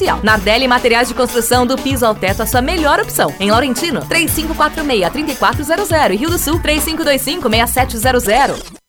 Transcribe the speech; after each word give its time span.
social. 0.00 0.18
Nardelli 0.22 0.66
Materiais 0.66 1.08
de 1.08 1.14
Construção 1.14 1.66
do 1.66 1.76
piso 1.76 2.06
ao 2.06 2.14
teto, 2.14 2.42
a 2.42 2.46
sua 2.46 2.62
melhor 2.62 2.98
opção. 2.98 3.34
Em 3.38 3.50
Laurentino, 3.50 4.00
3546-3400 4.06 6.12
e 6.12 6.16
Rio 6.16 6.30
do 6.30 6.38
Sul, 6.38 6.58
3525-6700. 6.60 8.80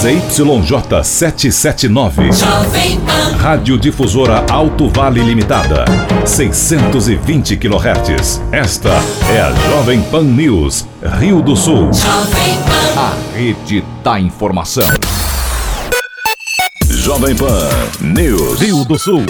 ZYJ 0.00 1.04
779. 1.04 2.30
Rádio 3.38 3.76
Difusora 3.76 4.46
Alto 4.50 4.88
Vale 4.88 5.20
Limitada. 5.20 5.84
620 6.24 7.58
kHz. 7.58 8.40
Esta 8.50 8.94
é 9.30 9.42
a 9.42 9.52
Jovem 9.68 10.00
Pan 10.04 10.22
News, 10.22 10.86
Rio 11.18 11.42
do 11.42 11.54
Sul. 11.54 11.90
A 12.96 13.12
rede 13.36 13.84
da 14.02 14.18
informação. 14.18 14.88
Jovem 17.00 17.34
Pan 17.34 17.66
News, 18.02 18.60
Rio 18.60 18.84
do 18.84 18.98
Sul. 18.98 19.24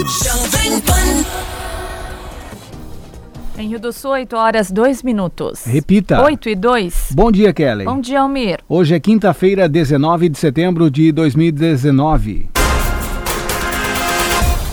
Em 3.57 3.69
Rio 3.69 3.79
do 3.79 3.93
Sul, 3.93 4.11
8 4.11 4.35
horas 4.35 4.69
2 4.69 5.01
minutos. 5.03 5.63
Repita. 5.63 6.21
8 6.21 6.49
e 6.49 6.55
2. 6.55 7.11
Bom 7.13 7.31
dia, 7.31 7.53
Kelly. 7.53 7.85
Bom 7.85 8.01
dia, 8.01 8.19
Almir. 8.19 8.59
Hoje 8.67 8.93
é 8.93 8.99
quinta-feira, 8.99 9.69
19 9.69 10.27
de 10.27 10.37
setembro 10.37 10.91
de 10.91 11.13
2019. 11.13 12.49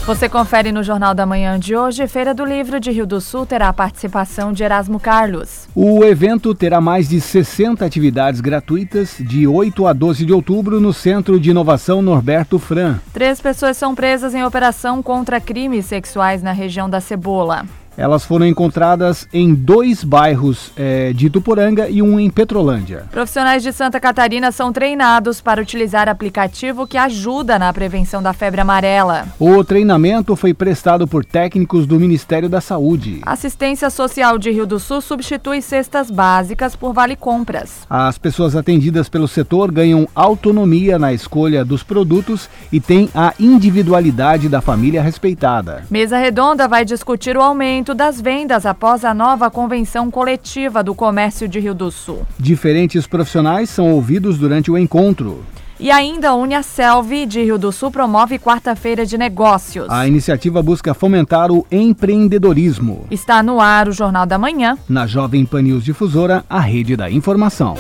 Você 0.09 0.27
confere 0.27 0.73
no 0.73 0.83
Jornal 0.83 1.15
da 1.15 1.27
Manhã 1.27 1.59
de 1.59 1.77
hoje. 1.77 2.09
Feira 2.09 2.33
do 2.33 2.43
Livro 2.43 2.80
de 2.80 2.91
Rio 2.91 3.07
do 3.07 3.21
Sul 3.21 3.45
terá 3.45 3.69
a 3.69 3.75
participação 3.75 4.55
de 4.55 4.65
Erasmo 4.65 4.99
Carlos. 4.99 5.69
O 5.75 6.03
evento 6.03 6.55
terá 6.55 6.80
mais 6.80 7.11
de 7.11 7.21
60 7.21 7.85
atividades 7.85 8.41
gratuitas 8.41 9.16
de 9.21 9.47
8 9.47 9.87
a 9.87 9.93
12 9.93 10.25
de 10.25 10.33
outubro 10.33 10.80
no 10.80 10.95
Centro 10.95 11.39
de 11.39 11.51
Inovação 11.51 12.01
Norberto 12.01 12.59
Fran. 12.59 12.99
Três 13.13 13.39
pessoas 13.39 13.77
são 13.77 13.95
presas 13.95 14.35
em 14.35 14.43
operação 14.43 15.02
contra 15.02 15.43
crimes 15.43 15.85
sexuais 15.85 16.43
na 16.43 16.52
região 16.52 16.88
da 16.88 17.02
Cebola. 17.02 17.66
Elas 17.98 18.25
foram 18.25 18.47
encontradas 18.47 19.27
em 19.32 19.52
dois 19.52 20.04
bairros 20.04 20.71
é, 20.77 21.13
de 21.13 21.27
Ituporanga 21.27 21.88
e 21.88 22.01
um 22.01 22.21
em 22.21 22.30
Petrolândia. 22.30 23.07
Profissionais 23.10 23.60
de 23.60 23.73
Santa 23.73 23.99
Catarina 23.99 24.52
são 24.52 24.73
treinados 24.73 25.41
para 25.41 25.60
utilizar 25.60 26.09
aplicativo 26.09 26.87
que 26.87 26.96
ajuda 26.96 27.59
na 27.59 27.73
prevenção 27.73 28.23
da 28.23 28.32
febre 28.32 28.60
amarela. 28.60 29.26
O 29.37 29.65
treinamento 29.65 30.37
foi 30.37 30.54
prestado 30.54 31.09
por 31.09 31.24
técnicos 31.24 31.88
do 31.88 31.99
Ministério 31.99 32.49
da 32.49 32.60
Saúde. 32.60 33.19
Assistência 33.23 33.91
Social 33.91 34.38
de 34.38 34.52
Rio 34.52 34.65
do 34.65 34.79
Sul 34.79 35.01
substitui 35.01 35.60
cestas 35.60 36.09
básicas 36.09 36.76
por 36.76 36.93
vale 36.93 37.16
compras. 37.16 37.80
As 37.91 38.16
pessoas 38.16 38.54
atendidas 38.54 39.09
pelo 39.09 39.26
setor 39.26 39.73
ganham 39.73 40.07
autonomia 40.15 41.01
na 41.01 41.13
escolha 41.13 41.65
dos 41.65 41.82
produtos 41.82 42.49
e 42.71 42.79
têm 42.79 43.10
a 43.13 43.35
individualidade 43.41 44.49
da 44.49 44.60
família 44.60 45.02
respeitada. 45.02 45.82
Mesa 45.91 46.16
Redonda 46.16 46.69
vai 46.69 46.85
discutir 46.85 47.37
o 47.37 47.43
aumento 47.43 47.88
aumento 47.89 47.95
das 47.95 48.21
vendas 48.21 48.67
após 48.67 49.05
a 49.05 49.15
nova 49.15 49.51
convenção 49.51 50.11
coletiva 50.11 50.83
do 50.83 50.95
comércio 50.95 51.49
de 51.49 51.59
Rio 51.61 51.75
do 51.75 51.91
Sul. 51.91 52.27
Diferentes 52.39 53.07
profissionais 53.07 53.71
são 53.71 53.93
ouvidos 53.93 54.39
durante 54.39 54.71
o 54.71 54.77
encontro. 54.77 55.45
E 55.81 55.91
ainda 55.91 56.31
a 56.31 56.35
Uniaselv 56.35 57.27
de 57.27 57.41
Rio 57.43 57.57
do 57.57 57.71
Sul 57.71 57.91
promove 57.91 58.39
quarta-feira 58.39 59.07
de 59.07 59.16
negócios. 59.16 59.89
A 59.89 60.07
iniciativa 60.09 60.61
busca 60.61 60.93
fomentar 60.93 61.53
o 61.53 61.65
empreendedorismo. 61.71 63.07
Está 63.11 63.43
no 63.43 63.61
ar 63.61 63.89
o 63.89 63.93
Jornal 63.93 64.27
da 64.27 64.39
Manhã. 64.39 64.77
Na 64.89 65.06
Jovem 65.06 65.47
Pan 65.47 65.62
News 65.62 65.84
Difusora, 65.84 66.44
a 66.50 66.59
rede 66.59 66.97
da 66.97 67.09
informação. 67.09 67.77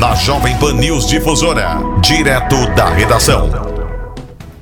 Na 0.00 0.14
Jovem 0.16 0.56
Pan 0.58 0.74
News 0.74 1.06
Difusora, 1.06 1.78
direto 2.02 2.56
da 2.74 2.90
redação. 2.90 3.67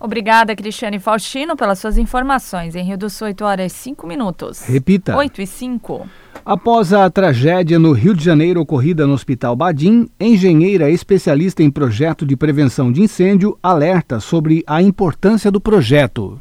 Obrigada, 0.00 0.56
Cristiane 0.56 0.98
Faustino, 0.98 1.54
pelas 1.54 1.78
suas 1.78 1.98
informações. 1.98 2.74
Em 2.74 2.82
Rio 2.82 2.96
do 2.96 3.10
Sul, 3.10 3.26
8 3.26 3.44
horas 3.44 3.72
e 3.72 3.76
5 3.76 4.06
minutos. 4.06 4.62
Repita. 4.62 5.14
8 5.14 5.42
e 5.42 5.46
5. 5.46 6.08
Após 6.42 6.92
a 6.94 7.08
tragédia 7.10 7.78
no 7.78 7.92
Rio 7.92 8.14
de 8.14 8.24
Janeiro 8.24 8.62
ocorrida 8.62 9.06
no 9.06 9.12
Hospital 9.12 9.54
Badim, 9.54 10.08
engenheira 10.18 10.90
especialista 10.90 11.62
em 11.62 11.70
projeto 11.70 12.24
de 12.24 12.34
prevenção 12.34 12.90
de 12.90 13.02
incêndio 13.02 13.58
alerta 13.62 14.20
sobre 14.20 14.64
a 14.66 14.80
importância 14.80 15.50
do 15.50 15.60
projeto. 15.60 16.40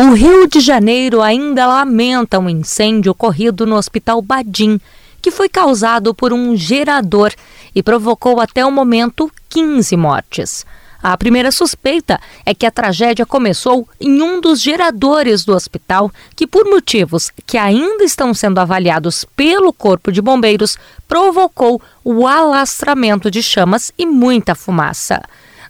O 0.00 0.12
Rio 0.12 0.46
de 0.46 0.60
Janeiro 0.60 1.20
ainda 1.20 1.66
lamenta 1.66 2.38
um 2.38 2.48
incêndio 2.48 3.10
ocorrido 3.10 3.66
no 3.66 3.74
Hospital 3.74 4.22
Badim, 4.22 4.80
que 5.20 5.28
foi 5.28 5.48
causado 5.48 6.14
por 6.14 6.32
um 6.32 6.54
gerador 6.54 7.32
e 7.74 7.82
provocou 7.82 8.38
até 8.38 8.64
o 8.64 8.70
momento 8.70 9.28
15 9.48 9.96
mortes. 9.96 10.64
A 11.02 11.16
primeira 11.16 11.50
suspeita 11.50 12.20
é 12.46 12.54
que 12.54 12.64
a 12.64 12.70
tragédia 12.70 13.26
começou 13.26 13.88
em 14.00 14.22
um 14.22 14.40
dos 14.40 14.60
geradores 14.60 15.44
do 15.44 15.52
hospital, 15.52 16.12
que, 16.36 16.46
por 16.46 16.64
motivos 16.64 17.32
que 17.44 17.58
ainda 17.58 18.04
estão 18.04 18.32
sendo 18.32 18.60
avaliados 18.60 19.24
pelo 19.34 19.72
Corpo 19.72 20.12
de 20.12 20.22
Bombeiros, 20.22 20.78
provocou 21.08 21.82
o 22.04 22.24
alastramento 22.24 23.32
de 23.32 23.42
chamas 23.42 23.90
e 23.98 24.06
muita 24.06 24.54
fumaça. 24.54 25.20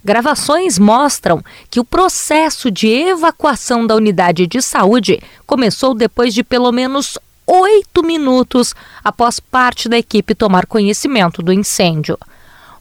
Gravações 0.05 0.79
mostram 0.79 1.43
que 1.71 1.81
o 1.81 1.85
processo 1.85 2.71
de 2.71 2.89
evacuação 2.89 3.87
da 3.87 3.95
unidade 3.95 4.47
de 4.47 4.63
saúde 4.63 5.21
começou 5.47 5.95
depois 5.95 6.33
de 6.33 6.43
pelo 6.43 6.73
menos 6.73 7.19
oito 7.47 8.03
minutos 8.03 8.75
após 9.03 9.41
parte 9.41 9.89
da 9.89 9.99
equipe 9.99 10.35
tomar 10.35 10.67
conhecimento 10.67 11.43
do 11.43 11.53
incêndio. 11.53 12.19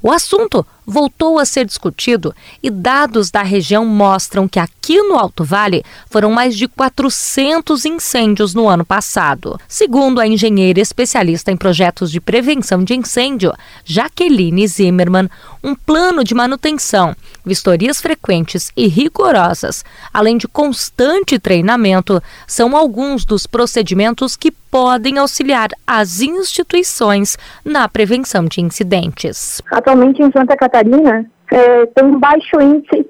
O 0.01 0.11
assunto 0.11 0.65
voltou 0.85 1.37
a 1.37 1.45
ser 1.45 1.65
discutido 1.65 2.33
e 2.63 2.69
dados 2.69 3.29
da 3.29 3.41
região 3.41 3.85
mostram 3.85 4.47
que 4.47 4.59
aqui 4.59 5.01
no 5.01 5.15
Alto 5.15 5.43
Vale 5.43 5.83
foram 6.09 6.31
mais 6.31 6.55
de 6.55 6.67
400 6.67 7.83
incêndios 7.83 8.53
no 8.53 8.69
ano 8.69 8.85
passado. 8.85 9.59
Segundo 9.67 10.21
a 10.21 10.27
engenheira 10.27 10.79
especialista 10.79 11.51
em 11.51 11.57
projetos 11.57 12.09
de 12.09 12.21
prevenção 12.21 12.83
de 12.83 12.95
incêndio, 12.95 13.53
Jaqueline 13.83 14.65
Zimmermann, 14.67 15.29
um 15.61 15.75
plano 15.75 16.23
de 16.23 16.33
manutenção, 16.33 17.15
vistorias 17.47 18.01
frequentes 18.01 18.71
e 18.75 18.87
rigorosas, 18.87 19.83
além 20.13 20.37
de 20.37 20.47
constante 20.47 21.39
treinamento, 21.39 22.21
são 22.45 22.75
alguns 22.75 23.25
dos 23.25 23.47
procedimentos 23.47 24.35
que 24.35 24.51
podem 24.51 25.17
auxiliar 25.17 25.69
as 25.85 26.21
instituições 26.21 27.37
na 27.63 27.87
prevenção 27.87 28.45
de 28.45 28.61
incidentes. 28.61 29.61
Atualmente 29.71 30.21
em 30.21 30.31
Santa 30.31 30.55
Catarina 30.55 31.25
é, 31.51 31.85
tem 31.87 32.05
um 32.05 32.19
baixo 32.19 32.61
índice 32.61 33.07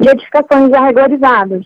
de 0.00 0.08
edificações 0.08 0.72
arregorizadas. 0.72 1.64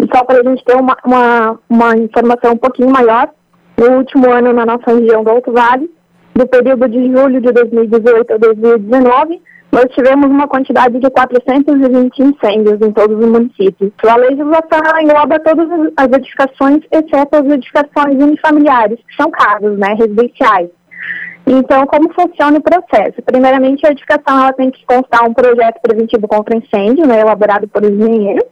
E 0.00 0.16
só 0.16 0.24
para 0.24 0.40
a 0.40 0.44
gente 0.44 0.64
ter 0.64 0.76
uma, 0.76 0.96
uma, 1.04 1.58
uma 1.68 1.96
informação 1.96 2.52
um 2.52 2.56
pouquinho 2.56 2.90
maior, 2.90 3.28
no 3.76 3.98
último 3.98 4.30
ano 4.30 4.52
na 4.52 4.64
nossa 4.64 4.92
região 4.92 5.22
do 5.22 5.30
Alto 5.30 5.52
Vale, 5.52 5.90
do 6.34 6.46
período 6.46 6.88
de 6.88 7.12
julho 7.12 7.40
de 7.40 7.52
2018 7.52 8.32
a 8.32 8.38
2019, 8.38 9.42
nós 9.70 9.84
tivemos 9.94 10.30
uma 10.30 10.48
quantidade 10.48 10.98
de 10.98 11.10
420 11.10 12.18
incêndios 12.20 12.80
em 12.80 12.90
todos 12.90 13.18
os 13.18 13.30
municípios. 13.30 13.92
A 14.02 14.16
legislação 14.16 15.00
engloba 15.00 15.38
todas 15.40 15.68
as 15.96 16.06
edificações, 16.12 16.82
exceto 16.90 17.36
as 17.36 17.46
edificações 17.46 18.22
unifamiliares, 18.22 18.98
que 19.06 19.16
são 19.16 19.30
casas, 19.30 19.78
né, 19.78 19.94
residenciais. 19.94 20.70
Então, 21.46 21.86
como 21.86 22.12
funciona 22.12 22.58
o 22.58 22.62
processo? 22.62 23.22
Primeiramente, 23.24 23.86
a 23.86 23.90
edificação 23.90 24.38
ela 24.42 24.52
tem 24.52 24.70
que 24.70 24.84
constar 24.86 25.28
um 25.28 25.34
projeto 25.34 25.80
preventivo 25.82 26.26
contra 26.26 26.56
incêndio, 26.56 27.06
né, 27.06 27.20
elaborado 27.20 27.68
por 27.68 27.84
engenheiro. 27.84 28.44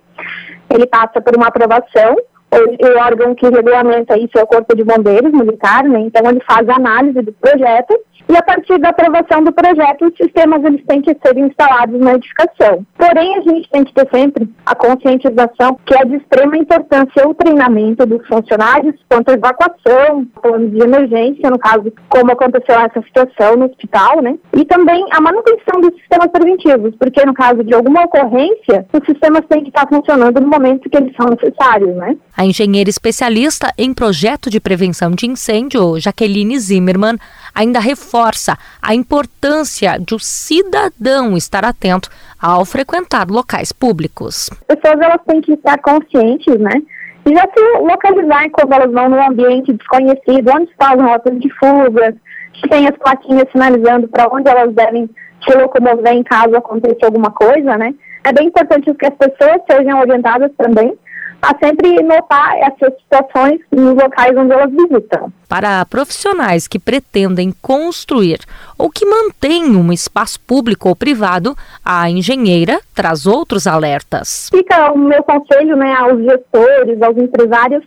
Ele 0.70 0.86
passa 0.86 1.20
por 1.20 1.36
uma 1.36 1.48
aprovação 1.48 2.16
o, 2.52 2.98
órgão 2.98 3.34
que 3.34 3.46
regulamenta 3.48 4.16
isso 4.16 4.38
é 4.38 4.42
o 4.42 4.46
Corpo 4.46 4.74
de 4.74 4.84
Bombeiros 4.84 5.32
Militar, 5.32 5.84
né? 5.84 6.00
então 6.00 6.28
ele 6.30 6.40
faz 6.40 6.68
a 6.68 6.76
análise 6.76 7.20
do 7.20 7.32
projeto 7.32 7.98
e 8.28 8.36
a 8.36 8.42
partir 8.42 8.78
da 8.78 8.88
aprovação 8.88 9.42
do 9.44 9.52
projeto, 9.52 10.06
os 10.06 10.16
sistemas 10.16 10.64
eles 10.64 10.84
têm 10.86 11.00
que 11.00 11.16
ser 11.24 11.38
instalados 11.38 11.98
na 12.00 12.14
edificação. 12.14 12.84
Porém, 12.96 13.36
a 13.36 13.40
gente 13.40 13.70
tem 13.70 13.84
que 13.84 13.94
ter 13.94 14.08
sempre 14.12 14.48
a 14.64 14.74
conscientização 14.74 15.78
que 15.86 15.94
é 15.94 16.04
de 16.04 16.16
extrema 16.16 16.56
importância 16.56 17.26
o 17.26 17.34
treinamento 17.34 18.04
dos 18.04 18.26
funcionários 18.26 18.94
quanto 19.08 19.30
à 19.30 19.34
evacuação, 19.34 20.26
plano 20.42 20.68
de 20.70 20.80
emergência, 20.80 21.50
no 21.50 21.58
caso, 21.58 21.92
como 22.08 22.32
aconteceu 22.32 22.74
essa 22.80 23.00
situação 23.02 23.56
no 23.56 23.66
hospital, 23.66 24.20
né? 24.20 24.36
E 24.54 24.64
também 24.64 25.06
a 25.12 25.20
manutenção 25.20 25.80
dos 25.80 25.94
sistemas 25.94 26.28
preventivos, 26.30 26.94
porque 26.96 27.24
no 27.24 27.34
caso 27.34 27.62
de 27.62 27.74
alguma 27.74 28.04
ocorrência, 28.04 28.86
os 28.92 29.04
sistemas 29.06 29.42
têm 29.48 29.62
que 29.62 29.68
estar 29.68 29.86
funcionando 29.88 30.40
no 30.40 30.48
momento 30.48 30.88
que 30.90 30.96
eles 30.96 31.14
são 31.16 31.28
necessários, 31.28 31.94
né? 31.96 32.16
A 32.36 32.44
engenheira 32.44 32.90
especialista 32.90 33.72
em 33.78 33.94
projeto 33.94 34.50
de 34.50 34.60
prevenção 34.60 35.10
de 35.12 35.26
incêndio, 35.26 35.98
Jaqueline 35.98 36.58
Zimmermann, 36.58 37.16
ainda 37.56 37.80
reforça 37.80 38.58
a 38.82 38.94
importância 38.94 39.98
de 39.98 40.14
o 40.14 40.18
cidadão 40.18 41.36
estar 41.36 41.64
atento 41.64 42.10
ao 42.40 42.66
frequentar 42.66 43.28
locais 43.30 43.72
públicos. 43.72 44.50
As 44.68 44.76
pessoas 44.78 45.00
elas 45.00 45.20
têm 45.26 45.40
que 45.40 45.54
estar 45.54 45.78
conscientes, 45.78 46.58
né? 46.60 46.82
E 47.24 47.34
já 47.34 47.42
se 47.42 47.60
localizar 47.80 48.48
quando 48.50 48.72
elas 48.72 48.92
vão 48.92 49.08
num 49.08 49.26
ambiente 49.26 49.72
desconhecido, 49.72 50.52
onde 50.54 50.70
estão 50.70 50.92
as 50.92 51.02
rotas 51.02 51.40
de 51.40 51.48
fuga, 51.54 52.14
se 52.60 52.68
tem 52.68 52.86
as 52.86 52.96
plaquinhas 52.98 53.50
sinalizando 53.50 54.06
para 54.08 54.28
onde 54.28 54.48
elas 54.48 54.72
devem 54.74 55.08
se 55.42 55.56
locomover 55.56 56.12
em 56.12 56.22
caso 56.22 56.54
aconteça 56.56 57.06
alguma 57.06 57.30
coisa, 57.30 57.76
né? 57.76 57.94
É 58.24 58.32
bem 58.32 58.48
importante 58.48 58.92
que 58.92 59.06
as 59.06 59.14
pessoas 59.14 59.60
sejam 59.70 60.00
orientadas 60.00 60.50
também 60.58 60.96
a 61.46 61.54
sempre 61.64 62.02
notar 62.02 62.56
essas 62.58 62.92
situações 62.98 63.60
nos 63.70 63.94
locais 63.94 64.36
onde 64.36 64.52
elas 64.52 64.70
visitam. 64.70 65.32
Para 65.48 65.84
profissionais 65.86 66.66
que 66.66 66.76
pretendem 66.76 67.54
construir 67.62 68.40
ou 68.76 68.90
que 68.90 69.06
mantêm 69.06 69.76
um 69.76 69.92
espaço 69.92 70.40
público 70.40 70.88
ou 70.88 70.96
privado, 70.96 71.54
a 71.84 72.10
engenheira 72.10 72.80
traz 72.92 73.26
outros 73.26 73.68
alertas. 73.68 74.50
Fica 74.52 74.92
o 74.92 74.98
meu 74.98 75.22
conselho 75.22 75.76
né, 75.76 75.94
aos 75.94 76.20
gestores, 76.20 77.00
aos 77.00 77.16
empresários, 77.16 77.84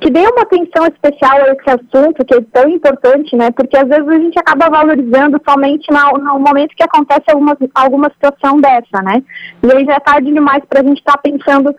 que 0.00 0.10
dêem 0.10 0.26
uma 0.26 0.42
atenção 0.42 0.84
especial 0.86 1.36
a 1.36 1.52
esse 1.52 1.70
assunto, 1.70 2.24
que 2.24 2.34
é 2.34 2.40
tão 2.52 2.68
importante, 2.68 3.36
né? 3.36 3.52
Porque 3.52 3.76
às 3.76 3.88
vezes 3.88 4.08
a 4.08 4.18
gente 4.18 4.38
acaba 4.38 4.68
valorizando 4.68 5.40
somente 5.48 5.86
no, 5.92 6.18
no 6.18 6.40
momento 6.40 6.74
que 6.76 6.82
acontece 6.82 7.30
alguma, 7.30 7.56
alguma 7.72 8.10
situação 8.10 8.60
dessa, 8.60 9.00
né? 9.02 9.22
E 9.62 9.72
aí 9.72 9.84
já 9.84 9.94
é 9.94 10.00
tarde 10.00 10.32
demais 10.32 10.64
para 10.68 10.80
a 10.80 10.84
gente 10.84 10.98
estar 10.98 11.12
tá 11.12 11.18
pensando 11.18 11.74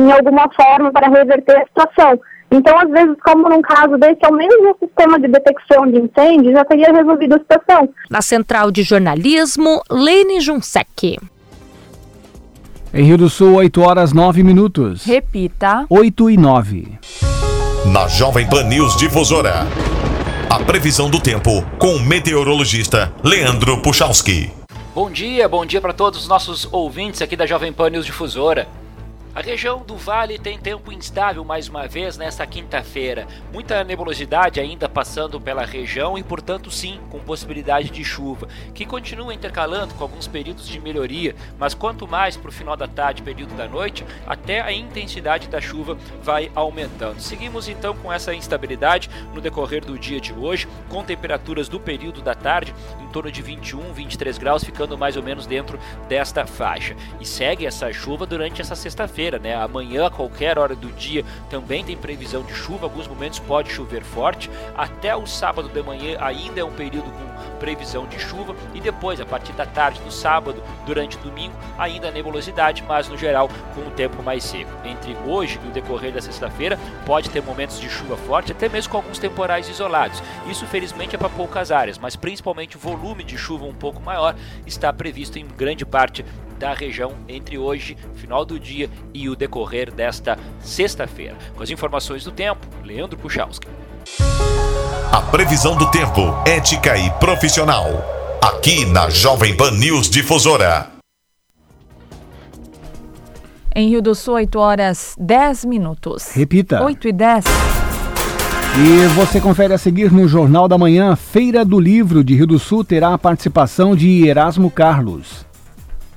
em 0.00 0.10
alguma 0.10 0.48
forma 0.54 0.90
para 0.90 1.08
reverter 1.08 1.56
a 1.56 1.66
situação. 1.66 2.18
Então, 2.50 2.76
às 2.78 2.90
vezes, 2.90 3.16
como 3.22 3.48
num 3.48 3.62
caso 3.62 3.96
desse, 3.96 4.18
ao 4.24 4.32
menos 4.32 4.56
o 4.56 4.76
sistema 4.84 5.20
de 5.20 5.28
detecção 5.28 5.86
de 5.86 6.00
incêndio 6.00 6.52
já 6.52 6.64
teria 6.64 6.92
resolvido 6.92 7.36
a 7.36 7.38
situação. 7.38 7.88
Na 8.10 8.20
Central 8.20 8.72
de 8.72 8.82
Jornalismo, 8.82 9.80
Lene 9.88 10.40
Junsec. 10.40 11.18
Em 12.92 13.04
Rio 13.04 13.18
do 13.18 13.30
Sul, 13.30 13.54
8 13.54 13.80
horas 13.82 14.12
9 14.12 14.42
minutos. 14.42 15.04
Repita. 15.04 15.86
8 15.88 16.30
e 16.30 16.36
9. 16.36 16.98
Na 17.92 18.08
Jovem 18.08 18.48
Pan 18.48 18.64
News 18.64 18.96
Difusora. 18.96 19.66
A 20.50 20.58
previsão 20.58 21.08
do 21.08 21.20
tempo 21.20 21.64
com 21.78 21.94
o 21.94 22.00
meteorologista 22.00 23.12
Leandro 23.22 23.80
Puchalski. 23.80 24.50
Bom 24.92 25.08
dia, 25.08 25.48
bom 25.48 25.64
dia 25.64 25.80
para 25.80 25.92
todos 25.92 26.22
os 26.22 26.28
nossos 26.28 26.68
ouvintes 26.72 27.22
aqui 27.22 27.36
da 27.36 27.46
Jovem 27.46 27.72
Pan 27.72 27.90
News 27.90 28.04
Difusora. 28.04 28.66
A 29.32 29.40
região 29.40 29.78
do 29.78 29.96
Vale 29.96 30.40
tem 30.40 30.58
tempo 30.58 30.90
instável 30.90 31.44
mais 31.44 31.68
uma 31.68 31.86
vez 31.86 32.16
nesta 32.16 32.44
quinta-feira. 32.44 33.28
Muita 33.52 33.84
nebulosidade 33.84 34.58
ainda 34.58 34.88
passando 34.88 35.40
pela 35.40 35.64
região 35.64 36.18
e, 36.18 36.22
portanto, 36.22 36.68
sim, 36.68 36.98
com 37.10 37.20
possibilidade 37.20 37.90
de 37.90 38.02
chuva, 38.02 38.48
que 38.74 38.84
continua 38.84 39.32
intercalando 39.32 39.94
com 39.94 40.02
alguns 40.02 40.26
períodos 40.26 40.66
de 40.66 40.80
melhoria, 40.80 41.36
mas 41.60 41.74
quanto 41.74 42.08
mais 42.08 42.36
para 42.36 42.48
o 42.48 42.52
final 42.52 42.76
da 42.76 42.88
tarde, 42.88 43.22
período 43.22 43.54
da 43.54 43.68
noite, 43.68 44.04
até 44.26 44.60
a 44.60 44.72
intensidade 44.72 45.46
da 45.46 45.60
chuva 45.60 45.96
vai 46.24 46.50
aumentando. 46.52 47.20
Seguimos 47.20 47.68
então 47.68 47.94
com 47.94 48.12
essa 48.12 48.34
instabilidade 48.34 49.08
no 49.32 49.40
decorrer 49.40 49.84
do 49.84 49.96
dia 49.96 50.20
de 50.20 50.32
hoje, 50.32 50.66
com 50.88 51.04
temperaturas 51.04 51.68
do 51.68 51.78
período 51.78 52.20
da 52.20 52.34
tarde 52.34 52.74
em 53.00 53.06
torno 53.10 53.30
de 53.30 53.42
21, 53.42 53.92
23 53.92 54.38
graus, 54.38 54.64
ficando 54.64 54.98
mais 54.98 55.16
ou 55.16 55.22
menos 55.22 55.46
dentro 55.46 55.78
desta 56.08 56.44
faixa. 56.46 56.96
E 57.20 57.24
segue 57.24 57.64
essa 57.64 57.92
chuva 57.92 58.26
durante 58.26 58.60
essa 58.60 58.74
sexta-feira 58.74 59.19
quinta-feira, 59.20 59.38
né? 59.38 59.54
Amanhã, 59.54 60.06
a 60.06 60.10
qualquer 60.10 60.58
hora 60.58 60.74
do 60.74 60.88
dia, 60.92 61.24
também 61.50 61.84
tem 61.84 61.96
previsão 61.96 62.42
de 62.42 62.54
chuva. 62.54 62.86
Alguns 62.86 63.06
momentos 63.06 63.38
pode 63.38 63.70
chover 63.70 64.02
forte. 64.02 64.50
Até 64.76 65.14
o 65.14 65.26
sábado 65.26 65.68
de 65.68 65.82
manhã 65.82 66.16
ainda 66.20 66.60
é 66.60 66.64
um 66.64 66.72
período 66.72 67.10
com 67.10 67.58
previsão 67.58 68.06
de 68.06 68.18
chuva. 68.18 68.56
E 68.74 68.80
depois, 68.80 69.20
a 69.20 69.26
partir 69.26 69.52
da 69.52 69.66
tarde 69.66 70.00
do 70.00 70.10
sábado, 70.10 70.62
durante 70.86 71.18
o 71.18 71.20
domingo, 71.20 71.54
ainda 71.78 72.10
nebulosidade, 72.10 72.82
mas 72.88 73.08
no 73.08 73.18
geral 73.18 73.50
com 73.74 73.82
o 73.82 73.90
tempo 73.90 74.22
mais 74.22 74.42
seco. 74.42 74.70
Entre 74.84 75.14
hoje 75.26 75.60
e 75.62 75.68
o 75.68 75.70
decorrer 75.70 76.12
da 76.12 76.22
sexta-feira, 76.22 76.78
pode 77.04 77.28
ter 77.28 77.42
momentos 77.42 77.78
de 77.78 77.90
chuva 77.90 78.16
forte, 78.16 78.52
até 78.52 78.68
mesmo 78.68 78.90
com 78.90 78.96
alguns 78.96 79.18
temporais 79.18 79.68
isolados. 79.68 80.22
Isso, 80.48 80.66
felizmente, 80.66 81.14
é 81.14 81.18
para 81.18 81.28
poucas 81.28 81.70
áreas, 81.70 81.98
mas 81.98 82.16
principalmente 82.16 82.76
o 82.76 82.80
volume 82.80 83.22
de 83.22 83.36
chuva 83.36 83.66
um 83.66 83.74
pouco 83.74 84.00
maior 84.00 84.34
está 84.66 84.90
previsto 84.92 85.38
em 85.38 85.46
grande 85.46 85.84
parte 85.84 86.24
da 86.60 86.74
região 86.74 87.14
entre 87.26 87.56
hoje, 87.56 87.96
final 88.14 88.44
do 88.44 88.60
dia 88.60 88.90
e 89.14 89.30
o 89.30 89.34
decorrer 89.34 89.90
desta 89.90 90.38
sexta-feira. 90.60 91.34
Com 91.56 91.62
as 91.62 91.70
informações 91.70 92.22
do 92.22 92.30
tempo, 92.30 92.60
Leandro 92.84 93.18
Puchalski. 93.18 93.66
A 95.10 95.22
previsão 95.22 95.74
do 95.74 95.90
tempo, 95.90 96.20
ética 96.46 96.98
e 96.98 97.10
profissional. 97.12 97.86
Aqui 98.42 98.84
na 98.84 99.08
Jovem 99.08 99.56
Pan 99.56 99.70
News 99.70 100.10
Difusora. 100.10 100.88
Em 103.74 103.88
Rio 103.88 104.02
do 104.02 104.14
Sul, 104.14 104.34
8 104.34 104.58
horas 104.58 105.14
10 105.18 105.64
minutos. 105.64 106.32
Repita. 106.32 106.84
8 106.84 107.08
e 107.08 107.12
10. 107.12 107.44
E 108.76 109.06
você 109.14 109.40
confere 109.40 109.72
a 109.72 109.78
seguir 109.78 110.12
no 110.12 110.28
Jornal 110.28 110.68
da 110.68 110.76
Manhã, 110.76 111.16
Feira 111.16 111.64
do 111.64 111.80
Livro 111.80 112.22
de 112.22 112.34
Rio 112.34 112.46
do 112.46 112.58
Sul 112.58 112.84
terá 112.84 113.14
a 113.14 113.18
participação 113.18 113.96
de 113.96 114.28
Erasmo 114.28 114.70
Carlos. 114.70 115.48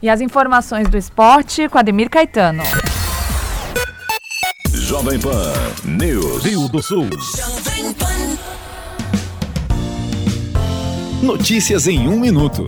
E 0.04 0.10
as 0.10 0.20
informações 0.20 0.90
do 0.90 0.98
esporte 0.98 1.70
com 1.70 1.78
Ademir 1.78 2.10
Caetano. 2.10 2.62
Jovem 4.74 5.18
Pan 5.18 5.54
News. 5.86 6.44
Rio 6.44 6.68
do 6.68 6.82
Sul. 6.82 7.08
Notícias 11.22 11.88
em 11.88 12.10
um 12.10 12.20
minuto. 12.20 12.66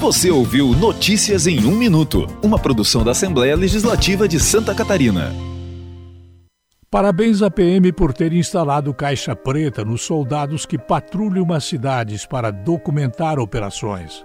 Você 0.00 0.30
ouviu 0.30 0.68
Notícias 0.68 1.46
em 1.46 1.66
um 1.66 1.76
Minuto, 1.76 2.26
uma 2.42 2.58
produção 2.58 3.04
da 3.04 3.10
Assembleia 3.10 3.54
Legislativa 3.54 4.26
de 4.26 4.40
Santa 4.40 4.74
Catarina. 4.74 5.30
Parabéns 6.90 7.42
à 7.42 7.50
PM 7.50 7.92
por 7.92 8.14
ter 8.14 8.32
instalado 8.32 8.94
caixa 8.94 9.36
preta 9.36 9.84
nos 9.84 10.00
soldados 10.00 10.64
que 10.64 10.78
patrulham 10.78 11.52
as 11.52 11.64
cidades 11.64 12.24
para 12.24 12.50
documentar 12.50 13.38
operações. 13.38 14.24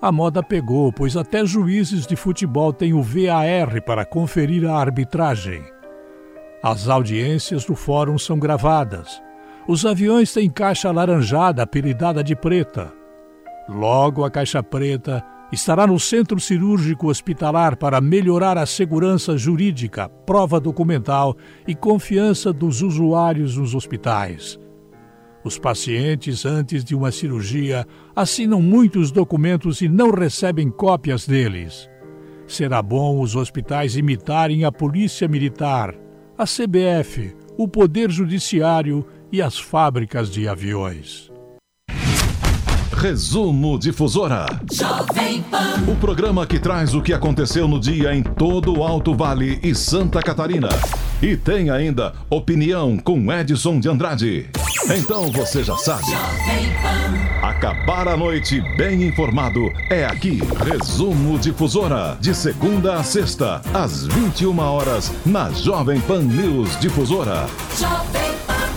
A 0.00 0.10
moda 0.10 0.42
pegou, 0.42 0.92
pois 0.92 1.16
até 1.16 1.46
juízes 1.46 2.04
de 2.04 2.16
futebol 2.16 2.72
têm 2.72 2.92
o 2.92 3.00
VAR 3.00 3.80
para 3.86 4.04
conferir 4.04 4.68
a 4.68 4.74
arbitragem. 4.74 5.62
As 6.62 6.88
audiências 6.88 7.64
do 7.64 7.74
fórum 7.74 8.16
são 8.16 8.38
gravadas. 8.38 9.20
Os 9.66 9.84
aviões 9.84 10.32
têm 10.32 10.48
caixa 10.48 10.88
alaranjada, 10.88 11.64
apelidada 11.64 12.22
de 12.22 12.36
preta. 12.36 12.92
Logo, 13.68 14.24
a 14.24 14.30
caixa 14.30 14.62
preta 14.62 15.24
estará 15.50 15.88
no 15.88 15.98
centro 15.98 16.38
cirúrgico 16.38 17.08
hospitalar 17.08 17.76
para 17.76 18.00
melhorar 18.00 18.56
a 18.56 18.64
segurança 18.64 19.36
jurídica, 19.36 20.08
prova 20.08 20.60
documental 20.60 21.36
e 21.66 21.74
confiança 21.74 22.52
dos 22.52 22.80
usuários 22.80 23.56
nos 23.56 23.74
hospitais. 23.74 24.56
Os 25.42 25.58
pacientes, 25.58 26.46
antes 26.46 26.84
de 26.84 26.94
uma 26.94 27.10
cirurgia, 27.10 27.84
assinam 28.14 28.62
muitos 28.62 29.10
documentos 29.10 29.80
e 29.80 29.88
não 29.88 30.12
recebem 30.12 30.70
cópias 30.70 31.26
deles. 31.26 31.90
Será 32.46 32.80
bom 32.80 33.20
os 33.20 33.34
hospitais 33.34 33.96
imitarem 33.96 34.64
a 34.64 34.70
Polícia 34.70 35.26
Militar 35.26 35.92
a 36.42 36.44
CBF, 36.44 37.36
o 37.56 37.68
Poder 37.68 38.10
Judiciário 38.10 39.06
e 39.30 39.40
as 39.40 39.60
fábricas 39.60 40.28
de 40.28 40.48
aviões. 40.48 41.30
Resumo 42.92 43.78
Difusora. 43.78 44.46
Jovem 44.72 45.40
Pan. 45.44 45.84
O 45.86 45.94
programa 45.94 46.44
que 46.44 46.58
traz 46.58 46.94
o 46.94 47.00
que 47.00 47.12
aconteceu 47.12 47.68
no 47.68 47.78
dia 47.78 48.12
em 48.12 48.24
todo 48.24 48.76
o 48.76 48.82
Alto 48.82 49.14
Vale 49.14 49.60
e 49.62 49.72
Santa 49.72 50.20
Catarina. 50.20 50.68
E 51.22 51.36
tem 51.36 51.70
ainda 51.70 52.12
opinião 52.28 52.98
com 52.98 53.32
Edson 53.32 53.78
de 53.78 53.88
Andrade. 53.88 54.50
Então 54.90 55.30
você 55.30 55.62
já 55.62 55.76
sabe. 55.76 56.02
Acabar 57.40 58.08
a 58.08 58.16
noite 58.16 58.60
bem 58.76 59.04
informado 59.04 59.70
é 59.88 60.04
aqui. 60.04 60.40
Resumo 60.64 61.38
Difusora. 61.38 62.18
De 62.20 62.34
segunda 62.34 62.96
a 62.96 63.04
sexta, 63.04 63.62
às 63.72 64.04
21 64.04 64.58
horas, 64.58 65.12
na 65.24 65.48
Jovem 65.50 66.00
Pan 66.00 66.22
News 66.22 66.76
Difusora. 66.80 67.46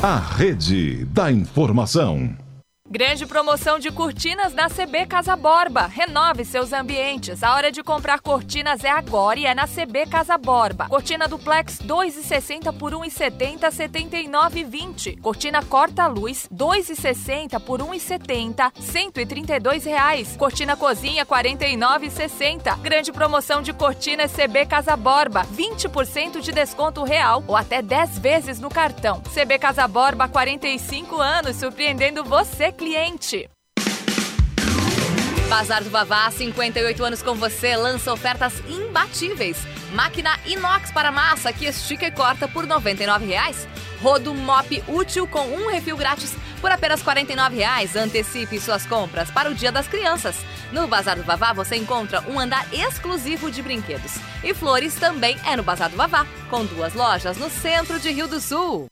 A 0.04 0.20
rede 0.20 1.04
da 1.06 1.32
informação. 1.32 2.45
Grande 2.88 3.26
promoção 3.26 3.80
de 3.80 3.92
cortinas 3.92 4.54
na 4.54 4.70
CB 4.70 5.08
Casa 5.08 5.36
Borba. 5.36 5.88
Renove 5.88 6.46
seus 6.46 6.72
ambientes. 6.72 7.42
A 7.42 7.56
hora 7.56 7.72
de 7.72 7.82
comprar 7.82 8.20
cortinas 8.20 8.84
é 8.84 8.92
agora 8.92 9.40
e 9.40 9.48
é 9.48 9.56
na 9.56 9.66
CB 9.66 10.06
Casa 10.06 10.38
Borba. 10.38 10.88
Cortina 10.88 11.28
duplex 11.28 11.80
2,60 11.80 12.78
por 12.78 12.94
1,70, 12.94 13.72
79,20. 13.72 15.20
Cortina 15.20 15.64
corta-luz 15.64 16.48
2,60 16.54 17.60
por 17.60 17.82
1,70, 17.82 18.72
132 18.80 19.84
reais. 19.84 20.36
Cortina 20.38 20.78
cozinha 20.78 21.26
49,60. 21.26 22.78
Grande 22.82 23.12
promoção 23.12 23.64
de 23.64 23.74
cortinas 23.74 24.32
CB 24.32 24.68
Casa 24.68 24.96
Borba. 24.96 25.44
20% 25.58 26.40
de 26.40 26.52
desconto 26.52 27.04
real 27.04 27.44
ou 27.48 27.56
até 27.56 27.82
10 27.82 28.20
vezes 28.20 28.60
no 28.60 28.70
cartão. 28.70 29.24
CB 29.34 29.58
Casa 29.58 29.88
Borba 29.88 30.28
45 30.28 31.20
anos 31.20 31.56
surpreendendo 31.56 32.24
você 32.24 32.75
cliente. 32.76 33.50
Bazar 35.50 35.84
do 35.84 35.90
Vavá, 35.90 36.30
58 36.30 37.04
anos 37.04 37.22
com 37.22 37.36
você, 37.36 37.76
lança 37.76 38.12
ofertas 38.12 38.54
imbatíveis. 38.68 39.58
Máquina 39.94 40.38
inox 40.46 40.92
para 40.92 41.12
massa 41.12 41.54
que 41.54 41.66
estica 41.66 42.08
e 42.08 42.12
corta 42.12 42.48
por 42.48 42.66
R$ 42.66 42.72
99,00. 42.72 43.68
Rodo 44.02 44.34
mop 44.34 44.84
útil 44.88 45.26
com 45.28 45.48
um 45.48 45.70
refil 45.70 45.96
grátis 45.96 46.36
por 46.60 46.72
apenas 46.72 47.02
R$ 47.02 47.14
49,00. 47.14 47.96
Antecipe 47.96 48.60
suas 48.60 48.86
compras 48.86 49.32
para 49.32 49.50
o 49.50 49.54
Dia 49.54 49.72
das 49.72 49.88
Crianças. 49.88 50.36
No 50.72 50.88
Bazar 50.88 51.16
do 51.16 51.24
Vavá 51.24 51.54
você 51.54 51.76
encontra 51.76 52.22
um 52.28 52.40
andar 52.40 52.68
exclusivo 52.74 53.50
de 53.50 53.62
brinquedos. 53.62 54.16
E 54.44 54.54
flores 54.54 54.96
também 54.96 55.38
é 55.46 55.56
no 55.56 55.64
Bazar 55.64 55.90
do 55.90 55.96
Vavá, 55.96 56.26
com 56.50 56.66
duas 56.66 56.94
lojas 56.94 57.38
no 57.38 57.50
centro 57.50 58.00
de 58.00 58.12
Rio 58.12 58.28
do 58.28 58.42
Sul. 58.42 58.88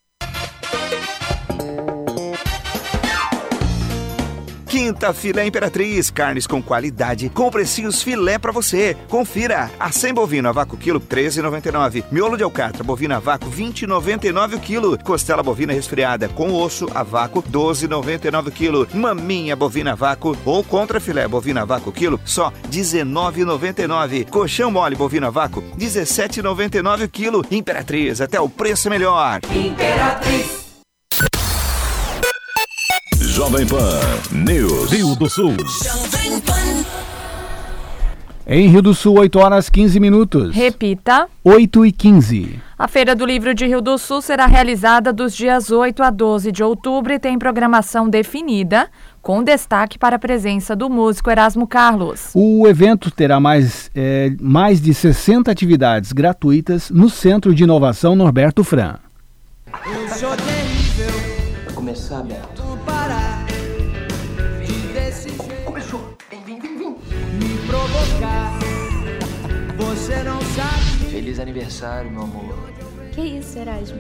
Quinta 4.74 5.13
Filé 5.13 5.46
Imperatriz, 5.46 6.10
carnes 6.10 6.48
com 6.48 6.60
qualidade, 6.60 7.30
com 7.30 7.51
precinhos 7.51 8.01
filé 8.01 8.39
para 8.39 8.51
você. 8.51 8.98
Confira: 9.08 9.70
acém 9.80 10.12
bovino 10.12 10.50
a 10.50 10.51
vácuo 10.51 10.75
quilo 10.75 11.00
13,99, 11.00 12.06
miolo 12.12 12.36
de 12.36 12.42
alcatra 12.42 12.84
bovina 12.84 13.18
a 13.18 13.20
vácuo 13.20 13.51
20,99 13.51 14.56
o 14.56 14.60
quilo, 14.60 14.98
costela 15.03 15.44
bovina 15.44 15.74
resfriada 15.74 16.27
com 16.27 16.51
osso 16.51 16.88
a 16.96 17.03
vácuo 17.03 17.44
12,99 17.44 18.48
o 18.48 18.51
quilo, 18.51 18.88
maminha 18.96 19.56
bovina 19.56 19.92
a 19.92 19.96
vácuo 19.96 20.36
ou 20.44 20.63
contra 20.63 21.00
filé 21.00 21.27
bovina 21.27 21.62
a 21.62 21.65
vácuo 21.65 21.92
quilo 21.92 22.20
só 22.25 22.51
19,99, 22.72 24.27
colchão 24.27 24.72
mole 24.72 24.96
bovina 24.96 25.27
a 25.27 25.30
vácuo 25.30 25.62
17,99 25.77 27.06
o 27.06 27.10
quilo. 27.10 27.46
Imperatriz, 27.51 28.22
até 28.22 28.42
o 28.42 28.50
preço 28.50 28.89
melhor. 28.89 29.39
Imperatriz. 29.53 30.62
Jovem 33.43 33.67
Pan 33.67 34.00
News. 34.31 34.89
Rio 34.89 35.15
do 35.17 35.29
Sul. 35.29 35.51
Jovem 35.83 36.39
Pan. 36.39 36.53
Em 38.47 38.69
Rio 38.69 38.81
do 38.81 38.95
Sul, 38.95 39.19
8 39.19 39.38
horas 39.38 39.69
15 39.69 40.00
minutos. 40.00 40.55
Repita. 40.55 41.27
8 41.43 41.85
e 41.85 41.91
15. 41.91 42.62
A 42.79 42.88
Feira 42.88 43.13
do 43.13 43.25
Livro 43.25 43.53
de 43.53 43.65
Rio 43.65 43.81
do 43.81 43.97
Sul 43.97 44.21
será 44.21 44.45
realizada 44.45 45.12
dos 45.12 45.35
dias 45.35 45.69
8 45.69 46.01
a 46.03 46.09
12 46.09 46.53
de 46.53 46.63
outubro 46.63 47.12
e 47.12 47.19
tem 47.19 47.38
programação 47.38 48.07
definida, 48.07 48.88
com 49.21 49.43
destaque 49.43 50.00
para 50.00 50.15
a 50.15 50.19
presença 50.19 50.73
do 50.73 50.89
músico 50.89 51.29
Erasmo 51.29 51.67
Carlos. 51.67 52.29
O 52.33 52.65
evento 52.65 53.12
terá 53.12 53.41
mais, 53.41 53.91
é, 53.93 54.31
mais 54.39 54.79
de 54.79 54.93
60 54.93 55.51
atividades 55.51 56.13
gratuitas 56.13 56.89
no 56.89 57.09
Centro 57.09 57.53
de 57.53 57.63
Inovação 57.63 58.15
Norberto 58.15 58.63
Fran. 58.63 58.95
Terrível. 59.83 61.09
Vai 61.65 61.73
começar, 61.73 62.23
Beto. 62.23 62.63
Você 70.03 70.22
não 70.22 70.41
sabe. 70.41 71.12
Feliz 71.12 71.39
aniversário, 71.39 72.12
meu 72.12 72.24
amor. 72.24 72.60
Que 73.13 73.22
isso, 73.22 73.57
Erasmo? 73.57 74.00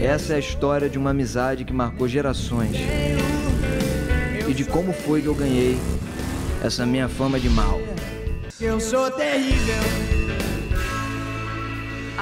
Essa 0.00 0.34
é 0.34 0.36
a 0.36 0.38
história 0.38 0.88
de 0.88 0.96
uma 0.96 1.10
amizade 1.10 1.64
que 1.64 1.72
marcou 1.72 2.06
gerações. 2.06 2.76
E 4.46 4.54
de 4.54 4.64
como 4.64 4.92
foi 4.92 5.20
que 5.20 5.26
eu 5.26 5.34
ganhei 5.34 5.76
essa 6.62 6.86
minha 6.86 7.08
fama 7.08 7.40
de 7.40 7.48
mal. 7.48 7.80
Eu 8.60 8.78
sou 8.78 9.10
terrível. 9.10 10.31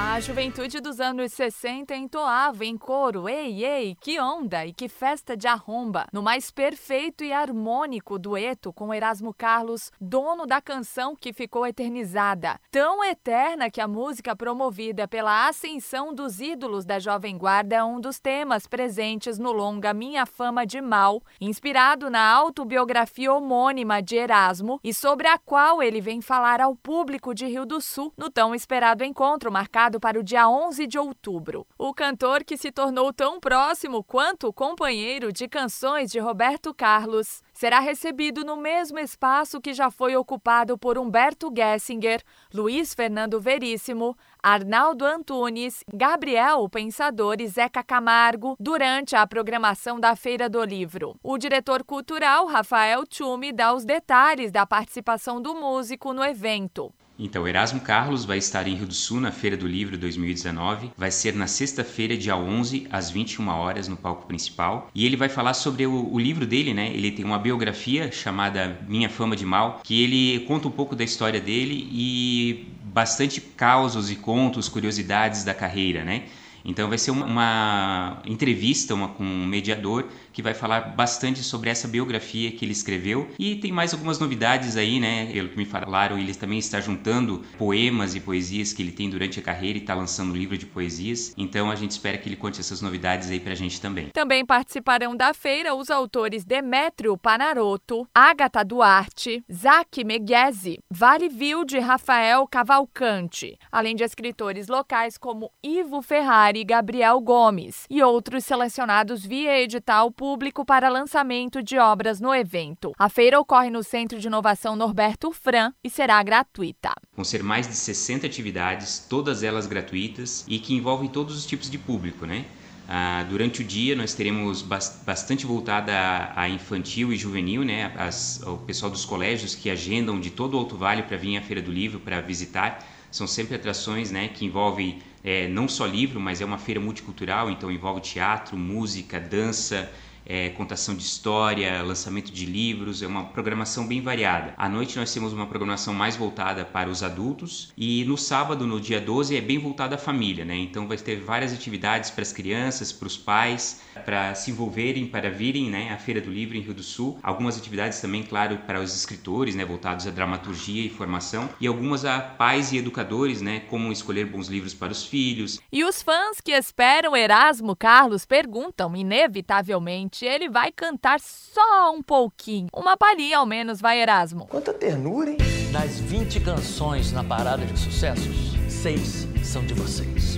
A 0.03 0.19
juventude 0.19 0.81
dos 0.81 0.99
anos 0.99 1.31
60 1.31 1.95
entoava 1.95 2.65
em 2.65 2.75
coro: 2.75 3.29
Ei, 3.29 3.63
ei, 3.63 3.95
que 4.01 4.19
onda 4.19 4.65
e 4.65 4.73
que 4.73 4.89
festa 4.89 5.37
de 5.37 5.47
arromba! 5.47 6.07
No 6.11 6.23
mais 6.23 6.49
perfeito 6.49 7.23
e 7.23 7.31
harmônico 7.31 8.17
dueto 8.17 8.73
com 8.73 8.93
Erasmo 8.93 9.33
Carlos, 9.33 9.91
dono 10.01 10.47
da 10.47 10.59
canção 10.59 11.15
que 11.15 11.31
ficou 11.31 11.67
eternizada. 11.67 12.59
Tão 12.71 13.03
eterna 13.03 13.69
que 13.69 13.79
a 13.79 13.87
música 13.87 14.35
promovida 14.35 15.07
pela 15.07 15.47
ascensão 15.47 16.13
dos 16.13 16.41
ídolos 16.41 16.83
da 16.83 16.97
Jovem 16.99 17.37
Guarda 17.37 17.75
é 17.75 17.83
um 17.83 18.01
dos 18.01 18.19
temas 18.19 18.65
presentes 18.65 19.37
no 19.37 19.51
longa 19.51 19.93
Minha 19.93 20.25
Fama 20.25 20.65
de 20.65 20.81
Mal, 20.81 21.21
inspirado 21.39 22.09
na 22.09 22.27
autobiografia 22.27 23.31
homônima 23.31 24.01
de 24.01 24.15
Erasmo 24.15 24.79
e 24.83 24.93
sobre 24.93 25.27
a 25.27 25.37
qual 25.37 25.81
ele 25.81 26.01
vem 26.01 26.21
falar 26.21 26.59
ao 26.59 26.75
público 26.75 27.33
de 27.35 27.45
Rio 27.45 27.67
do 27.67 27.79
Sul 27.79 28.11
no 28.17 28.31
tão 28.31 28.53
esperado 28.53 29.03
encontro 29.03 29.51
marcado 29.51 29.90
marcado 29.91 29.99
para 29.99 30.19
o 30.19 30.23
dia 30.23 30.47
11 30.47 30.87
de 30.87 30.97
outubro. 30.97 31.67
O 31.77 31.93
cantor, 31.93 32.43
que 32.43 32.55
se 32.55 32.71
tornou 32.71 33.11
tão 33.11 33.39
próximo 33.39 34.03
quanto 34.03 34.47
o 34.47 34.53
companheiro 34.53 35.33
de 35.33 35.47
canções 35.47 36.11
de 36.11 36.19
Roberto 36.19 36.73
Carlos, 36.73 37.41
será 37.53 37.79
recebido 37.79 38.45
no 38.45 38.55
mesmo 38.55 38.97
espaço 38.99 39.59
que 39.59 39.73
já 39.73 39.91
foi 39.91 40.15
ocupado 40.15 40.77
por 40.77 40.97
Humberto 40.97 41.51
Gessinger, 41.53 42.21
Luiz 42.53 42.93
Fernando 42.93 43.39
Veríssimo, 43.39 44.15
Arnaldo 44.41 45.05
Antunes, 45.05 45.83
Gabriel 45.93 46.67
Pensador 46.69 47.37
e 47.39 47.47
Zeca 47.47 47.83
Camargo 47.83 48.55
durante 48.59 49.15
a 49.15 49.27
programação 49.27 49.99
da 49.99 50.15
Feira 50.15 50.49
do 50.49 50.63
Livro. 50.63 51.15
O 51.21 51.37
diretor 51.37 51.83
cultural 51.83 52.45
Rafael 52.47 53.05
Tchume 53.05 53.51
dá 53.51 53.73
os 53.73 53.83
detalhes 53.83 54.51
da 54.51 54.65
participação 54.65 55.41
do 55.41 55.53
músico 55.53 56.13
no 56.13 56.23
evento. 56.23 56.93
Então, 57.23 57.47
Erasmo 57.47 57.79
Carlos 57.79 58.25
vai 58.25 58.39
estar 58.39 58.67
em 58.67 58.73
Rio 58.73 58.87
do 58.87 58.95
Sul 58.95 59.21
na 59.21 59.31
Feira 59.31 59.55
do 59.55 59.67
Livro 59.67 59.95
2019. 59.95 60.89
Vai 60.97 61.11
ser 61.11 61.35
na 61.35 61.45
sexta-feira, 61.45 62.17
dia 62.17 62.35
11, 62.35 62.87
às 62.89 63.11
21 63.11 63.47
horas, 63.47 63.87
no 63.87 63.95
palco 63.95 64.25
principal. 64.25 64.89
E 64.95 65.05
ele 65.05 65.15
vai 65.15 65.29
falar 65.29 65.53
sobre 65.53 65.85
o, 65.85 66.11
o, 66.11 66.17
livro 66.17 66.47
dele, 66.47 66.73
né? 66.73 66.91
Ele 66.91 67.11
tem 67.11 67.23
uma 67.23 67.37
biografia 67.37 68.11
chamada 68.11 68.75
Minha 68.87 69.07
Fama 69.07 69.35
de 69.35 69.45
Mal, 69.45 69.81
que 69.83 70.01
ele 70.03 70.39
conta 70.47 70.67
um 70.67 70.71
pouco 70.71 70.95
da 70.95 71.03
história 71.03 71.39
dele 71.39 71.87
e 71.91 72.67
bastante 72.85 73.39
causos 73.39 74.09
e 74.09 74.15
contos, 74.15 74.67
curiosidades 74.67 75.43
da 75.43 75.53
carreira, 75.53 76.03
né? 76.03 76.23
Então 76.63 76.89
vai 76.89 76.97
ser 76.97 77.11
uma, 77.11 77.25
uma 77.25 78.21
entrevista 78.25 78.93
uma, 78.93 79.09
com 79.09 79.23
um 79.23 79.45
mediador 79.45 80.07
que 80.31 80.41
vai 80.41 80.53
falar 80.53 80.81
bastante 80.95 81.43
sobre 81.43 81.69
essa 81.69 81.87
biografia 81.87 82.51
que 82.51 82.65
ele 82.65 82.71
escreveu. 82.71 83.29
E 83.37 83.55
tem 83.55 83.71
mais 83.71 83.93
algumas 83.93 84.19
novidades 84.19 84.77
aí, 84.77 84.99
né? 84.99 85.25
Pelo 85.31 85.49
que 85.49 85.57
me 85.57 85.65
falaram, 85.65 86.17
ele 86.17 86.33
também 86.33 86.59
está 86.59 86.79
juntando 86.79 87.43
poemas 87.57 88.15
e 88.15 88.19
poesias 88.19 88.73
que 88.73 88.81
ele 88.81 88.91
tem 88.91 89.09
durante 89.09 89.39
a 89.39 89.43
carreira 89.43 89.77
e 89.77 89.81
está 89.81 89.93
lançando 89.93 90.31
um 90.31 90.35
livro 90.35 90.57
de 90.57 90.65
poesias. 90.65 91.33
Então 91.37 91.69
a 91.69 91.75
gente 91.75 91.91
espera 91.91 92.17
que 92.17 92.27
ele 92.29 92.35
conte 92.35 92.59
essas 92.59 92.81
novidades 92.81 93.29
aí 93.29 93.39
pra 93.39 93.55
gente 93.55 93.79
também. 93.79 94.09
Também 94.09 94.45
participarão 94.45 95.15
da 95.15 95.33
feira 95.33 95.75
os 95.75 95.89
autores 95.89 96.45
Demétrio 96.45 97.17
Panaroto, 97.17 98.07
Agatha 98.13 98.63
Duarte, 98.63 99.43
Zac 99.51 100.03
Meghese, 100.03 100.79
Vale 100.89 101.29
Vilde 101.29 101.79
Rafael 101.79 102.47
Cavalcante, 102.47 103.57
além 103.71 103.95
de 103.95 104.03
escritores 104.03 104.67
locais 104.67 105.17
como 105.17 105.51
Ivo 105.63 106.01
Ferrari 106.01 106.61
e 106.61 106.63
Gabriel 106.63 107.19
Gomes, 107.19 107.85
e 107.89 108.01
outros 108.01 108.45
selecionados 108.45 109.25
via 109.25 109.59
edital 109.59 110.11
público 110.21 110.63
para 110.63 110.87
lançamento 110.87 111.63
de 111.63 111.79
obras 111.79 112.21
no 112.21 112.31
evento. 112.31 112.91
A 112.95 113.09
feira 113.09 113.39
ocorre 113.39 113.71
no 113.71 113.81
Centro 113.81 114.19
de 114.19 114.27
Inovação 114.27 114.75
Norberto 114.75 115.31
Fran 115.31 115.73
e 115.83 115.89
será 115.89 116.21
gratuita. 116.21 116.91
Vão 117.15 117.25
ser 117.25 117.41
mais 117.41 117.67
de 117.67 117.73
60 117.73 118.27
atividades, 118.27 119.03
todas 119.09 119.41
elas 119.41 119.65
gratuitas 119.65 120.45
e 120.47 120.59
que 120.59 120.75
envolvem 120.75 121.09
todos 121.09 121.35
os 121.35 121.43
tipos 121.43 121.71
de 121.71 121.79
público, 121.79 122.27
né? 122.27 122.45
Ah, 122.87 123.25
durante 123.27 123.61
o 123.61 123.63
dia 123.63 123.95
nós 123.95 124.13
teremos 124.13 124.61
bastante 124.61 125.43
voltada 125.47 125.91
a, 126.35 126.47
infantil 126.47 127.11
e 127.11 127.17
juvenil, 127.17 127.63
né? 127.63 127.91
As, 127.97 128.43
o 128.45 128.57
pessoal 128.57 128.91
dos 128.91 129.03
colégios 129.03 129.55
que 129.55 129.71
agendam 129.71 130.19
de 130.19 130.29
todo 130.29 130.53
o 130.53 130.57
Alto 130.59 130.77
Vale 130.77 131.01
para 131.01 131.17
vir 131.17 131.35
à 131.35 131.41
Feira 131.41 131.63
do 131.63 131.71
Livro 131.71 131.99
para 131.99 132.21
visitar. 132.21 132.87
São 133.09 133.25
sempre 133.25 133.55
atrações 133.55 134.11
né, 134.11 134.29
que 134.29 134.45
envolvem 134.45 135.01
é, 135.23 135.47
não 135.47 135.67
só 135.67 135.85
livro, 135.85 136.19
mas 136.19 136.39
é 136.41 136.45
uma 136.45 136.57
feira 136.57 136.79
multicultural, 136.79 137.49
então 137.49 137.69
envolve 137.69 137.99
teatro, 137.99 138.55
música, 138.55 139.19
dança, 139.19 139.91
é, 140.25 140.49
contação 140.49 140.95
de 140.95 141.03
história, 141.03 141.81
lançamento 141.81 142.31
de 142.31 142.45
livros, 142.45 143.01
é 143.01 143.07
uma 143.07 143.25
programação 143.25 143.87
bem 143.87 144.01
variada. 144.01 144.53
À 144.57 144.69
noite 144.69 144.97
nós 144.97 145.13
temos 145.13 145.33
uma 145.33 145.47
programação 145.47 145.93
mais 145.93 146.15
voltada 146.15 146.63
para 146.65 146.89
os 146.89 147.03
adultos 147.03 147.71
e 147.77 148.05
no 148.05 148.17
sábado, 148.17 148.65
no 148.65 148.79
dia 148.79 148.99
12, 148.99 149.35
é 149.35 149.41
bem 149.41 149.57
voltada 149.57 149.95
à 149.95 149.97
família, 149.97 150.45
né? 150.45 150.55
Então 150.55 150.87
vai 150.87 150.97
ter 150.97 151.17
várias 151.17 151.53
atividades 151.53 152.09
para 152.09 152.21
as 152.21 152.31
crianças, 152.31 152.91
para 152.91 153.07
os 153.07 153.17
pais, 153.17 153.81
para 154.05 154.33
se 154.35 154.51
envolverem, 154.51 155.05
para 155.05 155.29
virem, 155.29 155.69
né, 155.69 155.91
à 155.91 155.97
Feira 155.97 156.21
do 156.21 156.29
Livro 156.29 156.57
em 156.57 156.61
Rio 156.61 156.73
do 156.73 156.83
Sul. 156.83 157.19
Algumas 157.21 157.57
atividades 157.57 157.99
também, 157.99 158.23
claro, 158.23 158.57
para 158.65 158.79
os 158.79 158.95
escritores, 158.95 159.55
né, 159.55 159.65
voltados 159.65 160.07
à 160.07 160.11
dramaturgia 160.11 160.85
e 160.85 160.89
formação 160.89 161.49
e 161.59 161.67
algumas 161.67 162.05
a 162.05 162.19
pais 162.19 162.71
e 162.71 162.77
educadores, 162.77 163.41
né, 163.41 163.61
como 163.69 163.91
escolher 163.91 164.25
bons 164.25 164.47
livros 164.47 164.73
para 164.73 164.91
os 164.91 165.05
filhos. 165.05 165.59
E 165.71 165.83
os 165.83 166.01
fãs 166.01 166.41
que 166.41 166.51
esperam 166.51 167.15
Erasmo 167.15 167.75
Carlos 167.75 168.25
perguntam 168.25 168.95
inevitavelmente 168.95 170.25
ele 170.25 170.49
vai 170.49 170.71
cantar 170.71 171.19
só 171.19 171.93
um 171.93 172.01
pouquinho. 172.01 172.67
Uma 172.73 172.97
palhinha 172.97 173.37
ao 173.37 173.45
menos, 173.45 173.81
vai 173.81 174.01
Erasmo. 174.01 174.47
Quanta 174.47 174.73
ternura, 174.73 175.31
hein? 175.31 175.37
Das 175.71 175.99
20 175.99 176.39
canções 176.41 177.11
na 177.11 177.23
parada 177.23 177.65
de 177.65 177.79
sucessos, 177.79 178.55
seis 178.67 179.27
são 179.43 179.65
de 179.65 179.73
vocês. 179.73 180.37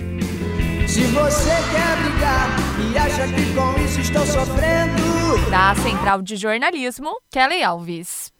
Se 0.94 1.02
você 1.06 1.50
quer 1.50 1.96
brigar 2.04 2.48
e 2.78 2.96
acha 2.96 3.26
que 3.26 3.52
com 3.52 3.84
isso 3.84 4.00
estou 4.00 4.24
sofrendo. 4.24 5.50
Da 5.50 5.74
Central 5.74 6.22
de 6.22 6.36
Jornalismo, 6.36 7.16
Kelly 7.32 7.64
Alves. 7.64 8.33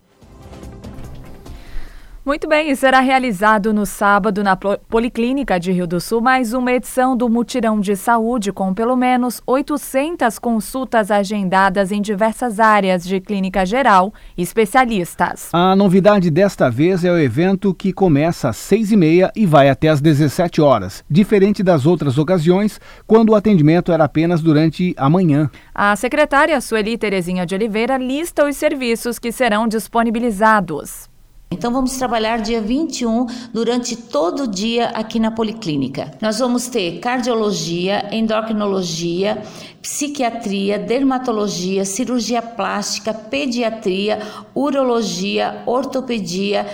Muito 2.25 2.49
bem, 2.49 2.71
e 2.71 2.77
será 2.77 3.01
realizado 3.01 3.71
no 3.75 3.85
sábado 3.85 4.43
na 4.43 4.57
Policlínica 4.57 5.61
de 5.61 5.71
Rio 5.71 5.87
do 5.87 6.01
Sul 6.01 6.23
mais 6.23 6.55
uma 6.55 6.73
edição 6.73 7.15
do 7.15 7.29
Mutirão 7.29 7.79
de 7.79 7.95
Saúde 7.95 8.51
com 8.51 8.73
pelo 8.73 8.97
menos 8.97 9.43
800 9.47 10.39
consultas 10.39 11.11
agendadas 11.11 11.93
em 11.93 12.01
diversas 12.01 12.59
áreas 12.59 13.05
de 13.05 13.21
clínica 13.21 13.67
geral 13.67 14.11
e 14.39 14.43
especialistas. 14.43 15.51
A 15.53 15.77
novidade 15.77 16.31
desta 16.31 16.71
vez 16.71 17.05
é 17.05 17.13
o 17.13 17.19
evento 17.19 17.75
que 17.75 17.93
começa 17.93 18.49
às 18.49 18.57
6h30 18.57 19.31
e 19.37 19.45
vai 19.45 19.69
até 19.69 19.89
às 19.89 20.01
17 20.01 20.63
horas, 20.63 21.05
diferente 21.11 21.63
das 21.63 21.85
outras 21.85 22.17
ocasiões, 22.17 22.81
quando 23.07 23.31
o 23.31 23.35
atendimento 23.35 23.93
era 23.93 24.05
apenas 24.05 24.41
durante 24.41 24.95
a 24.97 25.11
manhã. 25.11 25.51
A 25.75 25.95
secretária 25.95 26.59
Sueli 26.63 26.97
Terezinha 26.97 27.45
de 27.45 27.55
Oliveira 27.55 27.99
lista 27.99 28.49
os 28.49 28.57
serviços 28.57 29.19
que 29.19 29.31
serão 29.31 29.69
disponibilizados. 29.69 31.13
Então 31.51 31.73
vamos 31.73 31.97
trabalhar 31.97 32.39
dia 32.39 32.61
21 32.61 33.27
durante 33.53 33.95
todo 33.97 34.43
o 34.43 34.47
dia 34.47 34.89
aqui 34.89 35.21
na 35.21 35.31
Policlínica. 35.31 36.11
Nós 36.21 36.39
vamos 36.39 36.67
ter 36.67 36.99
cardiologia, 36.99 38.09
endocrinologia, 38.13 39.43
psiquiatria, 39.85 40.79
dermatologia, 40.79 41.85
cirurgia 41.85 42.41
plástica, 42.41 43.13
pediatria, 43.13 44.19
urologia, 44.55 45.63
ortopedia, 45.67 46.67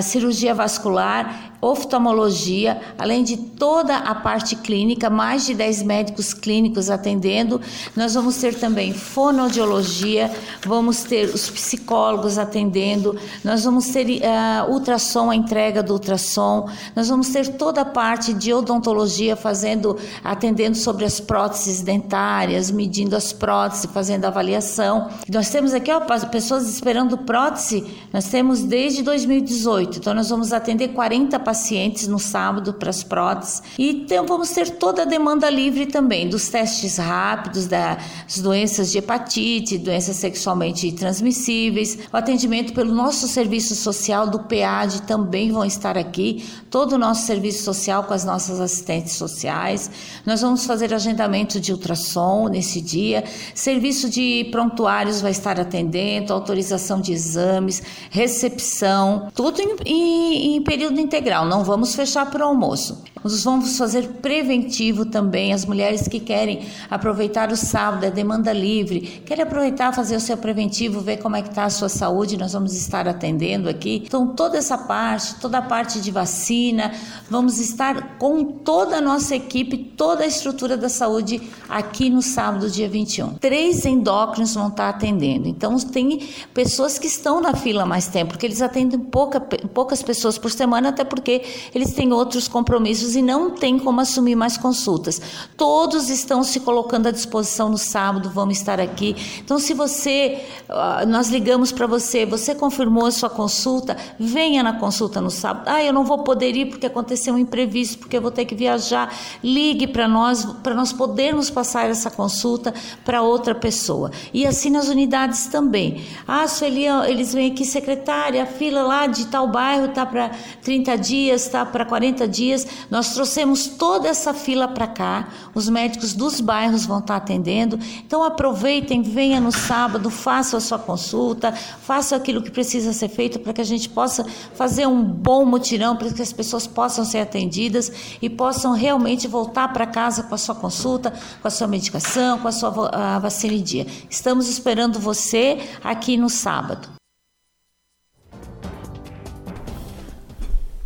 cirurgia 0.00 0.54
vascular 0.54 1.56
oftalmologia, 1.60 2.80
além 2.98 3.22
de 3.24 3.36
toda 3.36 3.96
a 3.96 4.14
parte 4.14 4.56
clínica, 4.56 5.08
mais 5.08 5.46
de 5.46 5.54
10 5.54 5.82
médicos 5.82 6.34
clínicos 6.34 6.90
atendendo. 6.90 7.60
Nós 7.94 8.14
vamos 8.14 8.36
ter 8.36 8.54
também 8.54 8.92
fonoaudiologia, 8.92 10.30
vamos 10.64 11.02
ter 11.02 11.28
os 11.28 11.48
psicólogos 11.50 12.38
atendendo, 12.38 13.16
nós 13.42 13.64
vamos 13.64 13.88
ter 13.88 14.06
uh, 14.06 14.70
ultrassom, 14.70 15.30
a 15.30 15.36
entrega 15.36 15.82
do 15.82 15.94
ultrassom, 15.94 16.68
nós 16.94 17.08
vamos 17.08 17.28
ter 17.28 17.56
toda 17.56 17.80
a 17.80 17.84
parte 17.84 18.32
de 18.32 18.52
odontologia 18.52 19.34
fazendo, 19.34 19.96
atendendo 20.22 20.76
sobre 20.76 21.04
as 21.04 21.20
próteses 21.20 21.80
dentárias, 21.80 22.35
medindo 22.70 23.16
as 23.16 23.32
próteses, 23.32 23.90
fazendo 23.92 24.24
avaliação. 24.24 25.08
Nós 25.28 25.50
temos 25.50 25.74
aqui 25.74 25.90
ó, 25.90 26.00
pessoas 26.26 26.68
esperando 26.68 27.18
prótese, 27.18 27.84
nós 28.12 28.28
temos 28.28 28.62
desde 28.62 29.02
2018, 29.02 29.98
então 29.98 30.14
nós 30.14 30.28
vamos 30.28 30.52
atender 30.52 30.88
40 30.88 31.38
pacientes 31.40 32.06
no 32.08 32.18
sábado 32.18 32.74
para 32.74 32.90
as 32.90 33.02
próteses. 33.02 33.62
E 33.78 34.06
então, 34.06 34.26
vamos 34.26 34.50
ter 34.50 34.70
toda 34.70 35.02
a 35.02 35.04
demanda 35.04 35.48
livre 35.50 35.86
também 35.86 36.28
dos 36.28 36.48
testes 36.48 36.96
rápidos 36.96 37.66
das 37.66 38.38
doenças 38.38 38.90
de 38.90 38.98
hepatite, 38.98 39.78
doenças 39.78 40.16
sexualmente 40.16 40.92
transmissíveis. 40.92 41.98
O 42.12 42.16
atendimento 42.16 42.72
pelo 42.72 42.94
nosso 42.94 43.26
serviço 43.26 43.74
social 43.74 44.28
do 44.28 44.40
PEAD 44.40 45.02
também 45.02 45.50
vão 45.50 45.64
estar 45.64 45.96
aqui. 45.96 46.44
Todo 46.70 46.92
o 46.92 46.98
nosso 46.98 47.26
serviço 47.26 47.62
social 47.64 48.04
com 48.04 48.14
as 48.14 48.24
nossas 48.24 48.60
assistentes 48.60 49.14
sociais. 49.14 49.90
Nós 50.24 50.40
vamos 50.40 50.64
fazer 50.66 50.92
agendamento 50.92 51.60
de 51.60 51.72
ultrassom 51.72 52.25
nesse 52.48 52.80
dia. 52.80 53.24
Serviço 53.54 54.08
de 54.08 54.48
prontuários 54.50 55.20
vai 55.20 55.30
estar 55.30 55.58
atendendo, 55.60 56.32
autorização 56.32 57.00
de 57.00 57.12
exames, 57.12 57.82
recepção, 58.10 59.30
tudo 59.34 59.60
em, 59.60 59.76
em, 59.84 60.56
em 60.56 60.62
período 60.62 61.00
integral 61.00 61.46
não 61.46 61.64
vamos 61.64 61.94
fechar 61.94 62.30
para 62.30 62.44
o 62.44 62.48
almoço. 62.48 63.02
Nós 63.22 63.42
vamos 63.42 63.76
fazer 63.76 64.06
preventivo 64.22 65.04
também 65.04 65.52
as 65.52 65.64
mulheres 65.64 66.06
que 66.06 66.20
querem 66.20 66.68
aproveitar 66.88 67.50
o 67.50 67.56
sábado, 67.56 68.06
a 68.06 68.10
demanda 68.10 68.52
livre, 68.52 69.00
querem 69.26 69.42
aproveitar 69.42 69.92
fazer 69.92 70.14
o 70.14 70.20
seu 70.20 70.36
preventivo, 70.36 71.00
ver 71.00 71.16
como 71.16 71.34
é 71.34 71.42
que 71.42 71.48
está 71.48 71.64
a 71.64 71.70
sua 71.70 71.88
saúde, 71.88 72.36
nós 72.36 72.52
vamos 72.52 72.76
estar 72.76 73.08
atendendo 73.08 73.68
aqui. 73.68 74.04
Então 74.06 74.28
toda 74.28 74.56
essa 74.56 74.78
parte, 74.78 75.34
toda 75.40 75.58
a 75.58 75.62
parte 75.62 76.00
de 76.00 76.12
vacina, 76.12 76.92
vamos 77.28 77.58
estar 77.58 78.16
com 78.16 78.44
toda 78.44 78.98
a 78.98 79.00
nossa 79.00 79.34
equipe, 79.34 79.76
toda 79.76 80.22
a 80.22 80.26
estrutura 80.26 80.76
da 80.76 80.88
saúde 80.88 81.42
aqui 81.68 82.05
no 82.10 82.22
sábado, 82.22 82.70
dia 82.70 82.88
21. 82.88 83.34
Três 83.34 83.84
endócrinos 83.84 84.54
vão 84.54 84.68
estar 84.68 84.88
atendendo. 84.88 85.48
Então 85.48 85.76
tem 85.78 86.28
pessoas 86.52 86.98
que 86.98 87.06
estão 87.06 87.40
na 87.40 87.54
fila 87.54 87.86
mais 87.86 88.08
tempo, 88.08 88.32
porque 88.32 88.46
eles 88.46 88.62
atendem 88.62 88.98
pouca, 88.98 89.40
poucas 89.40 90.02
pessoas 90.02 90.38
por 90.38 90.50
semana, 90.50 90.90
até 90.90 91.04
porque 91.04 91.42
eles 91.74 91.92
têm 91.92 92.12
outros 92.12 92.48
compromissos 92.48 93.16
e 93.16 93.22
não 93.22 93.50
tem 93.50 93.78
como 93.78 94.00
assumir 94.00 94.36
mais 94.36 94.56
consultas. 94.56 95.20
Todos 95.56 96.10
estão 96.10 96.42
se 96.42 96.60
colocando 96.60 97.08
à 97.08 97.10
disposição 97.10 97.68
no 97.68 97.78
sábado, 97.78 98.30
vamos 98.30 98.58
estar 98.58 98.80
aqui. 98.80 99.16
Então, 99.44 99.58
se 99.58 99.74
você, 99.74 100.42
ah, 100.68 101.04
nós 101.06 101.28
ligamos 101.28 101.72
para 101.72 101.86
você, 101.86 102.26
você 102.26 102.54
confirmou 102.54 103.06
a 103.06 103.10
sua 103.10 103.30
consulta, 103.30 103.96
venha 104.18 104.62
na 104.62 104.74
consulta 104.74 105.20
no 105.20 105.30
sábado. 105.30 105.64
Ah, 105.66 105.82
eu 105.82 105.92
não 105.92 106.04
vou 106.04 106.18
poder 106.18 106.54
ir 106.56 106.66
porque 106.66 106.86
aconteceu 106.86 107.34
um 107.34 107.38
imprevisto, 107.38 107.98
porque 107.98 108.16
eu 108.16 108.22
vou 108.22 108.30
ter 108.30 108.44
que 108.44 108.54
viajar. 108.54 109.14
Ligue 109.42 109.86
para 109.86 110.08
nós, 110.08 110.44
para 110.62 110.74
nós 110.74 110.92
podermos 110.92 111.50
passar 111.50 111.88
essa 111.96 112.10
consulta 112.10 112.72
para 113.04 113.22
outra 113.22 113.54
pessoa. 113.54 114.10
E 114.32 114.46
assim 114.46 114.70
nas 114.70 114.88
unidades 114.88 115.46
também. 115.46 116.04
Ah, 116.26 116.46
Sueli, 116.46 116.84
eles 117.08 117.32
vêm 117.32 117.50
aqui, 117.50 117.64
secretária, 117.64 118.42
a 118.42 118.46
fila 118.46 118.82
lá 118.82 119.06
de 119.06 119.26
tal 119.26 119.48
bairro 119.48 119.86
está 119.86 120.04
para 120.04 120.30
30 120.62 120.96
dias, 120.98 121.46
está 121.46 121.64
para 121.64 121.84
40 121.84 122.28
dias. 122.28 122.66
Nós 122.90 123.14
trouxemos 123.14 123.66
toda 123.66 124.08
essa 124.08 124.32
fila 124.32 124.68
para 124.68 124.86
cá, 124.86 125.28
os 125.54 125.68
médicos 125.68 126.12
dos 126.12 126.40
bairros 126.40 126.86
vão 126.86 126.98
estar 126.98 127.14
tá 127.14 127.24
atendendo. 127.24 127.78
Então 128.06 128.22
aproveitem, 128.22 129.02
venha 129.02 129.40
no 129.40 129.50
sábado, 129.50 130.10
faça 130.10 130.56
a 130.56 130.60
sua 130.60 130.78
consulta, 130.78 131.52
faça 131.52 132.14
aquilo 132.16 132.42
que 132.42 132.50
precisa 132.50 132.92
ser 132.92 133.08
feito 133.08 133.38
para 133.38 133.52
que 133.52 133.60
a 133.60 133.64
gente 133.64 133.88
possa 133.88 134.24
fazer 134.54 134.86
um 134.86 135.02
bom 135.02 135.44
mutirão, 135.44 135.96
para 135.96 136.10
que 136.12 136.22
as 136.22 136.32
pessoas 136.32 136.66
possam 136.66 137.04
ser 137.04 137.18
atendidas 137.18 137.90
e 138.20 138.28
possam 138.28 138.72
realmente 138.72 139.26
voltar 139.26 139.72
para 139.72 139.86
casa 139.86 140.22
com 140.22 140.34
a 140.34 140.38
sua 140.38 140.54
consulta, 140.54 141.12
com 141.40 141.48
a 141.48 141.50
sua 141.50 141.66
medicação, 141.66 141.85
com 141.90 142.48
a 142.48 142.52
sua 142.52 142.90
a 142.92 143.18
vacina 143.18 143.54
em 143.54 143.62
dia. 143.62 143.86
Estamos 144.10 144.48
esperando 144.48 144.98
você 144.98 145.58
aqui 145.82 146.16
no 146.16 146.28
sábado. 146.28 146.96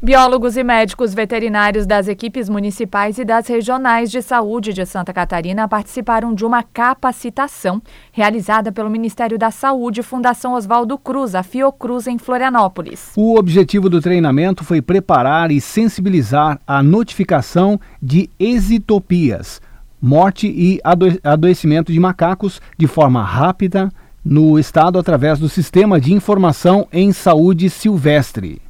Biólogos 0.02 0.56
e 0.56 0.64
médicos 0.64 1.12
veterinários 1.12 1.86
das 1.86 2.08
equipes 2.08 2.48
municipais 2.48 3.18
e 3.18 3.24
das 3.24 3.46
regionais 3.46 4.10
de 4.10 4.22
saúde 4.22 4.72
de 4.72 4.86
Santa 4.86 5.12
Catarina 5.12 5.68
participaram 5.68 6.32
de 6.32 6.42
uma 6.42 6.62
capacitação 6.62 7.82
realizada 8.10 8.72
pelo 8.72 8.88
Ministério 8.88 9.36
da 9.36 9.50
Saúde 9.50 10.00
e 10.00 10.02
Fundação 10.02 10.54
Oswaldo 10.54 10.96
Cruz, 10.96 11.34
a 11.34 11.42
Fiocruz, 11.42 12.06
em 12.06 12.16
Florianópolis. 12.16 13.12
O 13.14 13.38
objetivo 13.38 13.90
do 13.90 14.00
treinamento 14.00 14.64
foi 14.64 14.80
preparar 14.80 15.50
e 15.50 15.60
sensibilizar 15.60 16.58
a 16.66 16.82
notificação 16.82 17.78
de 18.00 18.30
exitopias, 18.40 19.60
morte 20.00 20.46
e 20.46 20.80
adoecimento 21.22 21.92
de 21.92 22.00
macacos 22.00 22.60
de 22.78 22.86
forma 22.86 23.22
rápida 23.22 23.90
no 24.24 24.58
estado 24.58 24.98
através 24.98 25.38
do 25.38 25.48
Sistema 25.48 26.00
de 26.00 26.12
Informação 26.12 26.86
em 26.92 27.12
Saúde 27.12 27.68
Silvestre. 27.68 28.60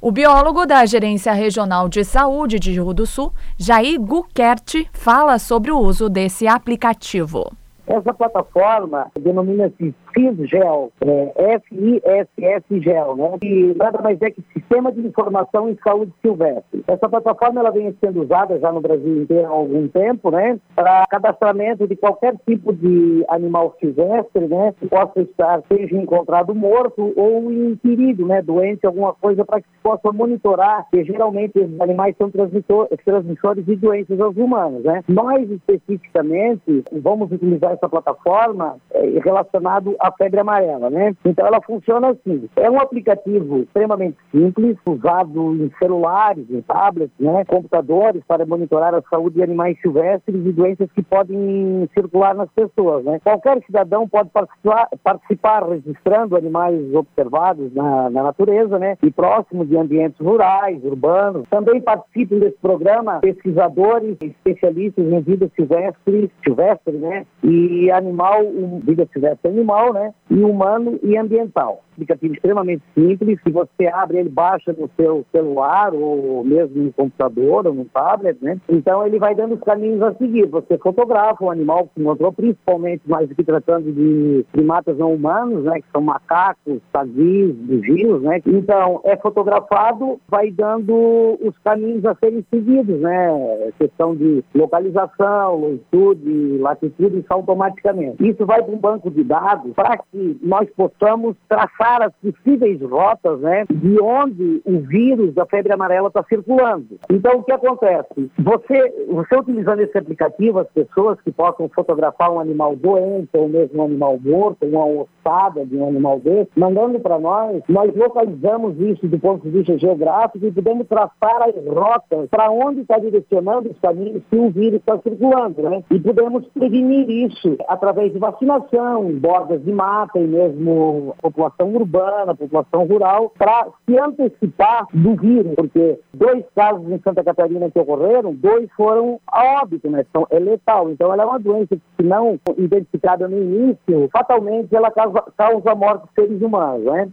O 0.00 0.12
biólogo 0.12 0.64
da 0.64 0.86
Gerência 0.86 1.32
Regional 1.32 1.88
de 1.88 2.04
Saúde 2.04 2.58
de 2.60 2.70
Rio 2.70 2.94
do 2.94 3.04
Sul, 3.04 3.32
Jair 3.56 4.00
Guquert, 4.00 4.86
fala 4.92 5.38
sobre 5.38 5.72
o 5.72 5.78
uso 5.78 6.08
desse 6.08 6.46
aplicativo. 6.46 7.50
Essa 7.84 8.14
plataforma 8.14 9.06
denomina-se 9.18 9.94
FISGEL, 10.18 10.90
é, 11.00 11.54
F-I-S-S-GEL, 11.54 13.16
né? 13.16 13.38
E 13.40 13.74
nada 13.76 14.02
mais 14.02 14.20
é 14.20 14.30
que 14.30 14.42
Sistema 14.52 14.90
de 14.90 15.00
Informação 15.06 15.70
em 15.70 15.78
Saúde 15.82 16.12
Silvestre. 16.20 16.82
Essa 16.88 17.08
plataforma 17.08 17.60
ela 17.60 17.70
vem 17.70 17.96
sendo 18.04 18.22
usada 18.22 18.58
já 18.58 18.72
no 18.72 18.80
Brasil 18.80 19.22
inteiro 19.22 19.46
há 19.46 19.50
algum 19.50 19.86
tempo, 19.86 20.30
né? 20.32 20.58
Para 20.74 21.06
cadastramento 21.08 21.86
de 21.86 21.94
qualquer 21.94 22.34
tipo 22.46 22.72
de 22.72 23.24
animal 23.28 23.76
silvestre, 23.78 24.48
né? 24.48 24.74
Que 24.80 24.88
possa 24.88 25.20
estar, 25.20 25.62
seja 25.68 25.96
encontrado 25.96 26.52
morto 26.52 27.12
ou 27.14 27.52
inquirido, 27.52 28.26
né? 28.26 28.42
Doente, 28.42 28.86
alguma 28.86 29.14
coisa, 29.14 29.44
para 29.44 29.60
que 29.60 29.68
se 29.68 29.78
possa 29.82 30.10
monitorar, 30.12 30.86
que 30.90 31.04
geralmente 31.04 31.56
esses 31.56 31.80
animais 31.80 32.16
são 32.18 32.28
transmissores 32.30 33.64
de 33.64 33.76
doenças 33.76 34.20
aos 34.20 34.36
humanos, 34.36 34.82
né? 34.82 35.04
Nós, 35.06 35.48
especificamente, 35.48 36.82
vamos 36.92 37.30
utilizar 37.30 37.72
essa 37.72 37.88
plataforma 37.88 38.76
é, 38.90 39.20
relacionado 39.20 39.94
à 40.08 40.12
febre 40.12 40.40
amarela, 40.40 40.90
né? 40.90 41.14
Então 41.24 41.46
ela 41.46 41.60
funciona 41.60 42.08
assim. 42.08 42.48
É 42.56 42.70
um 42.70 42.80
aplicativo 42.80 43.58
extremamente 43.60 44.16
simples, 44.30 44.76
usado 44.86 45.54
em 45.54 45.70
celulares, 45.78 46.46
em 46.50 46.60
tablets, 46.62 47.14
né? 47.18 47.44
Computadores 47.44 48.22
para 48.26 48.46
monitorar 48.46 48.94
a 48.94 49.02
saúde 49.10 49.36
de 49.36 49.42
animais 49.42 49.78
silvestres 49.80 50.46
e 50.46 50.52
doenças 50.52 50.90
que 50.92 51.02
podem 51.02 51.88
circular 51.94 52.34
nas 52.34 52.50
pessoas, 52.50 53.04
né? 53.04 53.20
Qualquer 53.22 53.62
cidadão 53.64 54.08
pode 54.08 54.30
participar, 54.30 54.88
participar 55.02 55.68
registrando 55.68 56.36
animais 56.36 56.94
observados 56.94 57.72
na, 57.74 58.10
na 58.10 58.22
natureza, 58.22 58.78
né? 58.78 58.96
E 59.02 59.10
próximos 59.10 59.68
de 59.68 59.76
ambientes 59.76 60.18
rurais, 60.20 60.82
urbanos. 60.84 61.46
Também 61.50 61.80
participam 61.80 62.38
desse 62.38 62.58
programa 62.58 63.20
pesquisadores, 63.20 64.16
especialistas 64.20 65.04
em 65.04 65.20
vida 65.20 65.50
silvestre, 65.54 66.30
silvestre, 66.44 66.96
né? 66.96 67.26
E 67.42 67.90
animal, 67.90 68.40
vida 68.82 69.08
silvestre 69.12 69.50
animal, 69.50 69.92
né? 69.92 69.97
E 70.30 70.42
humano 70.42 70.98
e 71.02 71.16
ambiental. 71.16 71.82
Aplicativo 71.98 72.34
extremamente 72.34 72.82
simples, 72.94 73.40
que 73.40 73.50
você 73.50 73.88
abre, 73.92 74.18
ele 74.18 74.28
baixa 74.28 74.72
no 74.72 74.88
seu 74.96 75.26
celular 75.32 75.92
ou 75.92 76.44
mesmo 76.44 76.84
no 76.84 76.92
computador 76.92 77.66
ou 77.66 77.74
no 77.74 77.84
tablet, 77.86 78.38
né? 78.40 78.56
Então 78.68 79.04
ele 79.04 79.18
vai 79.18 79.34
dando 79.34 79.56
os 79.56 79.60
caminhos 79.60 80.00
a 80.02 80.14
seguir. 80.14 80.46
Você 80.46 80.78
fotografa 80.78 81.44
o 81.44 81.50
animal 81.50 81.88
que 81.92 82.00
encontrou, 82.00 82.32
principalmente 82.32 83.02
mais 83.04 83.28
aqui 83.28 83.42
tratando 83.42 83.92
de 83.92 84.46
primatas 84.52 84.96
não 84.96 85.12
humanos, 85.14 85.64
né? 85.64 85.80
Que 85.80 85.90
são 85.90 86.00
macacos, 86.00 86.78
saguis, 86.92 87.52
bugios, 87.56 88.22
né? 88.22 88.40
Então 88.46 89.00
é 89.02 89.16
fotografado, 89.16 90.20
vai 90.28 90.52
dando 90.52 91.36
os 91.42 91.58
caminhos 91.64 92.04
a 92.04 92.14
serem 92.14 92.44
seguidos, 92.48 93.00
né? 93.00 93.72
Questão 93.76 94.14
de 94.14 94.44
localização, 94.54 95.56
longitude, 95.56 96.58
latitude 96.58 97.24
salto 97.26 97.48
automaticamente. 97.48 98.28
Isso 98.28 98.44
vai 98.44 98.62
para 98.62 98.72
um 98.72 98.78
banco 98.78 99.10
de 99.10 99.24
dados 99.24 99.72
para 99.74 99.96
que 99.96 100.38
nós 100.42 100.68
possamos 100.76 101.36
traçar 101.48 101.87
as 101.96 102.12
possíveis 102.16 102.80
rotas 102.82 103.40
né, 103.40 103.64
de 103.70 104.00
onde 104.00 104.62
o 104.64 104.80
vírus 104.80 105.34
da 105.34 105.46
febre 105.46 105.72
amarela 105.72 106.08
está 106.08 106.22
circulando. 106.24 106.98
Então, 107.10 107.38
o 107.38 107.42
que 107.42 107.52
acontece? 107.52 108.30
Você, 108.38 109.06
você 109.10 109.36
utilizando 109.36 109.80
esse 109.80 109.96
aplicativo, 109.96 110.58
as 110.58 110.68
pessoas 110.68 111.20
que 111.22 111.32
possam 111.32 111.68
fotografar 111.70 112.30
um 112.30 112.40
animal 112.40 112.76
doente 112.76 113.30
ou 113.32 113.48
mesmo 113.48 113.82
um 113.82 113.86
animal 113.86 114.18
morto, 114.22 114.66
uma 114.66 114.84
ossada 114.84 115.64
de 115.64 115.76
um 115.76 115.88
animal 115.88 116.20
desse, 116.20 116.50
mandando 116.56 117.00
para 117.00 117.18
nós, 117.18 117.62
nós 117.68 117.94
localizamos 117.94 118.78
isso 118.80 119.06
do 119.08 119.18
ponto 119.18 119.42
de 119.42 119.50
vista 119.50 119.78
geográfico 119.78 120.44
e 120.44 120.52
podemos 120.52 120.86
traçar 120.86 121.42
as 121.42 121.66
rotas 121.66 122.28
para 122.28 122.50
onde 122.50 122.80
está 122.80 122.98
direcionando 122.98 123.70
os 123.70 123.78
caminhos 123.80 124.22
que 124.30 124.36
o 124.36 124.50
vírus 124.50 124.80
está 124.80 124.98
circulando, 124.98 125.62
né? 125.62 125.82
E 125.90 125.98
podemos 126.00 126.46
prevenir 126.48 127.08
isso 127.08 127.56
através 127.68 128.12
de 128.12 128.18
vacinação, 128.18 129.12
bordas 129.18 129.62
de 129.62 129.72
mata 129.72 130.18
e 130.18 130.26
mesmo 130.26 131.14
população 131.22 131.77
urbana, 131.78 132.34
população 132.34 132.86
rural, 132.86 133.32
para 133.38 133.66
se 133.86 133.98
antecipar 133.98 134.86
do 134.92 135.16
vírus, 135.16 135.54
porque 135.56 136.00
dois 136.12 136.44
casos 136.54 136.90
em 136.90 137.00
Santa 137.00 137.24
Catarina 137.24 137.70
que 137.70 137.78
ocorreram, 137.78 138.34
dois 138.34 138.68
foram 138.76 139.20
a 139.26 139.62
óbito, 139.62 139.90
né? 139.90 140.04
Então, 140.08 140.26
é 140.30 140.38
letal. 140.38 140.90
Então, 140.90 141.12
ela 141.12 141.22
é 141.22 141.26
uma 141.26 141.38
doença 141.38 141.76
que, 141.76 141.82
se 141.96 142.06
não 142.06 142.38
identificada 142.56 143.28
no 143.28 143.36
início, 143.38 144.08
fatalmente 144.12 144.74
ela 144.74 144.90
causa, 144.90 145.22
causa 145.36 145.74
morte 145.74 146.06
de 146.08 146.14
seres 146.14 146.42
humanos, 146.42 146.84
né? 146.84 147.08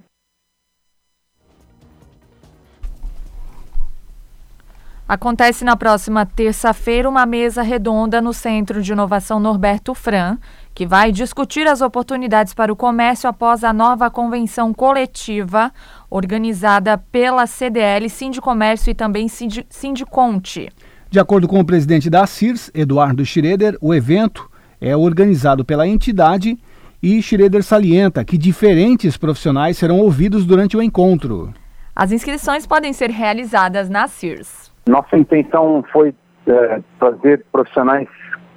Acontece 5.07 5.63
na 5.63 5.77
próxima 5.77 6.25
terça-feira 6.25 7.07
uma 7.07 7.27
mesa 7.27 7.61
redonda 7.61 8.19
no 8.19 8.33
Centro 8.33 8.81
de 8.81 8.91
Inovação 8.91 9.39
Norberto 9.39 9.93
Fran, 9.93 10.39
que 10.75 10.85
vai 10.85 11.09
discutir 11.09 11.65
as 11.65 11.81
oportunidades 11.81 12.53
para 12.53 12.71
o 12.71 12.75
comércio 12.75 13.29
após 13.29 13.63
a 13.63 13.71
nova 13.71 14.11
convenção 14.11 14.73
coletiva 14.73 15.71
organizada 16.09 16.97
pela 16.97 17.47
CDL, 17.47 18.09
Sindicomércio 18.09 18.91
e 18.91 18.93
também 18.93 19.27
Sindiconte. 19.69 20.69
De 21.09 21.17
acordo 21.17 21.47
com 21.47 21.61
o 21.61 21.65
presidente 21.65 22.09
da 22.09 22.27
CIRS, 22.27 22.69
Eduardo 22.75 23.25
Schroeder, 23.25 23.77
o 23.79 23.93
evento 23.93 24.51
é 24.81 24.93
organizado 24.97 25.63
pela 25.63 25.87
entidade 25.87 26.59
e 27.01 27.21
Schroeder 27.21 27.63
salienta 27.63 28.25
que 28.25 28.37
diferentes 28.37 29.15
profissionais 29.15 29.77
serão 29.77 29.99
ouvidos 29.99 30.45
durante 30.45 30.75
o 30.75 30.81
encontro. 30.81 31.53
As 31.95 32.11
inscrições 32.11 32.67
podem 32.67 32.91
ser 32.91 33.09
realizadas 33.09 33.87
na 33.89 34.07
CIRS. 34.07 34.73
Nossa 34.89 35.17
intenção 35.17 35.85
foi 35.93 36.13
é, 36.45 36.81
trazer 36.99 37.45
profissionais 37.49 38.09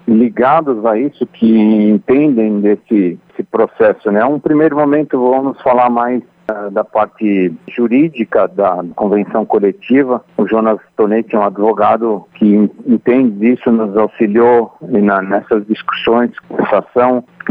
ligados 0.08 0.84
a 0.86 0.98
isso, 0.98 1.26
que 1.26 1.90
entendem 1.90 2.60
desse, 2.60 3.18
processo. 3.52 4.10
Né? 4.10 4.24
Um 4.24 4.40
primeiro 4.40 4.74
momento 4.74 5.30
vamos 5.30 5.60
falar 5.62 5.88
mais 5.88 6.20
uh, 6.50 6.70
da 6.72 6.82
parte 6.82 7.54
jurídica 7.68 8.48
da 8.48 8.84
convenção 8.96 9.46
coletiva. 9.46 10.24
O 10.36 10.44
Jonas 10.44 10.80
Tonetti 10.96 11.36
é 11.36 11.38
um 11.38 11.44
advogado 11.44 12.26
que 12.34 12.68
entende 12.84 13.30
disso, 13.54 13.70
nos 13.70 13.96
auxiliou 13.96 14.74
na, 14.80 15.22
nessas 15.22 15.64
discussões, 15.68 16.32
essa 16.58 16.82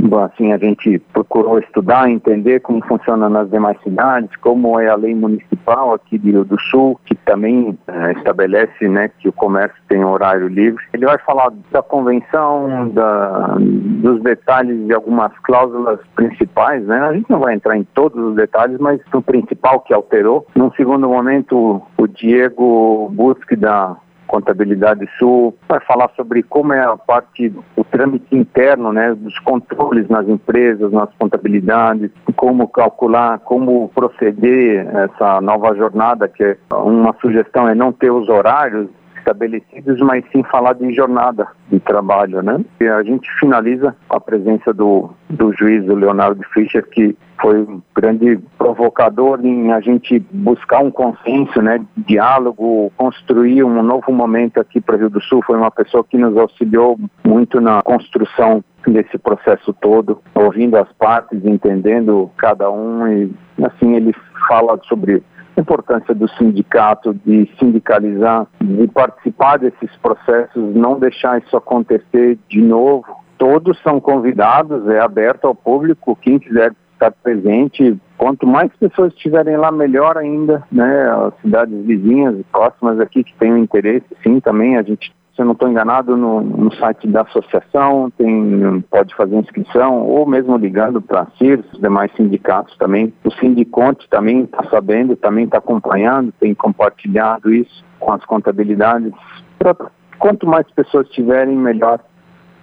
ação 0.05 0.23
assim, 0.23 0.53
a 0.53 0.57
gente 0.57 0.99
procurou 1.13 1.59
estudar, 1.59 2.09
entender 2.09 2.59
como 2.61 2.83
funciona 2.85 3.29
nas 3.29 3.49
demais 3.49 3.77
cidades, 3.81 4.29
como 4.37 4.79
é 4.79 4.87
a 4.87 4.95
lei 4.95 5.15
municipal 5.15 5.93
aqui 5.93 6.17
do 6.17 6.27
Rio 6.27 6.45
do 6.45 6.59
Sul, 6.59 6.99
que 7.05 7.15
também 7.15 7.77
é, 7.87 8.11
estabelece 8.13 8.87
né, 8.87 9.09
que 9.19 9.27
o 9.27 9.33
comércio 9.33 9.77
tem 9.87 10.03
horário 10.03 10.47
livre. 10.47 10.83
Ele 10.93 11.05
vai 11.05 11.17
falar 11.19 11.51
da 11.71 11.81
convenção, 11.81 12.89
da, 12.89 13.57
dos 13.59 14.21
detalhes 14.21 14.85
de 14.85 14.93
algumas 14.93 15.31
cláusulas 15.39 15.99
principais, 16.15 16.85
né? 16.85 16.99
A 16.99 17.13
gente 17.13 17.29
não 17.29 17.39
vai 17.39 17.55
entrar 17.55 17.77
em 17.77 17.83
todos 17.83 18.21
os 18.21 18.35
detalhes, 18.35 18.77
mas 18.79 18.99
o 19.13 19.21
principal 19.21 19.81
que 19.81 19.93
alterou. 19.93 20.45
Num 20.55 20.71
segundo 20.71 21.07
momento, 21.07 21.81
o 21.97 22.07
Diego 22.07 23.09
Busque 23.13 23.55
da 23.55 23.95
Contabilidade 24.27 25.07
Sul, 25.17 25.55
vai 25.67 25.79
falar 25.79 26.09
sobre 26.15 26.43
como 26.43 26.73
é 26.73 26.83
a 26.83 26.97
parte, 26.97 27.53
o 27.75 27.83
trâmite 27.83 28.35
interno, 28.35 28.91
né, 28.91 29.15
dos 29.15 29.37
controles 29.39 30.07
nas 30.09 30.27
empresas, 30.27 30.91
nas 30.91 31.09
contabilidades, 31.17 32.11
como 32.35 32.67
calcular, 32.67 33.39
como 33.39 33.89
proceder 33.95 34.87
essa 34.95 35.41
nova 35.41 35.73
jornada, 35.75 36.27
que 36.27 36.43
é 36.43 36.57
uma 36.71 37.15
sugestão 37.21 37.67
é 37.67 37.73
não 37.73 37.91
ter 37.91 38.11
os 38.11 38.29
horários 38.29 38.89
estabelecidos, 39.27 39.99
mas 39.99 40.23
sim 40.31 40.41
falar 40.43 40.73
de 40.73 40.93
jornada 40.93 41.47
de 41.69 41.79
trabalho, 41.79 42.41
né? 42.41 42.63
E 42.79 42.87
a 42.87 43.03
gente 43.03 43.29
finaliza 43.39 43.95
com 44.07 44.15
a 44.15 44.21
presença 44.21 44.73
do, 44.73 45.09
do 45.29 45.51
juiz, 45.53 45.85
Leonardo 45.85 46.41
Fischer, 46.53 46.87
que 46.89 47.17
foi 47.41 47.61
um 47.61 47.81
grande 47.95 48.39
provocador 48.57 49.45
em 49.45 49.71
a 49.71 49.79
gente 49.79 50.19
buscar 50.31 50.79
um 50.79 50.89
consenso, 50.89 51.61
né, 51.61 51.79
diálogo, 51.95 52.91
construir 52.97 53.63
um 53.63 53.83
novo 53.83 54.11
momento 54.11 54.59
aqui 54.59 54.81
para 54.81 54.95
o 54.95 54.99
Rio 54.99 55.09
do 55.09 55.21
Sul. 55.21 55.43
Foi 55.45 55.57
uma 55.57 55.69
pessoa 55.69 56.03
que 56.03 56.17
nos 56.17 56.35
auxiliou 56.35 56.97
muito 57.23 57.61
na 57.61 57.81
construção 57.83 58.63
desse 58.87 59.17
processo 59.17 59.73
todo, 59.73 60.19
ouvindo 60.33 60.77
as 60.77 60.91
partes, 60.93 61.45
entendendo 61.45 62.31
cada 62.37 62.71
um 62.71 63.07
e 63.07 63.31
assim 63.63 63.95
ele 63.95 64.15
fala 64.47 64.79
sobre 64.83 65.21
importância 65.61 66.13
do 66.13 66.27
sindicato, 66.29 67.13
de 67.25 67.49
sindicalizar, 67.59 68.47
de 68.61 68.87
participar 68.87 69.57
desses 69.57 69.95
processos, 69.97 70.75
não 70.75 70.99
deixar 70.99 71.39
isso 71.39 71.55
acontecer 71.55 72.37
de 72.47 72.61
novo. 72.61 73.05
Todos 73.37 73.79
são 73.81 73.99
convidados, 73.99 74.87
é 74.87 74.99
aberto 74.99 75.45
ao 75.45 75.55
público, 75.55 76.17
quem 76.21 76.39
quiser 76.39 76.73
estar 76.93 77.11
presente. 77.11 77.97
Quanto 78.17 78.47
mais 78.47 78.71
pessoas 78.77 79.13
estiverem 79.13 79.57
lá, 79.57 79.71
melhor 79.71 80.17
ainda, 80.17 80.63
né? 80.71 81.09
As 81.11 81.33
cidades 81.41 81.85
vizinhas, 81.85 82.35
próximas 82.51 82.99
aqui 82.99 83.23
que 83.23 83.35
tenham 83.35 83.57
interesse, 83.57 84.05
sim, 84.23 84.39
também 84.39 84.75
a 84.75 84.81
gente 84.81 85.13
se 85.37 85.41
eu 85.43 85.45
não 85.45 85.53
estou 85.53 85.69
enganado, 85.69 86.17
no, 86.17 86.41
no, 86.41 86.73
site 86.73 87.07
da 87.07 87.21
associação, 87.21 88.11
tem, 88.17 88.83
pode 88.89 89.13
fazer 89.13 89.35
inscrição, 89.35 90.01
ou 90.01 90.25
mesmo 90.25 90.57
ligando 90.57 90.99
para 90.99 91.21
a 91.21 91.27
CIRS, 91.37 91.63
os 91.71 91.79
demais 91.79 92.11
sindicatos 92.15 92.75
também. 92.77 93.13
O 93.23 93.29
Sindiconte 93.33 94.09
também 94.09 94.41
está 94.41 94.63
sabendo, 94.63 95.15
também 95.15 95.45
está 95.45 95.59
acompanhando, 95.59 96.33
tem 96.39 96.55
compartilhado 96.55 97.53
isso 97.53 97.85
com 97.99 98.11
as 98.11 98.25
contabilidades. 98.25 99.13
Pra, 99.59 99.75
quanto 100.17 100.47
mais 100.47 100.65
pessoas 100.71 101.07
tiverem, 101.09 101.55
melhor. 101.55 101.99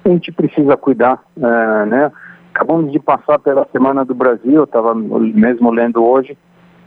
A 0.04 0.08
gente 0.08 0.32
precisa 0.32 0.76
cuidar, 0.76 1.22
é, 1.36 1.86
né? 1.86 2.12
Acabamos 2.52 2.90
de 2.90 2.98
passar 2.98 3.38
pela 3.38 3.68
Semana 3.70 4.04
do 4.04 4.16
Brasil, 4.16 4.64
estava 4.64 4.94
mesmo 4.96 5.70
lendo 5.70 6.04
hoje, 6.04 6.36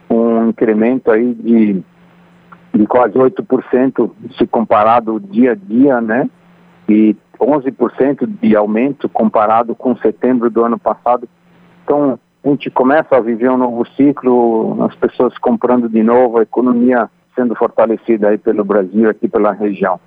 um 0.10 0.50
incremento 0.50 1.10
aí 1.12 1.34
de, 1.34 1.84
de 2.74 2.86
quase 2.86 3.14
8% 3.14 4.12
se 4.38 4.48
comparado 4.48 5.20
dia 5.20 5.52
a 5.52 5.56
dia, 5.56 6.02
né? 6.02 6.30
E 6.88 7.16
11% 7.40 8.28
de 8.42 8.56
aumento 8.56 9.10
comparado 9.10 9.76
com 9.76 9.96
setembro 9.98 10.50
do 10.50 10.64
ano 10.64 10.80
passado. 10.80 11.28
Então, 11.84 12.20
a 12.44 12.50
gente 12.50 12.70
começa 12.70 13.16
a 13.16 13.20
viver 13.20 13.50
um 13.50 13.58
novo 13.58 13.86
ciclo, 13.96 14.84
as 14.84 14.96
pessoas 14.96 15.38
comprando 15.38 15.90
de 15.90 16.02
novo, 16.02 16.40
a 16.40 16.44
economia 16.44 17.10
sendo 17.36 17.56
fortalecida 17.56 18.30
aí 18.30 18.38
pelo 18.38 18.64
Brasil, 18.64 19.10
aqui 19.10 19.28
pela 19.28 19.52
região. 19.52 20.00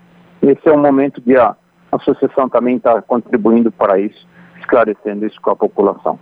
Esse 0.42 0.68
é 0.68 0.72
um 0.72 0.80
momento 0.80 1.20
de 1.20 1.36
a 1.36 1.54
associação 1.92 2.48
também 2.48 2.76
está 2.76 3.00
contribuindo 3.02 3.70
para 3.70 3.98
isso 3.98 4.26
esclarecendo 4.60 5.26
isso 5.26 5.40
com 5.40 5.50
a 5.50 5.56
população. 5.56 6.18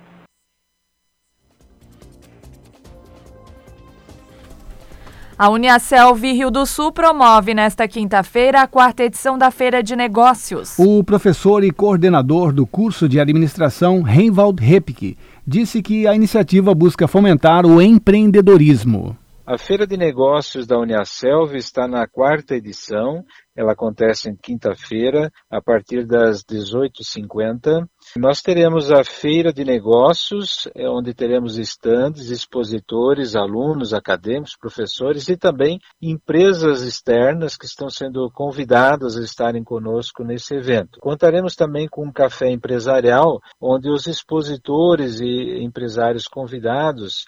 A 5.40 5.48
Uniaselv 5.50 6.20
Rio 6.20 6.50
do 6.50 6.66
Sul 6.66 6.90
promove 6.90 7.54
nesta 7.54 7.86
quinta-feira 7.86 8.62
a 8.62 8.66
quarta 8.66 9.04
edição 9.04 9.38
da 9.38 9.52
Feira 9.52 9.84
de 9.84 9.94
Negócios. 9.94 10.74
O 10.76 11.04
professor 11.04 11.62
e 11.62 11.70
coordenador 11.70 12.52
do 12.52 12.66
curso 12.66 13.08
de 13.08 13.20
administração, 13.20 14.02
Reinwald 14.02 14.60
Repke, 14.60 15.16
disse 15.46 15.80
que 15.80 16.08
a 16.08 16.14
iniciativa 16.16 16.74
busca 16.74 17.06
fomentar 17.06 17.64
o 17.64 17.80
empreendedorismo. 17.80 19.16
A 19.50 19.56
Feira 19.56 19.86
de 19.86 19.96
Negócios 19.96 20.66
da 20.66 20.78
Uniaselv 20.78 21.56
está 21.56 21.88
na 21.88 22.06
quarta 22.06 22.54
edição. 22.54 23.24
Ela 23.56 23.72
acontece 23.72 24.28
em 24.28 24.36
quinta-feira, 24.36 25.32
a 25.50 25.58
partir 25.58 26.06
das 26.06 26.44
18h50. 26.44 27.88
Nós 28.18 28.42
teremos 28.42 28.92
a 28.92 29.02
Feira 29.02 29.50
de 29.50 29.64
Negócios, 29.64 30.68
é 30.74 30.86
onde 30.86 31.14
teremos 31.14 31.56
estandes, 31.56 32.28
expositores, 32.28 33.34
alunos, 33.34 33.94
acadêmicos, 33.94 34.54
professores 34.54 35.30
e 35.30 35.36
também 35.36 35.80
empresas 36.00 36.82
externas 36.82 37.56
que 37.56 37.64
estão 37.64 37.88
sendo 37.88 38.30
convidadas 38.30 39.16
a 39.16 39.24
estarem 39.24 39.64
conosco 39.64 40.24
nesse 40.24 40.56
evento. 40.56 41.00
Contaremos 41.00 41.56
também 41.56 41.88
com 41.88 42.06
um 42.06 42.12
café 42.12 42.50
empresarial, 42.50 43.40
onde 43.58 43.90
os 43.90 44.06
expositores 44.06 45.20
e 45.20 45.64
empresários 45.64 46.28
convidados 46.28 47.24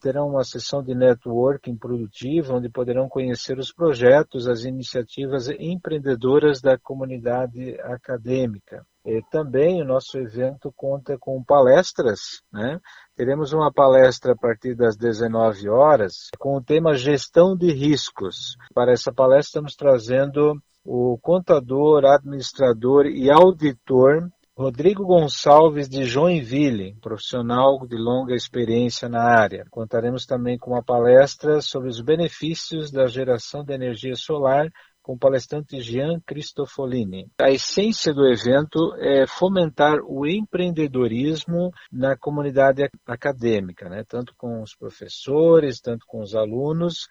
terão 0.00 0.28
uma 0.28 0.44
sessão 0.44 0.82
de 0.82 0.94
networking 0.94 1.76
produtiva, 1.76 2.54
onde 2.54 2.68
poderão 2.68 3.08
conhecer 3.08 3.58
os 3.58 3.72
projetos, 3.72 4.46
as 4.46 4.64
iniciativas 4.64 5.48
empreendedoras 5.48 6.60
da 6.60 6.78
comunidade 6.78 7.80
acadêmica. 7.80 8.84
E 9.04 9.22
também 9.30 9.80
o 9.80 9.86
nosso 9.86 10.18
evento 10.18 10.70
conta 10.76 11.16
com 11.18 11.42
palestras, 11.42 12.42
né? 12.52 12.78
Teremos 13.16 13.52
uma 13.52 13.72
palestra 13.72 14.32
a 14.32 14.36
partir 14.36 14.74
das 14.74 14.96
19 14.96 15.70
horas 15.70 16.28
com 16.38 16.56
o 16.56 16.62
tema 16.62 16.94
Gestão 16.94 17.56
de 17.56 17.72
Riscos. 17.72 18.56
Para 18.74 18.92
essa 18.92 19.10
palestra 19.10 19.48
estamos 19.48 19.74
trazendo 19.74 20.60
o 20.84 21.18
contador, 21.22 22.04
administrador 22.04 23.06
e 23.06 23.30
auditor 23.30 24.28
Rodrigo 24.60 25.06
Gonçalves 25.06 25.88
de 25.88 26.04
Joinville, 26.04 26.94
profissional 27.00 27.78
de 27.86 27.96
longa 27.96 28.34
experiência 28.34 29.08
na 29.08 29.22
área. 29.22 29.64
Contaremos 29.70 30.26
também 30.26 30.58
com 30.58 30.72
uma 30.72 30.84
palestra 30.84 31.62
sobre 31.62 31.88
os 31.88 32.02
benefícios 32.02 32.90
da 32.90 33.06
geração 33.06 33.64
de 33.64 33.72
energia 33.72 34.14
solar 34.14 34.68
com 35.02 35.14
o 35.14 35.18
palestrante 35.18 35.80
Jean 35.80 36.20
Cristofolini. 36.26 37.26
A 37.40 37.50
essência 37.50 38.12
do 38.12 38.26
evento 38.26 38.94
é 38.98 39.26
fomentar 39.26 39.96
o 40.04 40.26
empreendedorismo 40.26 41.70
na 41.90 42.14
comunidade 42.14 42.86
acadêmica, 43.06 43.88
né? 43.88 44.04
tanto 44.06 44.34
com 44.36 44.62
os 44.62 44.76
professores, 44.76 45.80
tanto 45.80 46.04
com 46.06 46.20
os 46.20 46.34
alunos, 46.34 47.08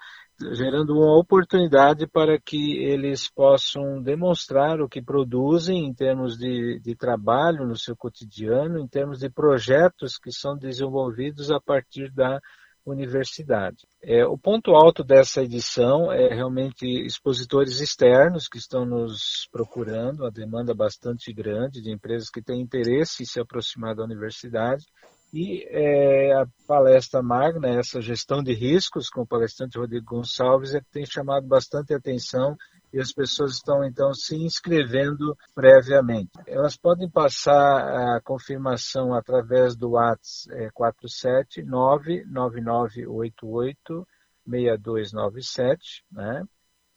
gerando 0.53 0.93
uma 0.93 1.17
oportunidade 1.17 2.07
para 2.07 2.39
que 2.39 2.77
eles 2.77 3.29
possam 3.29 4.01
demonstrar 4.01 4.81
o 4.81 4.87
que 4.87 5.01
produzem 5.01 5.85
em 5.85 5.93
termos 5.93 6.37
de, 6.37 6.79
de, 6.79 6.95
trabalho 6.95 7.65
no 7.65 7.77
seu 7.77 7.95
cotidiano, 7.95 8.79
em 8.79 8.87
termos 8.87 9.19
de 9.19 9.29
projetos 9.29 10.17
que 10.17 10.31
são 10.31 10.57
desenvolvidos 10.57 11.51
a 11.51 11.59
partir 11.59 12.11
da 12.11 12.39
universidade. 12.85 13.87
É, 14.01 14.25
o 14.25 14.37
ponto 14.37 14.71
alto 14.71 15.03
dessa 15.03 15.43
edição 15.43 16.11
é 16.11 16.33
realmente 16.33 16.85
expositores 16.85 17.79
externos 17.79 18.47
que 18.47 18.57
estão 18.57 18.85
nos 18.85 19.47
procurando, 19.51 20.25
a 20.25 20.29
demanda 20.29 20.73
bastante 20.73 21.31
grande 21.33 21.81
de 21.81 21.91
empresas 21.91 22.29
que 22.29 22.41
têm 22.41 22.61
interesse 22.61 23.23
em 23.23 23.25
se 23.25 23.39
aproximar 23.39 23.95
da 23.95 24.03
universidade 24.03 24.85
e 25.31 25.63
é, 25.69 26.33
a 26.33 26.47
palestra 26.67 27.21
magna, 27.21 27.69
essa 27.69 28.01
gestão 28.01 28.41
de 28.41 28.53
riscos, 28.53 29.09
com 29.09 29.21
o 29.21 29.27
palestrante 29.27 29.77
Rodrigo 29.77 30.15
Gonçalves, 30.15 30.73
é 30.73 30.79
que 30.79 30.89
tem 30.91 31.05
chamado 31.05 31.45
bastante 31.47 31.93
atenção 31.93 32.57
e 32.91 32.99
as 32.99 33.13
pessoas 33.13 33.53
estão 33.53 33.83
então 33.83 34.13
se 34.13 34.35
inscrevendo 34.35 35.37
previamente. 35.53 36.31
Elas 36.47 36.75
podem 36.75 37.07
passar 37.09 38.15
a 38.15 38.21
confirmação 38.21 39.13
através 39.13 39.75
do 39.75 39.91
WhatsApp 39.91 40.63
é, 40.63 40.69
479 40.71 42.25
9988 42.25 44.07
6297, 44.47 46.03
né? 46.11 46.43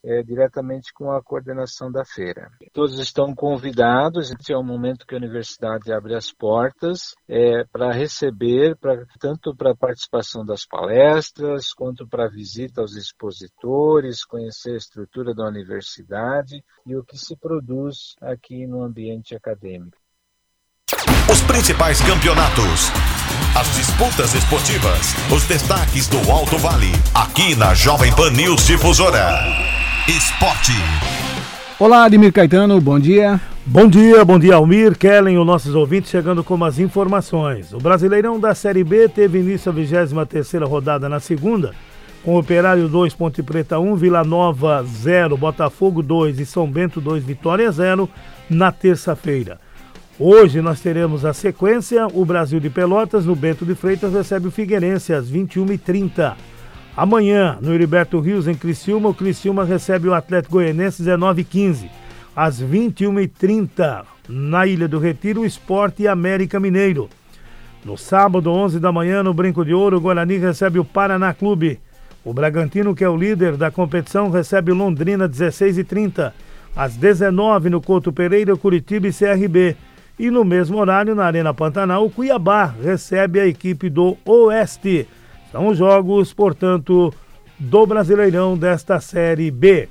É, 0.05 0.21
diretamente 0.21 0.91
com 0.93 1.11
a 1.11 1.23
coordenação 1.23 1.89
da 1.89 2.03
feira. 2.03 2.51
Todos 2.73 2.99
estão 2.99 3.33
convidados, 3.33 4.31
esse 4.31 4.51
é 4.51 4.57
o 4.57 4.61
momento 4.61 5.07
que 5.07 5.15
a 5.15 5.17
universidade 5.17 5.93
abre 5.93 6.13
as 6.13 6.29
portas 6.33 7.15
é, 7.25 7.63
para 7.71 7.89
receber, 7.93 8.75
pra, 8.75 9.05
tanto 9.17 9.55
para 9.55 9.71
a 9.71 9.75
participação 9.75 10.45
das 10.45 10.65
palestras, 10.65 11.71
quanto 11.73 12.05
para 12.05 12.25
a 12.25 12.29
visita 12.29 12.81
aos 12.81 12.97
expositores, 12.97 14.25
conhecer 14.25 14.73
a 14.73 14.77
estrutura 14.77 15.33
da 15.33 15.47
universidade 15.47 16.61
e 16.85 16.97
o 16.97 17.03
que 17.03 17.17
se 17.17 17.37
produz 17.37 18.15
aqui 18.21 18.67
no 18.67 18.83
ambiente 18.83 19.33
acadêmico. 19.35 19.97
Os 21.31 21.41
principais 21.43 22.01
campeonatos, 22.01 22.91
as 23.57 23.73
disputas 23.75 24.33
esportivas, 24.35 25.13
os 25.31 25.45
destaques 25.45 26.07
do 26.07 26.17
Alto 26.29 26.57
Vale, 26.57 26.91
aqui 27.15 27.55
na 27.55 27.73
Jovem 27.73 28.13
Pan 28.13 28.31
News 28.31 28.67
Difusora. 28.67 29.82
Esporte. 30.05 30.73
Olá, 31.79 32.03
Ademir 32.03 32.33
Caetano, 32.33 32.81
bom 32.81 32.99
dia. 32.99 33.39
Bom 33.65 33.87
dia, 33.87 34.25
bom 34.25 34.37
dia, 34.37 34.55
Almir, 34.55 34.97
Kellen, 34.97 35.37
os 35.37 35.45
nossos 35.45 35.73
ouvintes 35.75 36.11
chegando 36.11 36.43
com 36.43 36.61
as 36.61 36.77
informações. 36.77 37.71
O 37.71 37.77
Brasileirão 37.77 38.37
da 38.37 38.53
Série 38.53 38.83
B 38.83 39.07
teve 39.07 39.39
início 39.39 39.71
a 39.71 39.73
23 39.73 40.55
rodada 40.63 41.07
na 41.07 41.21
segunda, 41.21 41.73
com 42.21 42.37
Operário 42.37 42.89
2, 42.89 43.13
Ponte 43.13 43.41
Preta 43.41 43.79
1, 43.79 43.95
Vila 43.95 44.25
Nova 44.25 44.83
0, 44.83 45.37
Botafogo 45.37 46.03
2 46.03 46.37
e 46.37 46.45
São 46.45 46.69
Bento 46.69 46.99
2, 46.99 47.23
Vitória 47.23 47.71
0 47.71 48.09
na 48.49 48.73
terça-feira. 48.73 49.57
Hoje 50.19 50.61
nós 50.61 50.81
teremos 50.81 51.23
a 51.23 51.31
sequência, 51.31 52.07
o 52.13 52.25
Brasil 52.25 52.59
de 52.59 52.69
Pelotas 52.69 53.25
no 53.25 53.37
Bento 53.37 53.65
de 53.65 53.73
Freitas 53.73 54.11
recebe 54.11 54.49
o 54.49 54.51
Figueirense 54.51 55.13
às 55.13 55.31
21h30. 55.31 56.33
Amanhã, 56.95 57.57
no 57.59 57.73
Heriberto 57.73 58.19
Rios, 58.19 58.47
em 58.47 58.53
Criciúma, 58.53 59.09
o 59.09 59.15
Criciúma 59.15 59.65
recebe 59.65 60.07
o 60.07 60.13
Atlético 60.13 60.53
Goianense 60.53 61.01
19h15. 61.01 61.89
Às 62.35 62.61
21h30, 62.61 64.05
na 64.29 64.67
Ilha 64.67 64.87
do 64.87 64.99
Retiro, 64.99 65.41
o 65.41 65.45
Esporte 65.45 66.03
e 66.03 66.07
América 66.07 66.59
Mineiro. 66.59 67.09
No 67.83 67.97
sábado, 67.97 68.51
11 68.51 68.79
da 68.79 68.91
manhã, 68.91 69.23
no 69.23 69.33
Brinco 69.33 69.65
de 69.65 69.73
Ouro, 69.73 69.97
o 69.97 70.01
Guarani 70.01 70.37
recebe 70.37 70.77
o 70.77 70.85
Paraná 70.85 71.33
Clube. 71.33 71.79
O 72.23 72.31
Bragantino, 72.31 72.93
que 72.93 73.03
é 73.03 73.09
o 73.09 73.17
líder 73.17 73.57
da 73.57 73.71
competição, 73.71 74.29
recebe 74.29 74.71
o 74.71 74.75
Londrina 74.75 75.27
16h30. 75.27 76.31
Às 76.75 76.95
19 76.95 77.71
no 77.71 77.81
Couto 77.81 78.13
Pereira, 78.13 78.55
Curitiba 78.55 79.07
e 79.07 79.13
CRB. 79.13 79.75
E 80.19 80.29
no 80.29 80.45
mesmo 80.45 80.77
horário, 80.77 81.15
na 81.15 81.25
Arena 81.25 81.55
Pantanal, 81.55 82.05
o 82.05 82.11
Cuiabá 82.11 82.65
recebe 82.65 83.39
a 83.39 83.47
equipe 83.47 83.89
do 83.89 84.15
Oeste. 84.23 85.07
São 85.53 85.67
os 85.67 85.77
jogos, 85.77 86.33
portanto, 86.33 87.13
do 87.59 87.85
Brasileirão 87.85 88.57
desta 88.57 88.99
Série 88.99 89.51
B. 89.51 89.87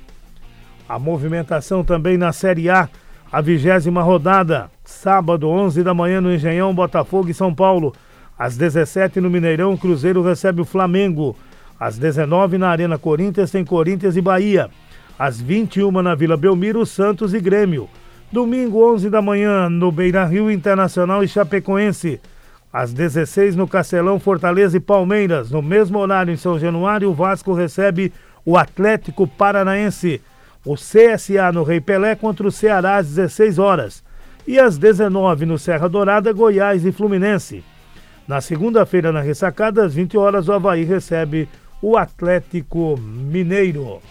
A 0.89 0.99
movimentação 0.99 1.85
também 1.85 2.17
na 2.17 2.33
Série 2.33 2.69
A, 2.69 2.89
a 3.31 3.39
vigésima 3.39 4.03
rodada, 4.03 4.69
sábado, 4.83 5.47
11 5.47 5.81
da 5.81 5.93
manhã 5.93 6.19
no 6.19 6.33
Engenhão, 6.33 6.75
Botafogo 6.75 7.29
e 7.29 7.33
São 7.33 7.55
Paulo. 7.55 7.93
Às 8.37 8.57
17 8.57 9.21
no 9.21 9.29
Mineirão, 9.29 9.77
Cruzeiro 9.77 10.21
recebe 10.21 10.59
o 10.59 10.65
Flamengo. 10.65 11.33
Às 11.79 11.97
19 11.97 12.57
na 12.57 12.67
Arena 12.67 12.97
Corinthians 12.97 13.49
tem 13.49 13.63
Corinthians 13.63 14.17
e 14.17 14.21
Bahia. 14.21 14.69
Às 15.17 15.39
21 15.39 16.01
na 16.01 16.13
Vila 16.13 16.35
Belmiro, 16.35 16.85
Santos 16.85 17.33
e 17.33 17.39
Grêmio. 17.39 17.87
Domingo, 18.29 18.83
11 18.95 19.09
da 19.09 19.21
manhã, 19.21 19.69
no 19.69 19.93
Beira 19.93 20.25
Rio 20.25 20.51
Internacional 20.51 21.23
e 21.23 21.27
Chapecoense. 21.29 22.19
Às 22.73 22.91
16 22.91 23.55
no 23.55 23.67
Castelão, 23.67 24.19
Fortaleza 24.19 24.77
e 24.77 24.79
Palmeiras. 24.79 25.51
No 25.51 25.61
mesmo 25.61 25.99
horário 25.99 26.33
em 26.33 26.37
São 26.37 26.57
Januário, 26.57 27.11
o 27.11 27.13
Vasco 27.13 27.53
recebe 27.53 28.11
o 28.43 28.57
Atlético 28.57 29.27
Paranaense. 29.27 30.19
O 30.65 30.73
CSA 30.73 31.51
no 31.53 31.61
Rei 31.61 31.79
Pelé 31.79 32.15
contra 32.15 32.47
o 32.47 32.51
Ceará 32.51 32.97
às 32.97 33.07
16 33.09 33.59
horas. 33.59 34.03
E 34.47 34.59
às 34.59 34.75
19 34.77 35.45
no 35.45 35.59
Serra 35.59 35.87
Dourada, 35.87 36.33
Goiás 36.33 36.83
e 36.83 36.91
Fluminense. 36.91 37.63
Na 38.27 38.41
segunda-feira, 38.41 39.11
na 39.11 39.21
ressacada, 39.21 39.85
às 39.85 39.93
20 39.93 40.17
horas, 40.17 40.47
o 40.47 40.53
Havaí 40.53 40.83
recebe 40.83 41.47
o 41.79 41.95
Atlético 41.95 42.97
Mineiro. 42.97 44.01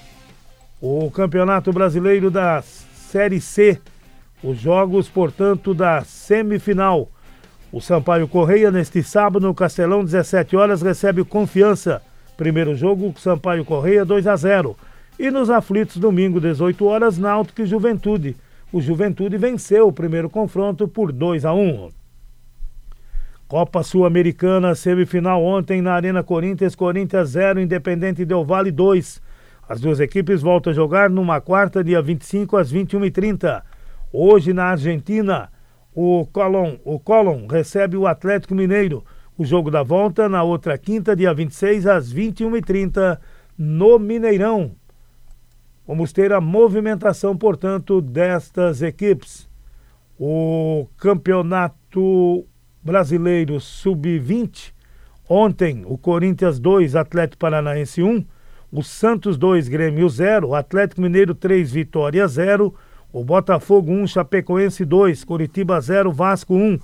O 0.81 1.11
Campeonato 1.11 1.73
Brasileiro 1.73 2.31
da 2.31 2.63
Série 2.63 3.41
C 3.41 3.81
os 4.43 4.59
jogos, 4.59 5.09
portanto, 5.09 5.73
da 5.73 6.03
semifinal. 6.03 7.09
O 7.73 7.81
Sampaio 7.81 8.29
Correia, 8.29 8.71
neste 8.71 9.03
sábado, 9.03 9.47
no 9.47 9.55
Castelão, 9.55 10.05
17 10.05 10.55
horas, 10.55 10.83
recebe 10.83 11.25
Confiança. 11.25 12.03
Primeiro 12.37 12.75
jogo, 12.75 13.15
Sampaio 13.19 13.65
Correia, 13.65 14.05
2 14.05 14.27
a 14.27 14.37
0. 14.37 14.77
E 15.19 15.31
nos 15.31 15.49
aflitos, 15.49 15.97
domingo, 15.97 16.39
18 16.39 16.85
horas, 16.85 17.17
Náutico 17.17 17.63
e 17.63 17.67
Juventude. 17.67 18.37
O 18.71 18.79
Juventude 18.79 19.39
venceu 19.39 19.89
o 19.89 19.93
primeiro 19.93 20.29
confronto 20.29 20.87
por 20.87 21.11
2 21.13 21.47
a 21.47 21.55
1. 21.55 21.89
Copa 23.49 23.83
Sul-Americana, 23.83 24.75
semifinal 24.75 25.43
ontem 25.43 25.81
na 25.81 25.95
Arena 25.95 26.23
Corinthians, 26.23 26.75
Corinthians 26.75 27.31
0, 27.31 27.59
Independente 27.59 28.27
Del 28.27 28.45
Vale 28.45 28.71
2. 28.71 29.21
As 29.67 29.81
duas 29.81 29.99
equipes 29.99 30.43
voltam 30.43 30.73
a 30.73 30.75
jogar 30.75 31.09
numa 31.09 31.41
quarta, 31.41 31.83
dia 31.83 32.03
25 32.03 32.55
às 32.55 32.71
21h30. 32.71 33.63
Hoje 34.13 34.53
na 34.53 34.65
Argentina, 34.67 35.49
o 35.95 36.27
Colón, 36.33 36.77
o 36.85 36.99
Colón 36.99 37.47
recebe 37.47 37.97
o 37.97 38.07
Atlético 38.07 38.55
Mineiro. 38.55 39.05
O 39.37 39.45
jogo 39.45 39.71
da 39.71 39.83
volta 39.83 40.29
na 40.29 40.43
outra 40.43 40.77
quinta, 40.79 41.17
dia 41.17 41.33
26, 41.33 41.87
às 41.87 42.13
21h30, 42.13 43.19
no 43.59 43.99
Mineirão. 43.99 44.73
Vamos 45.87 46.13
ter 46.13 46.33
a 46.33 46.41
movimentação, 46.41 47.37
portanto, 47.37 48.01
destas 48.01 48.83
equipes. 48.83 49.49
O 50.19 50.87
Campeonato 50.97 52.47
Brasileiro 52.83 53.61
Sub-20. 53.61 54.73
Ontem, 55.29 55.83
o 55.87 55.99
Corinthians 55.99 56.59
2, 56.59 56.95
Atlético 56.95 57.39
Paranaense 57.39 58.03
1. 58.03 58.25
O 58.71 58.83
Santos 58.83 59.37
2, 59.37 59.69
Grêmio 59.69 60.09
0. 60.09 60.49
O 60.49 60.55
Atlético 60.55 61.01
Mineiro 61.03 61.35
3, 61.35 61.73
Vitória 61.73 62.27
0. 62.27 62.75
O 63.13 63.23
Botafogo 63.23 63.93
1, 63.93 64.07
Chapecoense 64.07 64.87
2, 64.87 65.23
Curitiba 65.25 65.79
0, 65.79 66.11
Vasco 66.11 66.55
1. 66.55 66.79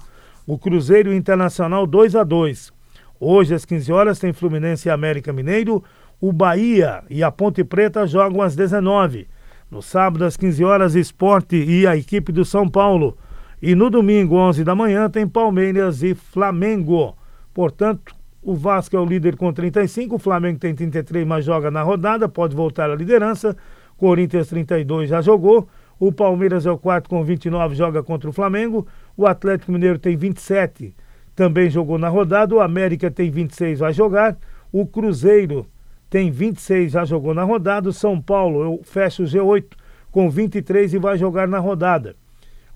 O 0.47 0.59
Cruzeiro 0.59 1.15
Internacional 1.15 1.87
2 1.87 2.15
a 2.15 2.23
2. 2.23 2.71
Hoje 3.19 3.55
às 3.55 3.65
15 3.65 3.91
horas 3.91 4.19
tem 4.19 4.35
Fluminense 4.35 4.89
e 4.89 4.91
América 4.91 5.33
Mineiro. 5.33 5.83
O 6.21 6.31
Bahia 6.31 7.03
e 7.09 7.23
a 7.23 7.31
Ponte 7.31 7.65
Preta 7.65 8.07
jogam 8.07 8.43
às 8.43 8.55
19. 8.55 9.27
No 9.71 9.81
sábado 9.81 10.23
às 10.23 10.37
15 10.37 10.63
horas 10.65 10.95
Esporte 10.95 11.57
e 11.57 11.87
a 11.87 11.97
equipe 11.97 12.31
do 12.31 12.45
São 12.45 12.69
Paulo. 12.69 13.17
E 13.63 13.75
no 13.75 13.89
domingo 13.89 14.37
11 14.37 14.65
da 14.65 14.75
manhã 14.75 15.09
tem 15.09 15.27
Palmeiras 15.27 16.03
e 16.03 16.15
Flamengo. 16.15 17.17
Portanto, 17.55 18.15
o 18.43 18.55
Vasco 18.55 18.95
é 18.95 19.01
o 19.01 19.07
líder 19.07 19.35
com 19.35 19.51
35, 19.51 20.17
o 20.17 20.19
Flamengo 20.19 20.59
tem 20.59 20.75
33, 20.75 21.27
mas 21.27 21.45
joga 21.45 21.71
na 21.71 21.83
rodada, 21.83 22.29
pode 22.29 22.55
voltar 22.55 22.91
à 22.91 22.95
liderança. 22.95 23.57
Corinthians 23.97 24.49
32 24.49 25.09
já 25.09 25.23
jogou. 25.23 25.67
O 25.99 26.13
Palmeiras 26.13 26.65
é 26.65 26.71
o 26.71 26.79
quarto 26.79 27.11
com 27.11 27.25
29, 27.25 27.75
joga 27.75 28.03
contra 28.03 28.31
o 28.31 28.33
Flamengo. 28.33 28.87
O 29.17 29.27
Atlético 29.27 29.73
Mineiro 29.73 29.99
tem 29.99 30.17
27, 30.17 30.95
também 31.35 31.69
jogou 31.69 31.99
na 31.99 32.09
rodada. 32.09 32.55
O 32.55 32.61
América 32.61 33.11
tem 33.11 33.31
26, 33.31 33.81
vai 33.81 33.93
jogar. 33.93 34.37
O 34.73 34.87
Cruzeiro 34.87 35.67
tem 36.09 36.31
26, 36.31 36.93
já 36.93 37.05
jogou 37.05 37.35
na 37.35 37.43
rodada. 37.43 37.89
O 37.89 37.93
São 37.93 38.21
Paulo, 38.21 38.63
eu 38.63 38.81
fecho 38.85 39.25
o 39.25 39.27
G8 39.27 39.73
com 40.13 40.31
23 40.31 40.95
e 40.95 40.99
vai 40.99 41.19
jogar 41.19 41.49
na 41.49 41.59
rodada. 41.59 42.15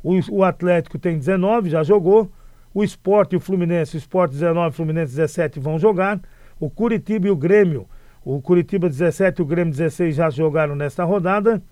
O, 0.02 0.14
o 0.30 0.42
Atlético 0.42 0.98
tem 0.98 1.16
19, 1.16 1.70
já 1.70 1.84
jogou. 1.84 2.30
O 2.74 2.82
Esporte 2.82 3.34
e 3.34 3.36
o 3.36 3.40
Fluminense, 3.40 3.96
o 3.96 3.98
Esporte 3.98 4.32
19 4.32 4.68
o 4.68 4.72
Fluminense 4.72 5.14
17 5.14 5.60
vão 5.60 5.78
jogar. 5.78 6.20
O 6.58 6.70
Curitiba 6.70 7.28
e 7.28 7.30
o 7.30 7.36
Grêmio, 7.36 7.86
o 8.24 8.40
Curitiba 8.40 8.88
17 8.88 9.40
e 9.40 9.42
o 9.42 9.46
Grêmio 9.46 9.72
16 9.72 10.16
já 10.16 10.30
jogaram 10.30 10.74
nesta 10.74 11.04
rodada. 11.04 11.62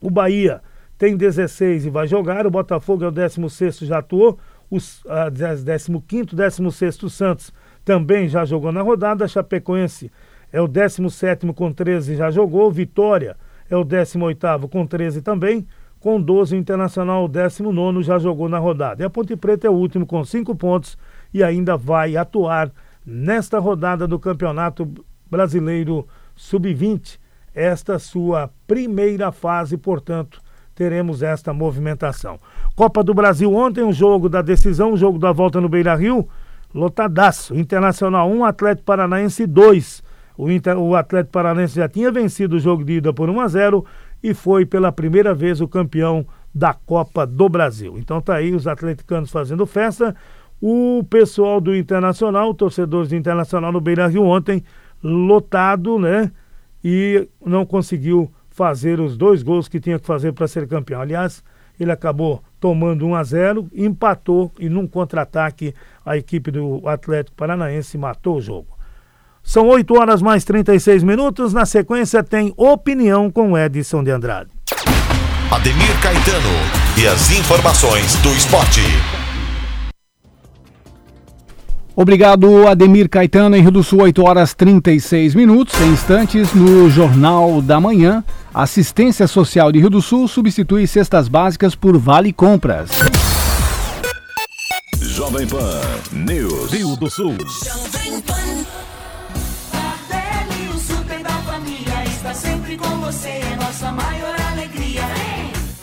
O 0.00 0.10
Bahia 0.10 0.62
tem 0.96 1.16
16 1.16 1.86
e 1.86 1.90
vai 1.90 2.06
jogar. 2.06 2.46
O 2.46 2.50
Botafogo 2.50 3.04
é 3.04 3.08
o 3.08 3.10
16, 3.10 3.78
já 3.80 3.98
atuou. 3.98 4.38
O 4.70 4.76
uh, 4.76 6.00
15, 6.06 6.34
16 6.34 7.12
Santos 7.12 7.52
também 7.84 8.28
já 8.28 8.44
jogou 8.44 8.72
na 8.72 8.82
rodada. 8.82 9.24
A 9.24 9.28
Chapecoense 9.28 10.10
é 10.52 10.60
o 10.60 10.68
17 10.68 11.52
com 11.52 11.72
13 11.72 12.16
já 12.16 12.30
jogou. 12.30 12.70
Vitória 12.70 13.36
é 13.70 13.76
o 13.76 13.84
18 13.84 14.68
com 14.68 14.86
13 14.86 15.22
também. 15.22 15.66
Com 16.00 16.20
12, 16.20 16.54
o 16.54 16.58
Internacional, 16.58 17.24
o 17.24 17.28
19 17.28 18.02
já 18.02 18.18
jogou 18.18 18.48
na 18.48 18.58
rodada. 18.58 19.02
E 19.02 19.06
a 19.06 19.10
Ponte 19.10 19.34
Preta 19.36 19.66
é 19.66 19.70
o 19.70 19.74
último 19.74 20.06
com 20.06 20.24
5 20.24 20.54
pontos 20.54 20.96
e 21.34 21.42
ainda 21.42 21.76
vai 21.76 22.16
atuar 22.16 22.70
nesta 23.04 23.58
rodada 23.58 24.06
do 24.06 24.18
Campeonato 24.18 24.88
Brasileiro 25.30 26.06
Sub-20 26.36 27.18
esta 27.58 27.98
sua 27.98 28.48
primeira 28.66 29.32
fase, 29.32 29.76
portanto, 29.76 30.40
teremos 30.74 31.22
esta 31.22 31.52
movimentação. 31.52 32.38
Copa 32.76 33.02
do 33.02 33.12
Brasil 33.12 33.52
ontem, 33.52 33.82
um 33.82 33.92
jogo 33.92 34.28
da 34.28 34.40
decisão, 34.40 34.92
um 34.92 34.96
jogo 34.96 35.18
da 35.18 35.32
volta 35.32 35.60
no 35.60 35.68
Beira 35.68 35.96
Rio, 35.96 36.28
lotadaço. 36.72 37.56
Internacional 37.56 38.30
1, 38.30 38.44
Atlético 38.44 38.86
Paranaense 38.86 39.44
2. 39.44 40.04
O, 40.36 40.48
Inter, 40.48 40.78
o 40.78 40.94
Atlético 40.94 41.32
Paranense 41.32 41.74
já 41.74 41.88
tinha 41.88 42.12
vencido 42.12 42.54
o 42.54 42.60
jogo 42.60 42.84
de 42.84 42.98
ida 42.98 43.12
por 43.12 43.28
1 43.28 43.40
a 43.40 43.48
0 43.48 43.84
e 44.22 44.32
foi 44.32 44.64
pela 44.64 44.92
primeira 44.92 45.34
vez 45.34 45.60
o 45.60 45.66
campeão 45.66 46.24
da 46.54 46.72
Copa 46.72 47.26
do 47.26 47.48
Brasil. 47.48 47.98
Então 47.98 48.20
tá 48.20 48.36
aí 48.36 48.54
os 48.54 48.68
atleticanos 48.68 49.32
fazendo 49.32 49.66
festa. 49.66 50.14
O 50.62 51.04
pessoal 51.10 51.60
do 51.60 51.74
Internacional, 51.74 52.54
torcedores 52.54 53.08
do 53.08 53.16
Internacional 53.16 53.72
no 53.72 53.80
Beira 53.80 54.06
Rio 54.06 54.22
ontem, 54.22 54.62
lotado, 55.02 55.98
né? 55.98 56.30
E 56.82 57.28
não 57.44 57.66
conseguiu 57.66 58.30
fazer 58.50 59.00
os 59.00 59.16
dois 59.16 59.42
gols 59.42 59.68
que 59.68 59.80
tinha 59.80 59.98
que 59.98 60.06
fazer 60.06 60.32
para 60.32 60.48
ser 60.48 60.66
campeão. 60.66 61.00
Aliás, 61.00 61.42
ele 61.78 61.92
acabou 61.92 62.42
tomando 62.60 63.06
1 63.06 63.14
a 63.14 63.22
0, 63.22 63.70
empatou 63.72 64.52
e 64.58 64.68
num 64.68 64.86
contra-ataque 64.86 65.74
a 66.04 66.16
equipe 66.16 66.50
do 66.50 66.86
Atlético 66.88 67.36
Paranaense 67.36 67.96
matou 67.96 68.36
o 68.36 68.40
jogo. 68.40 68.78
São 69.42 69.68
8 69.68 69.98
horas 69.98 70.20
mais 70.20 70.44
36 70.44 71.02
minutos. 71.02 71.52
Na 71.52 71.64
sequência 71.64 72.22
tem 72.22 72.52
opinião 72.56 73.30
com 73.30 73.56
Edson 73.56 74.02
de 74.02 74.10
Andrade. 74.10 74.50
Ademir 75.50 76.02
Caetano 76.02 77.00
e 77.00 77.06
as 77.06 77.30
informações 77.30 78.16
do 78.16 78.28
esporte. 78.30 78.82
Obrigado, 82.00 82.68
Ademir 82.68 83.08
Caetano, 83.08 83.56
em 83.56 83.60
Rio 83.60 83.72
do 83.72 83.82
Sul, 83.82 84.02
8 84.02 84.22
horas 84.22 84.54
36 84.54 85.34
minutos. 85.34 85.74
Em 85.80 85.88
instantes, 85.88 86.54
no 86.54 86.88
Jornal 86.88 87.60
da 87.60 87.80
Manhã, 87.80 88.22
Assistência 88.54 89.26
Social 89.26 89.72
de 89.72 89.80
Rio 89.80 89.90
do 89.90 90.00
Sul 90.00 90.28
substitui 90.28 90.86
cestas 90.86 91.26
básicas 91.26 91.74
por 91.74 91.98
Vale 91.98 92.32
Compras. 92.32 92.90
Jovem 95.00 95.44
Pan 95.48 95.80
News. 96.12 96.70
Rio 96.70 96.94
do 96.94 97.10
Sul. 97.10 97.34
Jovem 97.64 98.20
Pan. 98.20 98.64
Tardelli, 99.72 100.68
o 100.72 100.78
super 100.78 101.20
da 101.20 101.30
família, 101.30 102.04
está 102.06 102.32
sempre 102.32 102.76
com 102.76 102.96
você, 103.00 103.28
é 103.28 103.56
nossa 103.56 103.90
maior. 103.90 104.37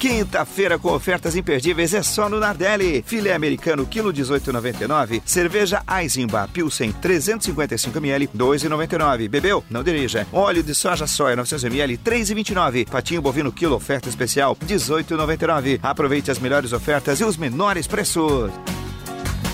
Quinta-feira 0.05 0.77
com 0.77 0.93
ofertas 0.93 1.35
imperdíveis 1.35 1.91
é 1.91 2.03
só 2.03 2.29
no 2.29 2.39
Nardelli. 2.39 3.03
Filé 3.07 3.33
americano, 3.33 3.87
quilo 3.87 4.13
18,99. 4.13 5.23
Cerveja 5.25 5.81
Eisenbach 5.99 6.53
Pilsen, 6.53 6.93
355ml, 7.01 8.29
2,99. 8.37 9.27
Bebeu? 9.27 9.63
Não 9.67 9.83
dirija. 9.83 10.27
Óleo 10.31 10.61
de 10.61 10.75
soja 10.75 11.07
soia, 11.07 11.35
900ml, 11.35 11.97
3,29. 12.05 12.87
Patinho 12.87 13.19
bovino, 13.19 13.51
quilo, 13.51 13.75
oferta 13.75 14.07
especial, 14.07 14.55
18,99. 14.57 15.79
Aproveite 15.81 16.29
as 16.29 16.37
melhores 16.37 16.71
ofertas 16.71 17.19
e 17.19 17.23
os 17.23 17.35
menores 17.35 17.87
preços. 17.87 18.51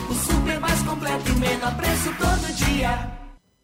O 0.10 0.14
super 0.14 0.60
mais 0.60 0.82
completo 0.82 1.32
e 1.32 1.40
menor 1.40 1.74
preço 1.78 2.14
todo 2.20 2.54
dia. 2.58 3.21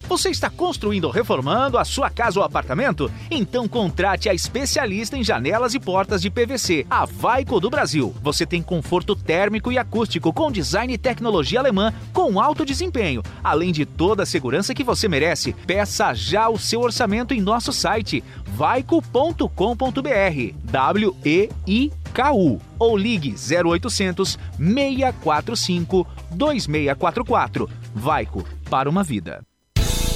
Você 0.08 0.30
está 0.30 0.50
construindo 0.50 1.04
ou 1.04 1.12
reformando 1.12 1.78
a 1.78 1.84
sua 1.84 2.10
casa 2.10 2.40
ou 2.40 2.46
apartamento? 2.46 3.12
Então 3.30 3.68
contrate 3.68 4.30
a 4.30 4.34
especialista 4.34 5.18
em 5.18 5.24
janelas 5.24 5.74
e 5.74 5.80
portas 5.80 6.22
de 6.22 6.30
PVC, 6.30 6.88
a 6.90 7.06
Vaico 7.06 7.60
do 7.60 7.70
Brasil. 7.70 8.16
Você 8.22 8.46
tem 8.46 8.64
conforto 8.64 9.18
térmico 9.18 9.70
e 9.70 9.78
acústico 9.78 10.32
com 10.32 10.50
design 10.50 10.94
e 10.94 10.98
tecnologia 10.98 11.60
alemã 11.60 11.94
com 12.14 12.40
alto 12.40 12.66
desempenho, 12.66 13.22
além 13.44 13.74
de 13.74 13.86
toda 13.86 14.24
a 14.24 14.26
segurança 14.26 14.74
que 14.74 14.84
você 14.84 15.10
merece. 15.10 15.52
Peça 15.52 16.14
já 16.14 16.48
o 16.48 16.58
seu 16.58 16.80
orçamento 16.80 17.34
em 17.34 17.42
nosso 17.42 17.74
site 17.74 18.24
vaico.com.br. 18.46 19.48
W 20.64 21.16
E 21.26 21.50
I 21.68 21.92
K 22.14 22.32
U 22.32 22.62
ou 22.80 22.96
ligue 22.96 23.36
0800 23.36 24.40
645 24.58 26.08
2644. 26.32 27.70
Vaico 27.94 28.46
para 28.70 28.90
uma 28.90 29.04
vida. 29.04 29.44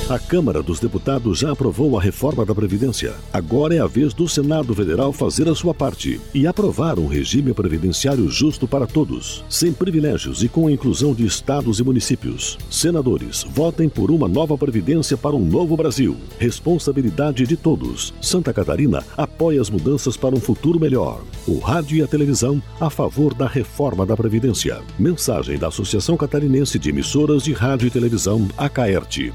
A 0.09 0.19
Câmara 0.19 0.61
dos 0.61 0.79
Deputados 0.79 1.39
já 1.39 1.51
aprovou 1.51 1.97
a 1.97 2.01
reforma 2.01 2.45
da 2.45 2.53
Previdência. 2.53 3.13
Agora 3.31 3.75
é 3.75 3.79
a 3.79 3.87
vez 3.87 4.13
do 4.13 4.27
Senado 4.27 4.75
Federal 4.75 5.13
fazer 5.13 5.47
a 5.47 5.55
sua 5.55 5.73
parte 5.73 6.19
e 6.33 6.45
aprovar 6.45 6.99
um 6.99 7.07
regime 7.07 7.53
previdenciário 7.53 8.29
justo 8.29 8.67
para 8.67 8.85
todos, 8.85 9.41
sem 9.47 9.71
privilégios 9.71 10.43
e 10.43 10.49
com 10.49 10.67
a 10.67 10.71
inclusão 10.71 11.13
de 11.13 11.25
estados 11.25 11.79
e 11.79 11.83
municípios. 11.83 12.57
Senadores, 12.69 13.45
votem 13.51 13.87
por 13.87 14.11
uma 14.11 14.27
nova 14.27 14.57
Previdência 14.57 15.15
para 15.15 15.35
um 15.35 15.45
novo 15.45 15.77
Brasil. 15.77 16.17
Responsabilidade 16.37 17.47
de 17.47 17.55
todos. 17.55 18.13
Santa 18.21 18.51
Catarina 18.51 19.03
apoia 19.15 19.61
as 19.61 19.69
mudanças 19.69 20.17
para 20.17 20.35
um 20.35 20.41
futuro 20.41 20.77
melhor. 20.79 21.21
O 21.47 21.59
rádio 21.59 21.97
e 21.97 22.01
a 22.01 22.07
televisão 22.07 22.61
a 22.81 22.89
favor 22.89 23.33
da 23.33 23.47
reforma 23.47 24.05
da 24.05 24.17
Previdência. 24.17 24.81
Mensagem 24.99 25.57
da 25.57 25.69
Associação 25.69 26.17
Catarinense 26.17 26.77
de 26.77 26.89
Emissoras 26.89 27.43
de 27.43 27.53
Rádio 27.53 27.87
e 27.87 27.91
Televisão, 27.91 28.49
ACAERT. 28.57 29.31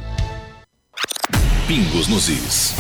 Pingos 1.67 2.07
nos 2.07 2.29
Is. 2.29 2.75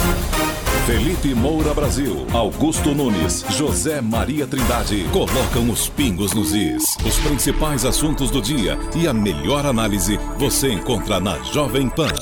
Felipe 0.86 1.34
Moura 1.34 1.74
Brasil, 1.74 2.24
Augusto 2.32 2.94
Nunes, 2.94 3.44
José 3.50 4.00
Maria 4.00 4.46
Trindade 4.46 5.04
colocam 5.12 5.68
os 5.70 5.88
pingos 5.88 6.32
nos 6.32 6.54
is. 6.54 6.96
Os 7.04 7.18
principais 7.18 7.84
assuntos 7.84 8.30
do 8.30 8.40
dia 8.40 8.78
e 8.94 9.08
a 9.08 9.12
melhor 9.12 9.66
análise 9.66 10.20
você 10.38 10.72
encontra 10.72 11.18
na 11.18 11.42
Jovem 11.42 11.88
Pan. 11.88 12.12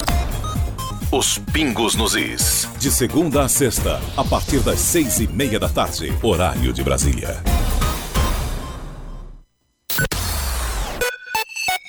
Os 1.13 1.37
pingos 1.53 1.97
nos 1.97 2.15
is. 2.15 2.67
De 2.79 2.91
segunda 2.91 3.43
a 3.43 3.49
sexta, 3.49 4.01
a 4.17 4.25
partir 4.25 4.61
das 4.61 4.79
seis 4.79 5.21
e 5.21 5.27
meia 5.27 5.61
da 5.61 5.69
tarde, 5.69 6.17
horário 6.23 6.73
de 6.73 6.83
Brasília. 6.83 7.43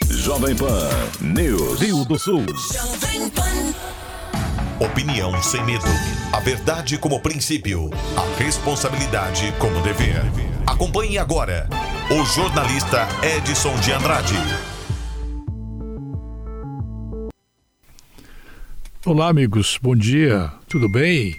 Jovem 0.09 0.53
Pan 0.53 0.89
News. 1.21 1.79
Rio 1.79 2.03
do 2.03 2.19
Sul. 2.19 2.43
Jovem 2.73 3.29
Pan. 3.29 3.84
Opinião 4.77 5.41
sem 5.41 5.63
medo. 5.63 5.85
A 6.33 6.39
verdade 6.41 6.97
como 6.97 7.21
princípio. 7.21 7.89
A 8.17 8.43
responsabilidade 8.43 9.53
como 9.57 9.81
dever. 9.81 10.21
Acompanhe 10.67 11.17
agora 11.17 11.69
o 12.11 12.25
jornalista 12.25 13.07
Edson 13.23 13.73
de 13.79 13.93
Andrade. 13.93 14.35
Olá, 19.05 19.29
amigos. 19.29 19.79
Bom 19.81 19.95
dia. 19.95 20.51
Tudo 20.67 20.89
bem? 20.89 21.37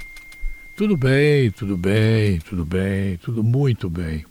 Tudo 0.75 0.97
bem, 0.97 1.51
tudo 1.51 1.77
bem, 1.77 2.39
tudo 2.39 2.65
bem, 2.65 3.19
tudo 3.19 3.45
muito 3.45 3.91
bem. 3.91 4.25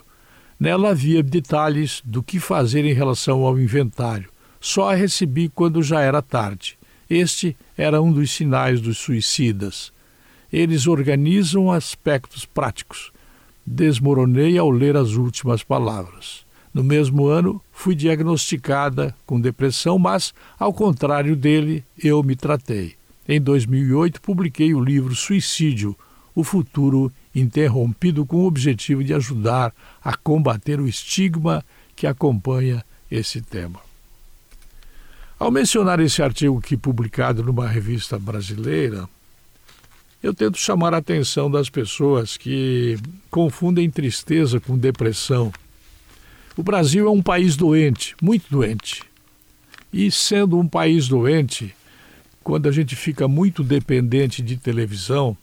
Nela 0.59 0.89
havia 0.89 1.23
detalhes 1.23 2.01
do 2.05 2.21
que 2.21 2.39
fazer 2.39 2.85
em 2.85 2.93
relação 2.93 3.43
ao 3.43 3.59
inventário. 3.59 4.29
Só 4.61 4.91
a 4.91 4.95
recebi 4.95 5.49
quando 5.49 5.81
já 5.81 6.01
era 6.01 6.21
tarde. 6.21 6.77
Este 7.09 7.57
era 7.75 7.99
um 7.99 8.11
dos 8.11 8.29
sinais 8.29 8.79
dos 8.79 8.99
suicidas. 8.99 9.91
Eles 10.53 10.85
organizam 10.85 11.71
aspectos 11.71 12.45
práticos. 12.45 13.11
Desmoronei 13.65 14.59
ao 14.59 14.69
ler 14.69 14.95
as 14.95 15.13
últimas 15.13 15.63
palavras. 15.63 16.45
No 16.73 16.83
mesmo 16.83 17.27
ano, 17.27 17.61
fui 17.71 17.95
diagnosticada 17.95 19.15
com 19.25 19.39
depressão, 19.41 19.97
mas, 19.97 20.33
ao 20.57 20.73
contrário 20.73 21.35
dele, 21.35 21.83
eu 22.01 22.21
me 22.21 22.35
tratei. 22.35 22.95
Em 23.27 23.41
2008, 23.41 24.21
publiquei 24.21 24.73
o 24.73 24.83
livro 24.83 25.15
Suicídio 25.15 25.95
O 26.35 26.43
Futuro 26.43 27.11
Interrompido, 27.33 28.25
com 28.25 28.37
o 28.37 28.45
objetivo 28.45 29.03
de 29.03 29.13
ajudar 29.13 29.73
a 30.03 30.15
combater 30.15 30.79
o 30.79 30.87
estigma 30.87 31.63
que 31.95 32.07
acompanha 32.07 32.83
esse 33.09 33.41
tema. 33.41 33.79
Ao 35.37 35.49
mencionar 35.49 35.99
esse 35.99 36.21
artigo 36.21 36.57
aqui 36.57 36.75
publicado 36.75 37.43
numa 37.43 37.67
revista 37.67 38.19
brasileira, 38.19 39.07
eu 40.21 40.33
tento 40.33 40.57
chamar 40.57 40.93
a 40.93 40.97
atenção 40.97 41.49
das 41.49 41.69
pessoas 41.69 42.35
que 42.35 42.97
confundem 43.31 43.89
tristeza 43.89 44.59
com 44.59 44.77
depressão. 44.77 45.51
O 46.59 46.61
Brasil 46.61 47.07
é 47.07 47.09
um 47.09 47.21
país 47.21 47.55
doente, 47.55 48.17
muito 48.21 48.47
doente. 48.49 49.01
E 49.93 50.11
sendo 50.11 50.59
um 50.59 50.67
país 50.67 51.07
doente, 51.07 51.73
quando 52.43 52.67
a 52.67 52.71
gente 52.73 52.97
fica 52.97 53.29
muito 53.29 53.63
dependente 53.63 54.41
de 54.41 54.57
televisão, 54.57 55.37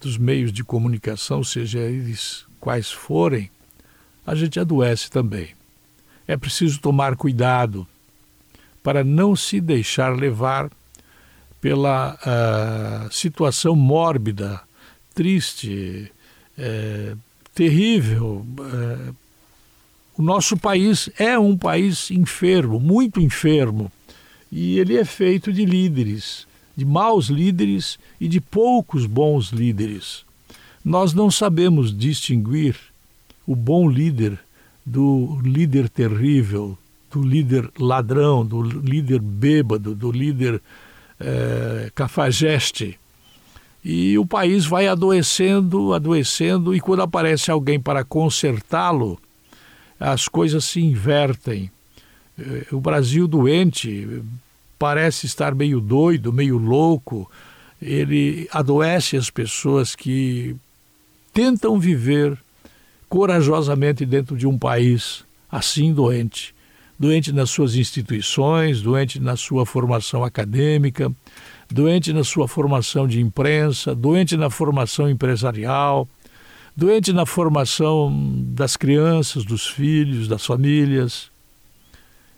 dos 0.00 0.18
meios 0.18 0.52
de 0.52 0.64
comunicação, 0.64 1.44
seja 1.44 1.78
eles 1.78 2.44
quais 2.58 2.90
forem, 2.90 3.48
a 4.26 4.34
gente 4.34 4.58
adoece 4.58 5.08
também. 5.08 5.50
É 6.26 6.36
preciso 6.36 6.80
tomar 6.80 7.14
cuidado 7.14 7.86
para 8.82 9.04
não 9.04 9.36
se 9.36 9.60
deixar 9.60 10.12
levar 10.12 10.68
pela 11.60 12.14
uh, 12.16 13.12
situação 13.12 13.76
mórbida, 13.76 14.60
triste, 15.14 16.10
uh, 16.58 17.16
terrível. 17.54 18.44
Uh, 18.58 19.25
o 20.16 20.22
nosso 20.22 20.56
país 20.56 21.10
é 21.18 21.38
um 21.38 21.56
país 21.56 22.10
enfermo, 22.10 22.80
muito 22.80 23.20
enfermo, 23.20 23.92
e 24.50 24.78
ele 24.78 24.96
é 24.96 25.04
feito 25.04 25.52
de 25.52 25.64
líderes, 25.66 26.46
de 26.74 26.84
maus 26.84 27.26
líderes 27.26 27.98
e 28.18 28.26
de 28.26 28.40
poucos 28.40 29.04
bons 29.04 29.50
líderes. 29.50 30.24
Nós 30.82 31.12
não 31.12 31.30
sabemos 31.30 31.96
distinguir 31.96 32.76
o 33.46 33.54
bom 33.54 33.88
líder 33.88 34.38
do 34.84 35.38
líder 35.42 35.88
terrível, 35.88 36.78
do 37.10 37.22
líder 37.22 37.70
ladrão, 37.78 38.44
do 38.44 38.62
líder 38.62 39.20
bêbado, 39.20 39.94
do 39.94 40.10
líder 40.10 40.62
é, 41.20 41.90
cafajeste. 41.94 42.98
E 43.84 44.16
o 44.18 44.24
país 44.24 44.64
vai 44.64 44.88
adoecendo, 44.88 45.92
adoecendo, 45.92 46.74
e 46.74 46.80
quando 46.80 47.02
aparece 47.02 47.50
alguém 47.50 47.78
para 47.78 48.04
consertá-lo, 48.04 49.18
as 49.98 50.28
coisas 50.28 50.64
se 50.64 50.80
invertem. 50.80 51.70
É, 52.38 52.74
o 52.74 52.80
Brasil 52.80 53.26
doente 53.26 54.22
parece 54.78 55.26
estar 55.26 55.54
meio 55.54 55.80
doido, 55.80 56.32
meio 56.32 56.58
louco, 56.58 57.30
ele 57.80 58.48
adoece 58.52 59.16
as 59.16 59.30
pessoas 59.30 59.94
que 59.94 60.56
tentam 61.32 61.78
viver 61.78 62.36
corajosamente 63.08 64.04
dentro 64.04 64.36
de 64.36 64.46
um 64.46 64.58
país 64.58 65.24
assim 65.50 65.92
doente. 65.92 66.54
Doente 66.98 67.30
nas 67.30 67.50
suas 67.50 67.74
instituições, 67.74 68.80
doente 68.80 69.20
na 69.20 69.36
sua 69.36 69.66
formação 69.66 70.24
acadêmica, 70.24 71.12
doente 71.70 72.12
na 72.12 72.24
sua 72.24 72.48
formação 72.48 73.06
de 73.06 73.20
imprensa, 73.20 73.94
doente 73.94 74.36
na 74.36 74.48
formação 74.48 75.08
empresarial, 75.08 76.08
doente 76.76 77.12
na 77.12 77.24
formação 77.24 78.12
das 78.48 78.76
crianças, 78.76 79.44
dos 79.44 79.66
filhos, 79.66 80.28
das 80.28 80.44
famílias. 80.44 81.30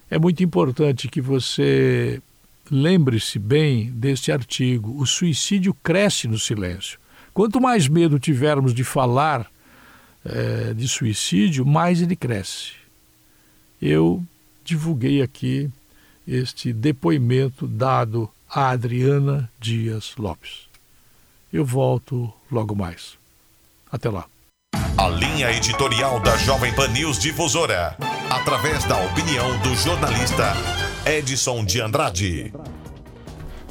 É 0.09 0.19
muito 0.19 0.43
importante 0.43 1.09
que 1.09 1.21
você 1.21 2.23
lembre-se 2.71 3.39
bem 3.39 3.91
deste 3.91 4.31
artigo. 4.31 4.97
O 5.01 5.07
suicídio 5.07 5.75
cresce 5.75 6.29
no 6.29 6.39
silêncio. 6.39 6.99
Quanto 7.35 7.61
mais 7.61 7.89
medo 7.89 8.19
tivermos 8.19 8.73
de 8.73 8.85
falar 8.85 9.51
é, 10.25 10.73
de 10.73 10.87
suicídio, 10.87 11.67
mais 11.67 12.01
ele 12.01 12.15
cresce. 12.17 12.73
Eu 13.83 14.25
divulguei 14.65 15.21
aqui 15.21 15.71
este 16.27 16.73
depoimento 16.73 17.67
dado 17.67 18.31
a 18.49 18.71
Adriana 18.71 19.51
Dias 19.59 20.15
Lopes. 20.17 20.69
Eu 21.53 21.65
volto 21.65 22.33
logo 22.51 22.75
mais. 22.75 23.18
Até 23.91 24.11
lá. 24.11 24.27
A 24.97 25.09
linha 25.09 25.51
editorial 25.53 26.21
da 26.21 26.37
Jovem 26.37 26.73
Pan 26.75 26.89
News 26.89 27.19
Difusora, 27.19 27.97
através 28.29 28.85
da 28.85 28.99
opinião 28.99 29.59
do 29.61 29.75
jornalista 29.75 30.55
Edson 31.07 31.65
de 31.65 31.81
Andrade. 31.81 32.53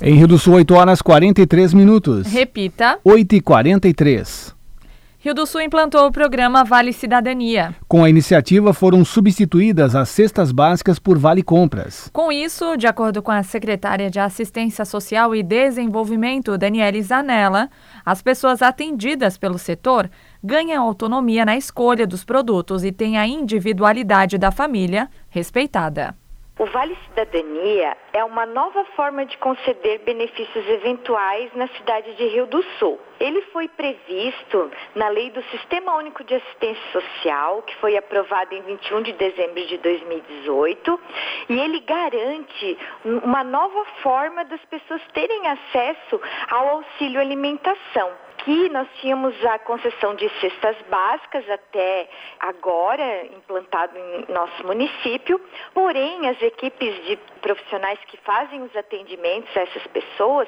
Em 0.02 0.16
Rio 0.16 0.28
do 0.28 0.38
Sul, 0.38 0.56
8 0.56 0.74
horas 0.74 1.02
43 1.02 1.74
minutos. 1.74 2.28
Repita. 2.28 3.00
8 3.04 3.36
e 3.36 3.42
43 3.42 4.57
Rio 5.20 5.34
do 5.34 5.48
Sul 5.48 5.62
implantou 5.62 6.06
o 6.06 6.12
programa 6.12 6.64
Vale 6.64 6.94
Cidadania. 6.94 7.76
Com 7.88 8.04
a 8.04 8.10
iniciativa, 8.10 8.72
foram 8.72 9.04
substituídas 9.04 9.96
as 9.96 10.10
cestas 10.10 10.52
básicas 10.52 11.00
por 11.00 11.18
Vale 11.18 11.42
Compras. 11.42 12.08
Com 12.14 12.32
isso, 12.32 12.78
de 12.78 12.86
acordo 12.86 13.24
com 13.24 13.32
a 13.32 13.42
secretária 13.42 14.12
de 14.12 14.20
Assistência 14.20 14.86
Social 14.86 15.34
e 15.34 15.42
Desenvolvimento, 15.42 16.56
Daniele 16.56 17.02
Zanella, 17.02 17.68
as 18.06 18.22
pessoas 18.22 18.62
atendidas 18.62 19.40
pelo 19.40 19.58
setor 19.58 20.08
ganham 20.44 20.86
autonomia 20.86 21.44
na 21.44 21.58
escolha 21.58 22.06
dos 22.06 22.24
produtos 22.24 22.84
e 22.84 22.92
têm 22.92 23.18
a 23.18 23.26
individualidade 23.26 24.38
da 24.38 24.52
família 24.52 25.10
respeitada. 25.30 26.16
O 26.60 26.66
Vale 26.66 26.98
Cidadania 27.06 27.96
é 28.12 28.24
uma 28.24 28.44
nova 28.48 28.84
forma 28.96 29.24
de 29.28 29.38
conceder 29.38 30.00
benefícios 30.00 30.68
eventuais 30.68 31.54
na 31.54 31.68
cidade 31.68 32.16
de 32.16 32.26
Rio 32.30 32.48
do 32.48 32.64
Sul. 32.80 33.00
Ele 33.20 33.42
foi 33.54 33.68
previsto 33.68 34.72
na 34.96 35.08
Lei 35.08 35.30
do 35.30 35.44
Sistema 35.52 35.96
Único 35.96 36.24
de 36.24 36.34
Assistência 36.34 36.82
Social, 36.92 37.62
que 37.62 37.76
foi 37.76 37.96
aprovada 37.96 38.56
em 38.56 38.64
21 38.64 39.04
de 39.04 39.14
dezembro 39.14 39.68
de 39.68 39.78
2018, 39.78 41.00
e 41.50 41.60
ele 41.60 41.80
garante 41.82 42.78
uma 43.06 43.44
nova 43.44 43.86
forma 44.02 44.44
das 44.46 44.64
pessoas 44.66 45.02
terem 45.14 45.46
acesso 45.46 46.20
ao 46.50 46.70
auxílio 46.70 47.22
alimentação. 47.22 48.27
Aqui 48.48 48.70
nós 48.70 48.88
tínhamos 49.02 49.36
a 49.46 49.60
concessão 49.60 50.16
de 50.16 50.30
cestas 50.40 50.78
básicas 50.90 51.44
até 51.50 52.08
agora, 52.40 53.26
implantado 53.26 53.98
em 53.98 54.32
nosso 54.32 54.66
município, 54.66 55.38
porém 55.74 56.30
as 56.30 56.42
equipes 56.42 56.96
de 57.08 57.18
profissionais 57.42 58.00
que 58.08 58.16
fazem 58.20 58.62
os 58.62 58.74
atendimentos 58.74 59.50
a 59.58 59.64
essas 59.64 59.86
pessoas 59.88 60.48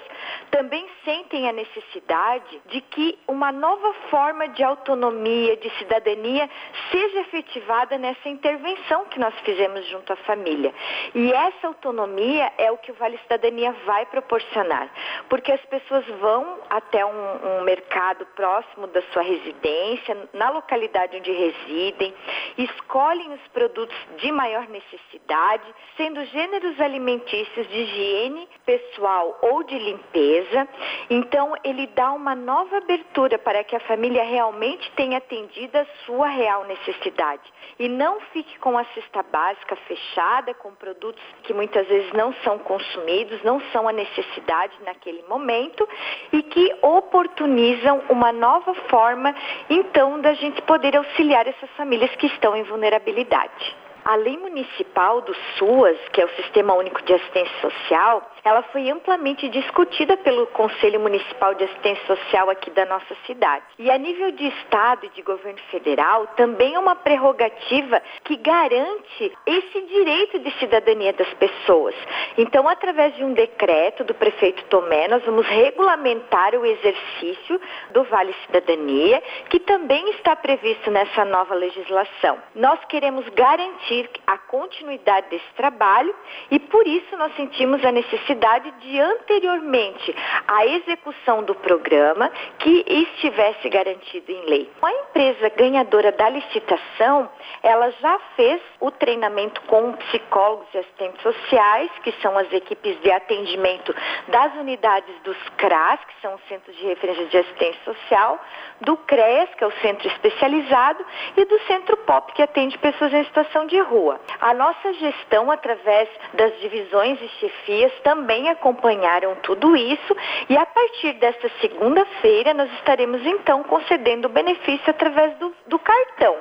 também 0.50 0.88
sentem 1.04 1.50
a 1.50 1.52
necessidade 1.52 2.62
de 2.68 2.80
que 2.80 3.20
uma 3.28 3.52
nova 3.52 3.93
forma 4.10 4.47
de 4.47 4.64
autonomia, 4.64 5.58
de 5.58 5.70
cidadania, 5.72 6.50
seja 6.91 7.20
efetivada 7.20 7.97
nessa 7.97 8.30
intervenção 8.30 9.06
que 9.08 9.20
nós 9.20 9.34
fizemos 9.41 9.86
junto 9.88 10.14
à 10.14 10.16
família. 10.16 10.74
E 11.14 11.34
essa 11.34 11.68
autonomia 11.68 12.50
é 12.58 12.72
o 12.72 12.78
que 12.78 12.91
o 12.91 12.95
Vale 12.95 13.18
Cidadania 13.24 13.76
vai 13.86 14.06
proporcionar, 14.06 14.89
porque 15.28 15.52
as 15.52 15.62
pessoas 15.66 16.06
vão 16.22 16.60
até 16.70 17.06
um, 17.06 17.60
um 17.60 17.62
mercado 17.64 17.89
mercado 17.90 18.26
próximo 18.36 18.86
da 18.88 19.02
sua 19.12 19.24
residência, 19.24 20.30
na 20.34 20.52
localidade 20.52 21.18
onde 21.18 21.32
residem, 21.32 22.14
escolhem 22.58 23.34
os 23.34 23.42
produtos 23.52 23.98
de 24.18 24.32
maior 24.32 24.68
necessidade, 24.70 25.64
sendo 25.98 26.24
gêneros 26.26 26.80
alimentícios 26.80 27.68
de 27.68 27.80
higiene 27.80 28.48
pessoal 28.64 29.38
ou 29.42 29.64
de 29.64 29.78
limpeza. 29.78 30.68
Então, 31.10 31.56
ele 31.64 31.88
dá 31.88 32.12
uma 32.12 32.36
nova 32.36 32.78
abertura 32.78 33.40
para 33.40 33.64
que 33.64 33.76
a 33.76 33.80
família 33.80 34.24
realmente 34.24 34.92
tenha 34.92 35.18
atendido 35.18 35.78
a 35.78 35.86
sua 36.06 36.28
real 36.28 36.66
necessidade 36.66 37.42
e 37.80 37.90
não 37.90 38.20
fique 38.32 38.60
com 38.60 38.78
a 38.78 38.86
cesta 38.94 39.24
básica 39.24 39.76
fechada 39.88 40.54
com 40.54 40.76
produtos 40.76 41.24
que 41.44 41.54
muitas 41.54 41.88
vezes 41.88 42.12
não 42.14 42.34
são 42.44 42.60
consumidos, 42.60 43.42
não 43.44 43.60
são 43.72 43.88
a 43.88 43.92
necessidade 43.92 44.74
naquele 44.84 45.24
momento 45.24 45.88
e 46.32 46.44
que 46.44 46.76
oportunizam 46.84 47.79
uma 48.10 48.32
nova 48.32 48.74
forma 48.90 49.34
então 49.70 50.20
da 50.20 50.34
gente 50.34 50.62
poder 50.64 50.96
auxiliar 50.96 51.48
essas 51.48 51.70
famílias 51.72 52.14
que 52.16 52.28
estão 52.28 52.56
em 52.56 52.64
vulnerabilidade. 52.64 53.76
A 54.06 54.16
lei 54.16 54.38
municipal 54.38 55.22
do 55.22 55.36
SUAS, 55.58 55.98
que 56.14 56.22
é 56.22 56.26
o 56.26 56.30
Sistema 56.30 56.74
Único 56.74 57.02
de 57.04 57.14
Assistência 57.14 57.60
Social, 57.62 58.32
ela 58.44 58.62
foi 58.64 58.90
amplamente 58.90 59.50
discutida 59.50 60.16
pelo 60.18 60.48
Conselho 60.48 61.00
Municipal 61.00 61.54
de 61.56 61.66
Assistência 61.66 62.06
Social 62.08 62.50
aqui 62.50 62.70
da 62.72 62.86
nossa 62.86 63.16
cidade. 63.26 63.64
E 63.78 63.92
a 63.92 63.98
nível 63.98 64.32
de 64.32 64.48
Estado 64.48 65.06
e 65.06 65.10
de 65.10 65.22
governo 65.22 65.60
federal, 65.70 66.28
também 66.36 66.76
é 66.76 66.80
uma 66.80 66.96
prerrogativa 66.96 68.02
que 68.24 68.36
garante 68.38 69.32
esse 69.46 69.82
direito 69.82 70.40
de 70.40 70.52
cidadania 70.60 71.14
das 71.14 71.32
pessoas. 71.36 71.96
Então, 72.38 72.68
através 72.68 73.16
de 73.16 73.24
um 73.24 73.34
decreto 73.34 74.04
do 74.04 74.14
prefeito 74.14 74.64
Tomé, 74.66 75.08
nós 75.08 75.24
vamos 75.26 75.46
regulamentar 75.48 76.56
o 76.56 76.66
exercício 76.66 77.60
do 77.92 78.04
Vale 78.04 78.34
Cidadania, 78.46 79.22
que 79.50 79.60
também 79.60 80.10
está 80.12 80.36
previsto 80.36 80.90
nessa 80.90 81.26
nova 81.26 81.54
legislação. 81.54 82.38
Nós 82.56 82.80
queremos 82.86 83.28
garantir 83.30 84.10
a 84.26 84.38
continuidade 84.38 85.30
desse 85.30 85.54
trabalho 85.56 86.16
e, 86.50 86.60
por 86.60 86.88
isso, 86.88 87.18
nós 87.18 87.36
sentimos 87.36 87.84
a 87.84 87.92
necessidade 87.92 88.29
de 88.36 89.00
anteriormente 89.00 90.16
à 90.48 90.66
execução 90.66 91.44
do 91.44 91.56
programa 91.56 92.32
que 92.60 92.86
estivesse 92.88 93.70
garantido 93.70 94.32
em 94.32 94.46
lei. 94.46 94.72
A 94.82 94.92
empresa 94.92 95.50
ganhadora 95.50 96.12
da 96.12 96.30
licitação, 96.30 97.30
ela 97.64 97.90
já 97.92 98.20
fez 98.36 98.62
o 98.80 98.92
treinamento 98.92 99.62
com 99.62 99.94
psicólogos 99.94 100.68
e 100.74 100.78
assistentes 100.78 101.22
sociais, 101.22 101.90
que 102.04 102.12
são 102.22 102.38
as 102.38 102.52
equipes 102.54 103.00
de 103.02 103.12
atendimento 103.12 103.96
das 104.28 104.54
unidades 104.56 105.14
dos 105.24 105.38
CRAS, 105.58 106.00
que 106.06 106.22
são 106.22 106.36
os 106.36 106.42
Centros 106.48 106.76
de 106.78 106.86
Referência 106.86 107.26
de 107.26 107.38
Assistência 107.38 107.82
Social, 107.84 108.40
do 108.82 108.96
CREAS, 108.98 109.50
que 109.56 109.64
é 109.64 109.68
o 109.68 109.82
Centro 109.82 110.08
Especializado, 110.08 111.06
e 111.36 111.46
do 111.46 111.60
Centro 111.62 111.98
POP, 111.98 112.34
que 112.34 112.42
atende 112.42 112.78
pessoas 112.78 113.14
em 113.14 113.24
situação 113.26 113.66
de 113.66 113.80
rua. 113.80 114.20
A 114.40 114.54
nossa 114.54 114.94
gestão, 114.94 115.52
através 115.52 116.08
das 116.34 116.58
divisões 116.60 117.22
e 117.22 117.28
chefias, 117.40 117.92
também 118.04 118.19
acompanharam 118.50 119.36
tudo 119.44 119.76
isso 119.76 120.16
e 120.50 120.58
a 120.58 120.66
partir 120.66 121.14
desta 121.14 121.50
segunda-feira 121.62 122.54
nós 122.54 122.72
estaremos 122.74 123.26
então 123.26 123.64
concedendo 123.64 124.28
o 124.28 124.32
benefício 124.32 124.90
através 124.90 125.38
do, 125.38 125.54
do 125.68 125.80
cartão. 125.80 126.36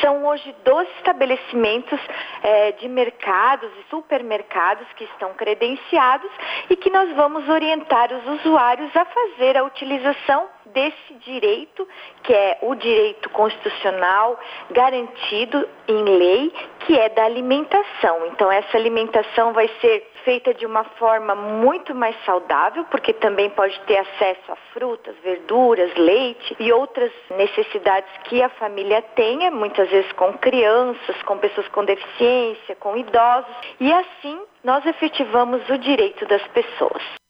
São 0.00 0.26
hoje 0.26 0.54
12 0.64 0.90
estabelecimentos 0.98 2.00
é, 2.42 2.72
de 2.72 2.88
mercados 2.88 3.70
e 3.80 3.90
supermercados 3.90 4.86
que 4.96 5.04
estão 5.04 5.34
credenciados 5.34 6.30
e 6.68 6.76
que 6.76 6.90
nós 6.90 7.10
vamos 7.14 7.48
orientar 7.48 8.12
os 8.12 8.40
usuários 8.40 8.94
a 8.96 9.04
fazer 9.04 9.56
a 9.56 9.64
utilização 9.64 10.55
desse 10.66 11.14
direito, 11.24 11.86
que 12.22 12.32
é 12.32 12.58
o 12.62 12.74
direito 12.74 13.28
constitucional 13.30 14.38
garantido 14.70 15.68
em 15.88 16.04
lei, 16.04 16.52
que 16.80 16.98
é 16.98 17.08
da 17.08 17.24
alimentação. 17.24 18.26
Então, 18.26 18.50
essa 18.50 18.76
alimentação 18.76 19.52
vai 19.52 19.68
ser 19.80 20.08
feita 20.24 20.52
de 20.52 20.66
uma 20.66 20.84
forma 20.84 21.34
muito 21.34 21.94
mais 21.94 22.16
saudável, 22.24 22.84
porque 22.90 23.12
também 23.12 23.48
pode 23.50 23.78
ter 23.80 23.98
acesso 23.98 24.52
a 24.52 24.56
frutas, 24.72 25.14
verduras, 25.22 25.94
leite 25.94 26.56
e 26.58 26.72
outras 26.72 27.12
necessidades 27.36 28.10
que 28.24 28.42
a 28.42 28.48
família 28.48 29.02
tenha, 29.14 29.50
muitas 29.50 29.88
vezes 29.88 30.10
com 30.12 30.32
crianças, 30.34 31.22
com 31.22 31.38
pessoas 31.38 31.68
com 31.68 31.84
deficiência, 31.84 32.74
com 32.76 32.96
idosos, 32.96 33.54
e 33.78 33.92
assim 33.92 34.40
nós 34.64 34.84
efetivamos 34.84 35.68
o 35.68 35.78
direito 35.78 36.26
das 36.26 36.42
pessoas. 36.48 37.25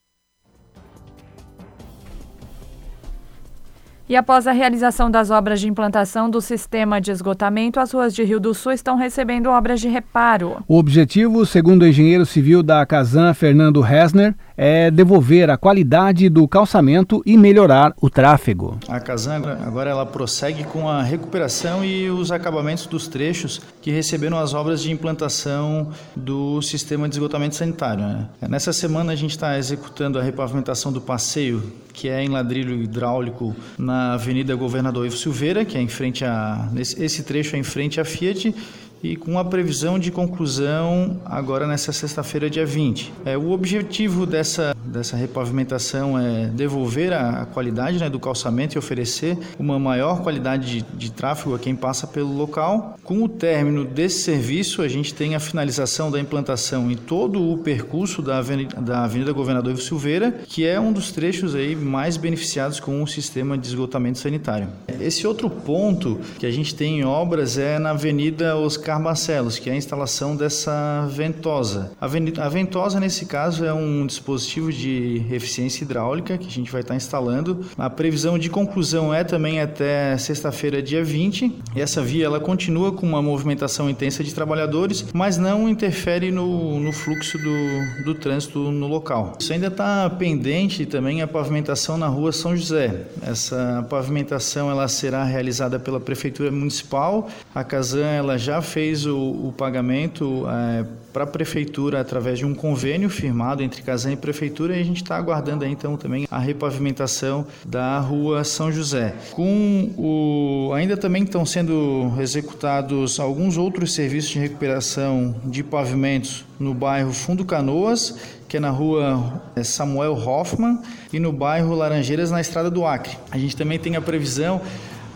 E 4.08 4.14
após 4.14 4.46
a 4.46 4.52
realização 4.52 5.10
das 5.10 5.30
obras 5.30 5.60
de 5.60 5.68
implantação 5.68 6.30
do 6.30 6.40
sistema 6.40 7.00
de 7.00 7.10
esgotamento, 7.10 7.80
as 7.80 7.90
ruas 7.90 8.14
de 8.14 8.22
Rio 8.22 8.38
do 8.38 8.54
Sul 8.54 8.70
estão 8.70 8.96
recebendo 8.96 9.50
obras 9.50 9.80
de 9.80 9.88
reparo. 9.88 10.62
O 10.68 10.78
objetivo, 10.78 11.44
segundo 11.44 11.82
o 11.82 11.86
engenheiro 11.86 12.24
civil 12.24 12.62
da 12.62 12.86
Casan, 12.86 13.34
Fernando 13.34 13.84
Hesner, 13.84 14.36
é 14.56 14.92
devolver 14.92 15.50
a 15.50 15.56
qualidade 15.56 16.28
do 16.28 16.46
calçamento 16.46 17.20
e 17.26 17.36
melhorar 17.36 17.92
o 18.00 18.08
tráfego. 18.08 18.78
A 18.88 19.00
Casan 19.00 19.42
agora 19.66 19.90
ela 19.90 20.06
prossegue 20.06 20.62
com 20.62 20.88
a 20.88 21.02
recuperação 21.02 21.84
e 21.84 22.08
os 22.08 22.30
acabamentos 22.30 22.86
dos 22.86 23.08
trechos 23.08 23.60
que 23.82 23.90
receberam 23.90 24.38
as 24.38 24.54
obras 24.54 24.80
de 24.82 24.92
implantação 24.92 25.90
do 26.14 26.62
sistema 26.62 27.08
de 27.08 27.16
esgotamento 27.16 27.56
sanitário. 27.56 28.04
Né? 28.04 28.28
Nessa 28.48 28.72
semana 28.72 29.12
a 29.12 29.16
gente 29.16 29.32
está 29.32 29.58
executando 29.58 30.16
a 30.16 30.22
repavimentação 30.22 30.92
do 30.92 31.00
passeio, 31.00 31.60
que 31.96 32.10
é 32.10 32.22
em 32.22 32.28
ladrilho 32.28 32.80
hidráulico 32.82 33.56
na 33.78 34.12
Avenida 34.12 34.54
Governador 34.54 35.06
Ivo 35.06 35.16
Silveira, 35.16 35.64
que 35.64 35.78
é 35.78 35.80
em 35.80 35.88
frente 35.88 36.26
a 36.26 36.70
esse 36.76 37.22
trecho 37.22 37.56
é 37.56 37.58
em 37.58 37.62
frente 37.62 37.98
à 37.98 38.04
Fiat 38.04 38.54
e 39.02 39.16
com 39.16 39.38
a 39.38 39.44
previsão 39.44 39.98
de 39.98 40.10
conclusão 40.10 41.20
agora 41.24 41.66
nessa 41.66 41.92
sexta-feira, 41.92 42.48
dia 42.48 42.66
20. 42.66 43.12
É, 43.24 43.36
o 43.36 43.50
objetivo 43.50 44.26
dessa, 44.26 44.74
dessa 44.84 45.16
repavimentação 45.16 46.18
é 46.18 46.46
devolver 46.46 47.12
a, 47.12 47.42
a 47.42 47.46
qualidade 47.46 47.98
né, 47.98 48.08
do 48.08 48.18
calçamento 48.18 48.76
e 48.76 48.78
oferecer 48.78 49.38
uma 49.58 49.78
maior 49.78 50.22
qualidade 50.22 50.80
de, 50.80 50.96
de 50.96 51.12
tráfego 51.12 51.54
a 51.54 51.58
quem 51.58 51.74
passa 51.74 52.06
pelo 52.06 52.32
local. 52.32 52.98
Com 53.04 53.22
o 53.22 53.28
término 53.28 53.84
desse 53.84 54.22
serviço, 54.22 54.82
a 54.82 54.88
gente 54.88 55.14
tem 55.14 55.34
a 55.34 55.40
finalização 55.40 56.10
da 56.10 56.18
implantação 56.18 56.90
em 56.90 56.96
todo 56.96 57.52
o 57.52 57.58
percurso 57.58 58.22
da 58.22 58.38
Avenida, 58.38 58.80
da 58.80 59.04
Avenida 59.04 59.32
Governador 59.32 59.72
Ivo 59.72 59.82
Silveira, 59.82 60.40
que 60.46 60.66
é 60.66 60.80
um 60.80 60.92
dos 60.92 61.12
trechos 61.12 61.54
aí 61.54 61.76
mais 61.76 62.16
beneficiados 62.16 62.80
com 62.80 63.02
o 63.02 63.06
sistema 63.06 63.56
de 63.58 63.66
esgotamento 63.66 64.18
sanitário. 64.18 64.68
Esse 65.00 65.26
outro 65.26 65.48
ponto 65.50 66.18
que 66.38 66.46
a 66.46 66.50
gente 66.50 66.74
tem 66.74 67.00
em 67.00 67.04
obras 67.04 67.58
é 67.58 67.78
na 67.78 67.90
Avenida 67.90 68.56
Oscar 68.56 68.85
Barcelos, 69.02 69.58
que 69.58 69.68
é 69.68 69.72
a 69.72 69.76
instalação 69.76 70.36
dessa 70.36 71.08
ventosa. 71.10 71.90
A 72.00 72.48
ventosa, 72.48 73.00
nesse 73.00 73.26
caso, 73.26 73.64
é 73.64 73.72
um 73.72 74.06
dispositivo 74.06 74.72
de 74.72 75.22
eficiência 75.30 75.82
hidráulica 75.82 76.38
que 76.38 76.46
a 76.46 76.50
gente 76.50 76.70
vai 76.70 76.82
estar 76.82 76.94
instalando. 76.94 77.66
A 77.76 77.90
previsão 77.90 78.38
de 78.38 78.48
conclusão 78.48 79.12
é 79.12 79.24
também 79.24 79.60
até 79.60 80.16
sexta-feira, 80.16 80.80
dia 80.80 81.02
20. 81.02 81.52
E 81.74 81.80
essa 81.80 82.00
via 82.00 82.26
ela 82.26 82.38
continua 82.38 82.92
com 82.92 83.04
uma 83.04 83.20
movimentação 83.20 83.90
intensa 83.90 84.22
de 84.22 84.32
trabalhadores, 84.32 85.04
mas 85.12 85.36
não 85.36 85.68
interfere 85.68 86.30
no, 86.30 86.78
no 86.78 86.92
fluxo 86.92 87.38
do, 87.38 88.04
do 88.04 88.14
trânsito 88.14 88.70
no 88.70 88.86
local. 88.86 89.36
Isso 89.40 89.52
ainda 89.52 89.66
está 89.66 90.08
pendente 90.10 90.86
também 90.86 91.22
a 91.22 91.26
pavimentação 91.26 91.98
na 91.98 92.06
rua 92.06 92.30
São 92.30 92.56
José. 92.56 93.06
Essa 93.20 93.84
pavimentação 93.90 94.70
ela 94.70 94.86
será 94.86 95.24
realizada 95.24 95.78
pela 95.80 95.98
Prefeitura 95.98 96.52
Municipal. 96.52 97.28
A 97.52 97.64
Casan 97.64 98.06
ela 98.06 98.38
já 98.38 98.62
fez 98.62 98.75
fez 98.76 99.06
o, 99.06 99.16
o 99.16 99.54
pagamento 99.56 100.44
é, 100.46 100.84
para 101.10 101.24
a 101.24 101.26
prefeitura 101.26 101.98
através 101.98 102.38
de 102.38 102.44
um 102.44 102.54
convênio 102.54 103.08
firmado 103.08 103.62
entre 103.62 103.80
Casan 103.80 104.12
e 104.12 104.16
prefeitura 104.16 104.76
e 104.76 104.80
a 104.82 104.84
gente 104.84 105.02
está 105.02 105.16
aguardando 105.16 105.64
aí, 105.64 105.72
então 105.72 105.96
também 105.96 106.28
a 106.30 106.38
repavimentação 106.38 107.46
da 107.64 107.98
rua 107.98 108.44
São 108.44 108.70
José. 108.70 109.14
Com 109.30 109.94
o 109.96 110.74
ainda 110.74 110.94
também 110.94 111.22
estão 111.22 111.46
sendo 111.46 112.12
executados 112.20 113.18
alguns 113.18 113.56
outros 113.56 113.94
serviços 113.94 114.32
de 114.32 114.40
recuperação 114.40 115.34
de 115.42 115.64
pavimentos 115.64 116.44
no 116.60 116.74
bairro 116.74 117.14
Fundo 117.14 117.46
Canoas, 117.46 118.18
que 118.46 118.58
é 118.58 118.60
na 118.60 118.70
rua 118.70 119.42
é, 119.56 119.62
Samuel 119.62 120.12
Hoffman, 120.12 120.80
e 121.12 121.18
no 121.18 121.32
bairro 121.32 121.74
Laranjeiras, 121.74 122.30
na 122.30 122.42
estrada 122.42 122.70
do 122.70 122.84
Acre. 122.84 123.16
A 123.30 123.38
gente 123.38 123.56
também 123.56 123.78
tem 123.78 123.96
a 123.96 124.02
previsão 124.02 124.60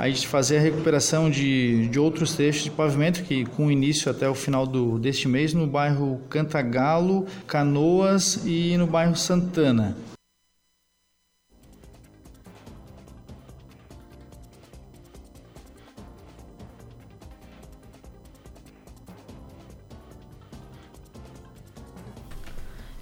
a 0.00 0.08
gente 0.08 0.26
fazer 0.26 0.58
a 0.58 0.60
recuperação 0.60 1.30
de, 1.30 1.86
de 1.88 1.98
outros 1.98 2.34
trechos 2.34 2.64
de 2.64 2.70
pavimento 2.70 3.22
que 3.22 3.44
com 3.44 3.70
início 3.70 4.10
até 4.10 4.28
o 4.28 4.34
final 4.34 4.66
do, 4.66 4.98
deste 4.98 5.28
mês 5.28 5.52
no 5.52 5.66
bairro 5.66 6.20
Cantagalo, 6.30 7.26
Canoas 7.46 8.42
e 8.46 8.76
no 8.78 8.86
bairro 8.86 9.14
Santana. 9.14 9.96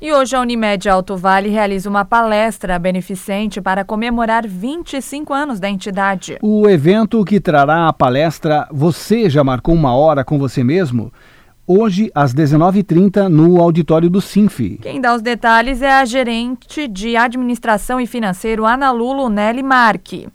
E 0.09 0.13
hoje 0.15 0.35
a 0.35 0.41
Unimed 0.41 0.89
Alto 0.89 1.19
Vale 1.19 1.51
realiza 1.51 1.87
uma 1.87 2.03
palestra 2.03 2.79
beneficente 2.79 3.61
para 3.61 3.85
comemorar 3.85 4.49
25 4.49 5.35
anos 5.35 5.61
da 5.61 5.69
entidade. 5.69 6.39
O 6.41 6.67
evento 6.67 7.23
que 7.27 7.39
trará 7.39 7.89
a 7.89 7.93
palestra 7.93 8.67
Você 8.73 9.29
já 9.29 9.45
marcou 9.45 9.75
uma 9.75 9.95
hora 9.95 10.25
com 10.25 10.39
você 10.39 10.65
mesmo? 10.65 11.13
Hoje, 11.67 12.11
às 12.15 12.33
19h30, 12.33 13.29
no 13.29 13.61
auditório 13.61 14.09
do 14.09 14.23
Sinf. 14.23 14.79
Quem 14.81 14.99
dá 14.99 15.15
os 15.15 15.21
detalhes 15.21 15.83
é 15.83 15.91
a 15.91 16.07
gerente 16.07 16.89
de 16.89 17.15
administração 17.15 18.01
e 18.01 18.07
financeiro 18.07 18.65
Ana 18.65 18.91
Lulo 18.91 19.29
Nelly 19.29 19.63
Marque. 19.63 20.27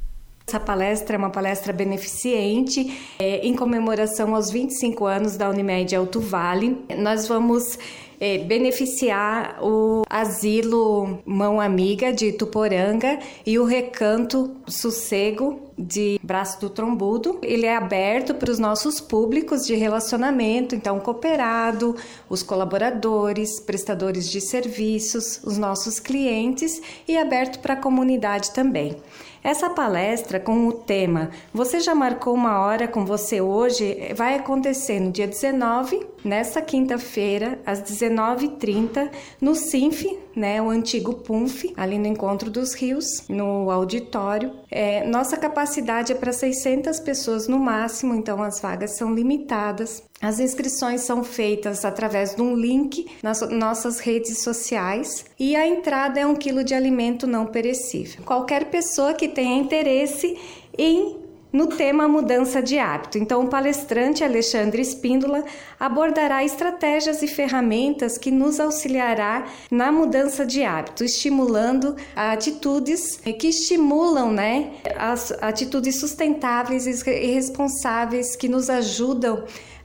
Essa 0.46 0.60
palestra 0.60 1.16
é 1.16 1.18
uma 1.18 1.30
palestra 1.30 1.74
beneficente 1.74 2.96
é, 3.18 3.38
em 3.48 3.56
comemoração 3.56 4.36
aos 4.36 4.52
25 4.52 5.06
anos 5.06 5.36
da 5.36 5.50
Unimed 5.50 5.96
Alto 5.96 6.20
Vale. 6.20 6.78
Nós 6.98 7.28
vamos 7.28 7.80
é, 8.24 8.38
beneficiar 8.38 9.62
o 9.62 10.04
Asilo 10.10 11.22
Mão 11.26 11.60
Amiga 11.60 12.14
de 12.14 12.32
Tuporanga 12.32 13.20
e 13.46 13.60
o 13.60 13.66
Recanto 13.66 14.56
Sossego 14.66 15.60
de 15.78 16.18
Braço 16.24 16.62
do 16.62 16.70
Trombudo. 16.70 17.38
Ele 17.42 17.66
é 17.66 17.76
aberto 17.76 18.34
para 18.34 18.50
os 18.50 18.60
nossos 18.60 19.02
públicos 19.02 19.66
de 19.66 19.76
relacionamento, 19.76 20.74
então 20.74 21.02
cooperado, 21.02 21.98
os 22.30 22.42
colaboradores, 22.42 23.60
prestadores 23.60 24.30
de 24.30 24.40
serviços, 24.40 25.42
os 25.44 25.58
nossos 25.58 26.00
clientes 26.00 26.82
e 27.06 27.18
aberto 27.18 27.60
para 27.60 27.74
a 27.74 27.78
comunidade 27.78 28.52
também. 28.52 28.96
Essa 29.44 29.70
palestra 29.70 30.40
com 30.40 30.68
o 30.68 30.72
tema 30.72 31.30
Você 31.54 31.82
já 31.82 31.94
marcou 31.94 32.34
uma 32.34 32.62
hora 32.62 32.88
com 32.88 33.06
você 33.06 33.42
hoje 33.42 34.14
vai 34.16 34.36
acontecer 34.36 35.02
no 35.02 35.12
dia 35.12 35.28
19, 35.28 36.13
nesta 36.24 36.62
quinta-feira, 36.62 37.60
às 37.66 37.82
19h30, 37.82 39.10
no 39.42 39.56
SINF, 39.56 40.20
né, 40.36 40.62
o 40.62 40.70
antigo 40.70 41.14
PUNF, 41.16 41.74
ali 41.78 41.98
no 41.98 42.08
Encontro 42.08 42.50
dos 42.50 42.74
Rios, 42.74 43.06
no 43.30 43.70
auditório. 43.70 44.52
É, 44.70 45.06
nossa 45.06 45.38
capacidade 45.38 46.12
é 46.12 46.16
para 46.16 46.34
600 46.34 47.00
pessoas 47.00 47.48
no 47.48 47.60
máximo, 47.60 48.16
então 48.16 48.42
as 48.42 48.60
vagas 48.60 48.98
são 48.98 49.14
limitadas. 49.14 50.04
As 50.22 50.40
inscrições 50.40 51.02
são 51.02 51.24
feitas 51.24 51.84
através 51.84 52.34
de 52.34 52.42
um 52.42 52.56
link 52.56 53.06
nas 53.22 53.42
nossas 53.52 54.00
redes 54.00 54.42
sociais 54.42 55.26
e 55.38 55.56
a 55.56 55.68
entrada 55.68 56.20
é 56.20 56.26
um 56.26 56.36
quilo 56.36 56.64
de 56.64 56.74
alimento 56.74 57.28
não 57.28 57.46
perecível. 57.46 58.24
Qualquer 58.24 58.70
pessoa 58.70 59.14
que 59.14 59.28
tenha 59.28 59.60
interesse 59.60 60.38
em 60.78 61.23
no 61.54 61.68
tema 61.68 62.08
mudança 62.08 62.64
de 62.64 62.80
hábito. 62.80 63.20
Então, 63.20 63.44
o 63.44 63.48
palestrante 63.48 64.24
Alexandre 64.24 64.82
Espíndola 64.82 65.46
abordará 65.80 66.44
estratégias 66.44 67.22
e 67.22 67.28
ferramentas 67.28 68.18
que 68.18 68.32
nos 68.32 68.60
auxiliará 68.60 69.46
na 69.70 69.92
mudança 69.92 70.44
de 70.46 70.64
hábito, 70.64 71.04
estimulando 71.04 71.96
atitudes 72.16 73.18
que 73.18 73.48
estimulam, 73.48 74.32
né, 74.32 74.72
as 74.98 75.32
atitudes 75.44 76.00
sustentáveis 76.00 76.88
e 76.88 77.34
responsáveis 77.34 78.36
que 78.36 78.50
nos 78.50 78.70
ajudam 78.70 79.44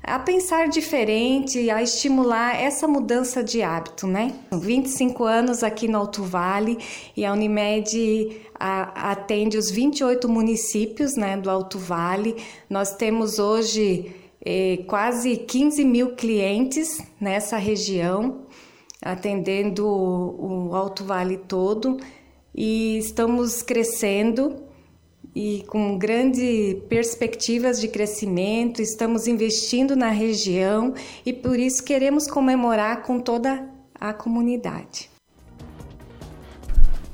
a 0.08 0.18
pensar 0.18 0.68
diferente, 0.68 1.70
a 1.70 1.82
estimular 1.82 2.56
essa 2.58 2.88
mudança 2.88 3.44
de 3.44 3.62
hábito, 3.62 4.06
né? 4.06 4.34
25 4.52 5.24
anos 5.24 5.62
aqui 5.62 5.86
no 5.86 5.98
Alto 5.98 6.22
Vale 6.22 6.78
e 7.16 7.24
a 7.24 7.32
Unimed 7.32 8.40
atende 8.58 9.58
os 9.58 9.70
28 9.70 10.28
municípios 10.28 11.14
né, 11.14 11.36
do 11.36 11.50
Alto 11.50 11.78
Vale. 11.78 12.36
Nós 12.68 12.96
temos 12.96 13.38
hoje 13.38 14.14
eh, 14.44 14.80
quase 14.86 15.36
15 15.36 15.84
mil 15.84 16.16
clientes 16.16 17.00
nessa 17.20 17.56
região, 17.56 18.46
atendendo 19.02 19.86
o, 19.86 20.68
o 20.70 20.74
Alto 20.74 21.04
Vale 21.04 21.36
todo 21.36 21.98
e 22.54 22.98
estamos 22.98 23.62
crescendo 23.62 24.67
e 25.38 25.62
com 25.68 25.96
grandes 25.96 26.74
perspectivas 26.88 27.80
de 27.80 27.86
crescimento, 27.86 28.82
estamos 28.82 29.28
investindo 29.28 29.94
na 29.94 30.08
região 30.08 30.92
e 31.24 31.32
por 31.32 31.56
isso 31.60 31.84
queremos 31.84 32.26
comemorar 32.26 33.02
com 33.02 33.20
toda 33.20 33.64
a 34.00 34.12
comunidade. 34.12 35.08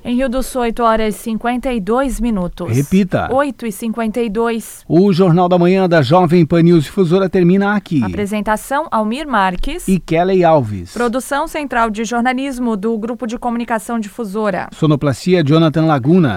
Em 0.06 0.16
Rio 0.16 0.28
do 0.28 0.42
Sul, 0.42 0.60
8 0.60 0.82
horas 0.82 1.14
e 1.14 1.18
52 1.18 2.20
minutos. 2.20 2.76
Repita. 2.76 3.26
8 3.32 3.66
e 3.66 3.72
52. 3.72 4.84
O 4.86 5.10
Jornal 5.14 5.48
da 5.48 5.56
Manhã 5.56 5.88
da 5.88 6.02
Jovem 6.02 6.44
Pan 6.44 6.60
News 6.60 6.84
Difusora 6.84 7.26
termina 7.26 7.74
aqui. 7.74 8.04
Apresentação, 8.04 8.86
Almir 8.90 9.26
Marques. 9.26 9.88
E 9.88 9.98
Kelly 9.98 10.44
Alves. 10.44 10.92
Produção 10.92 11.48
Central 11.48 11.88
de 11.88 12.04
Jornalismo 12.04 12.76
do 12.76 12.98
Grupo 12.98 13.26
de 13.26 13.38
Comunicação 13.38 13.98
Difusora. 13.98 14.68
Sonoplastia, 14.74 15.42
Jonathan 15.42 15.86
Laguna. 15.86 16.36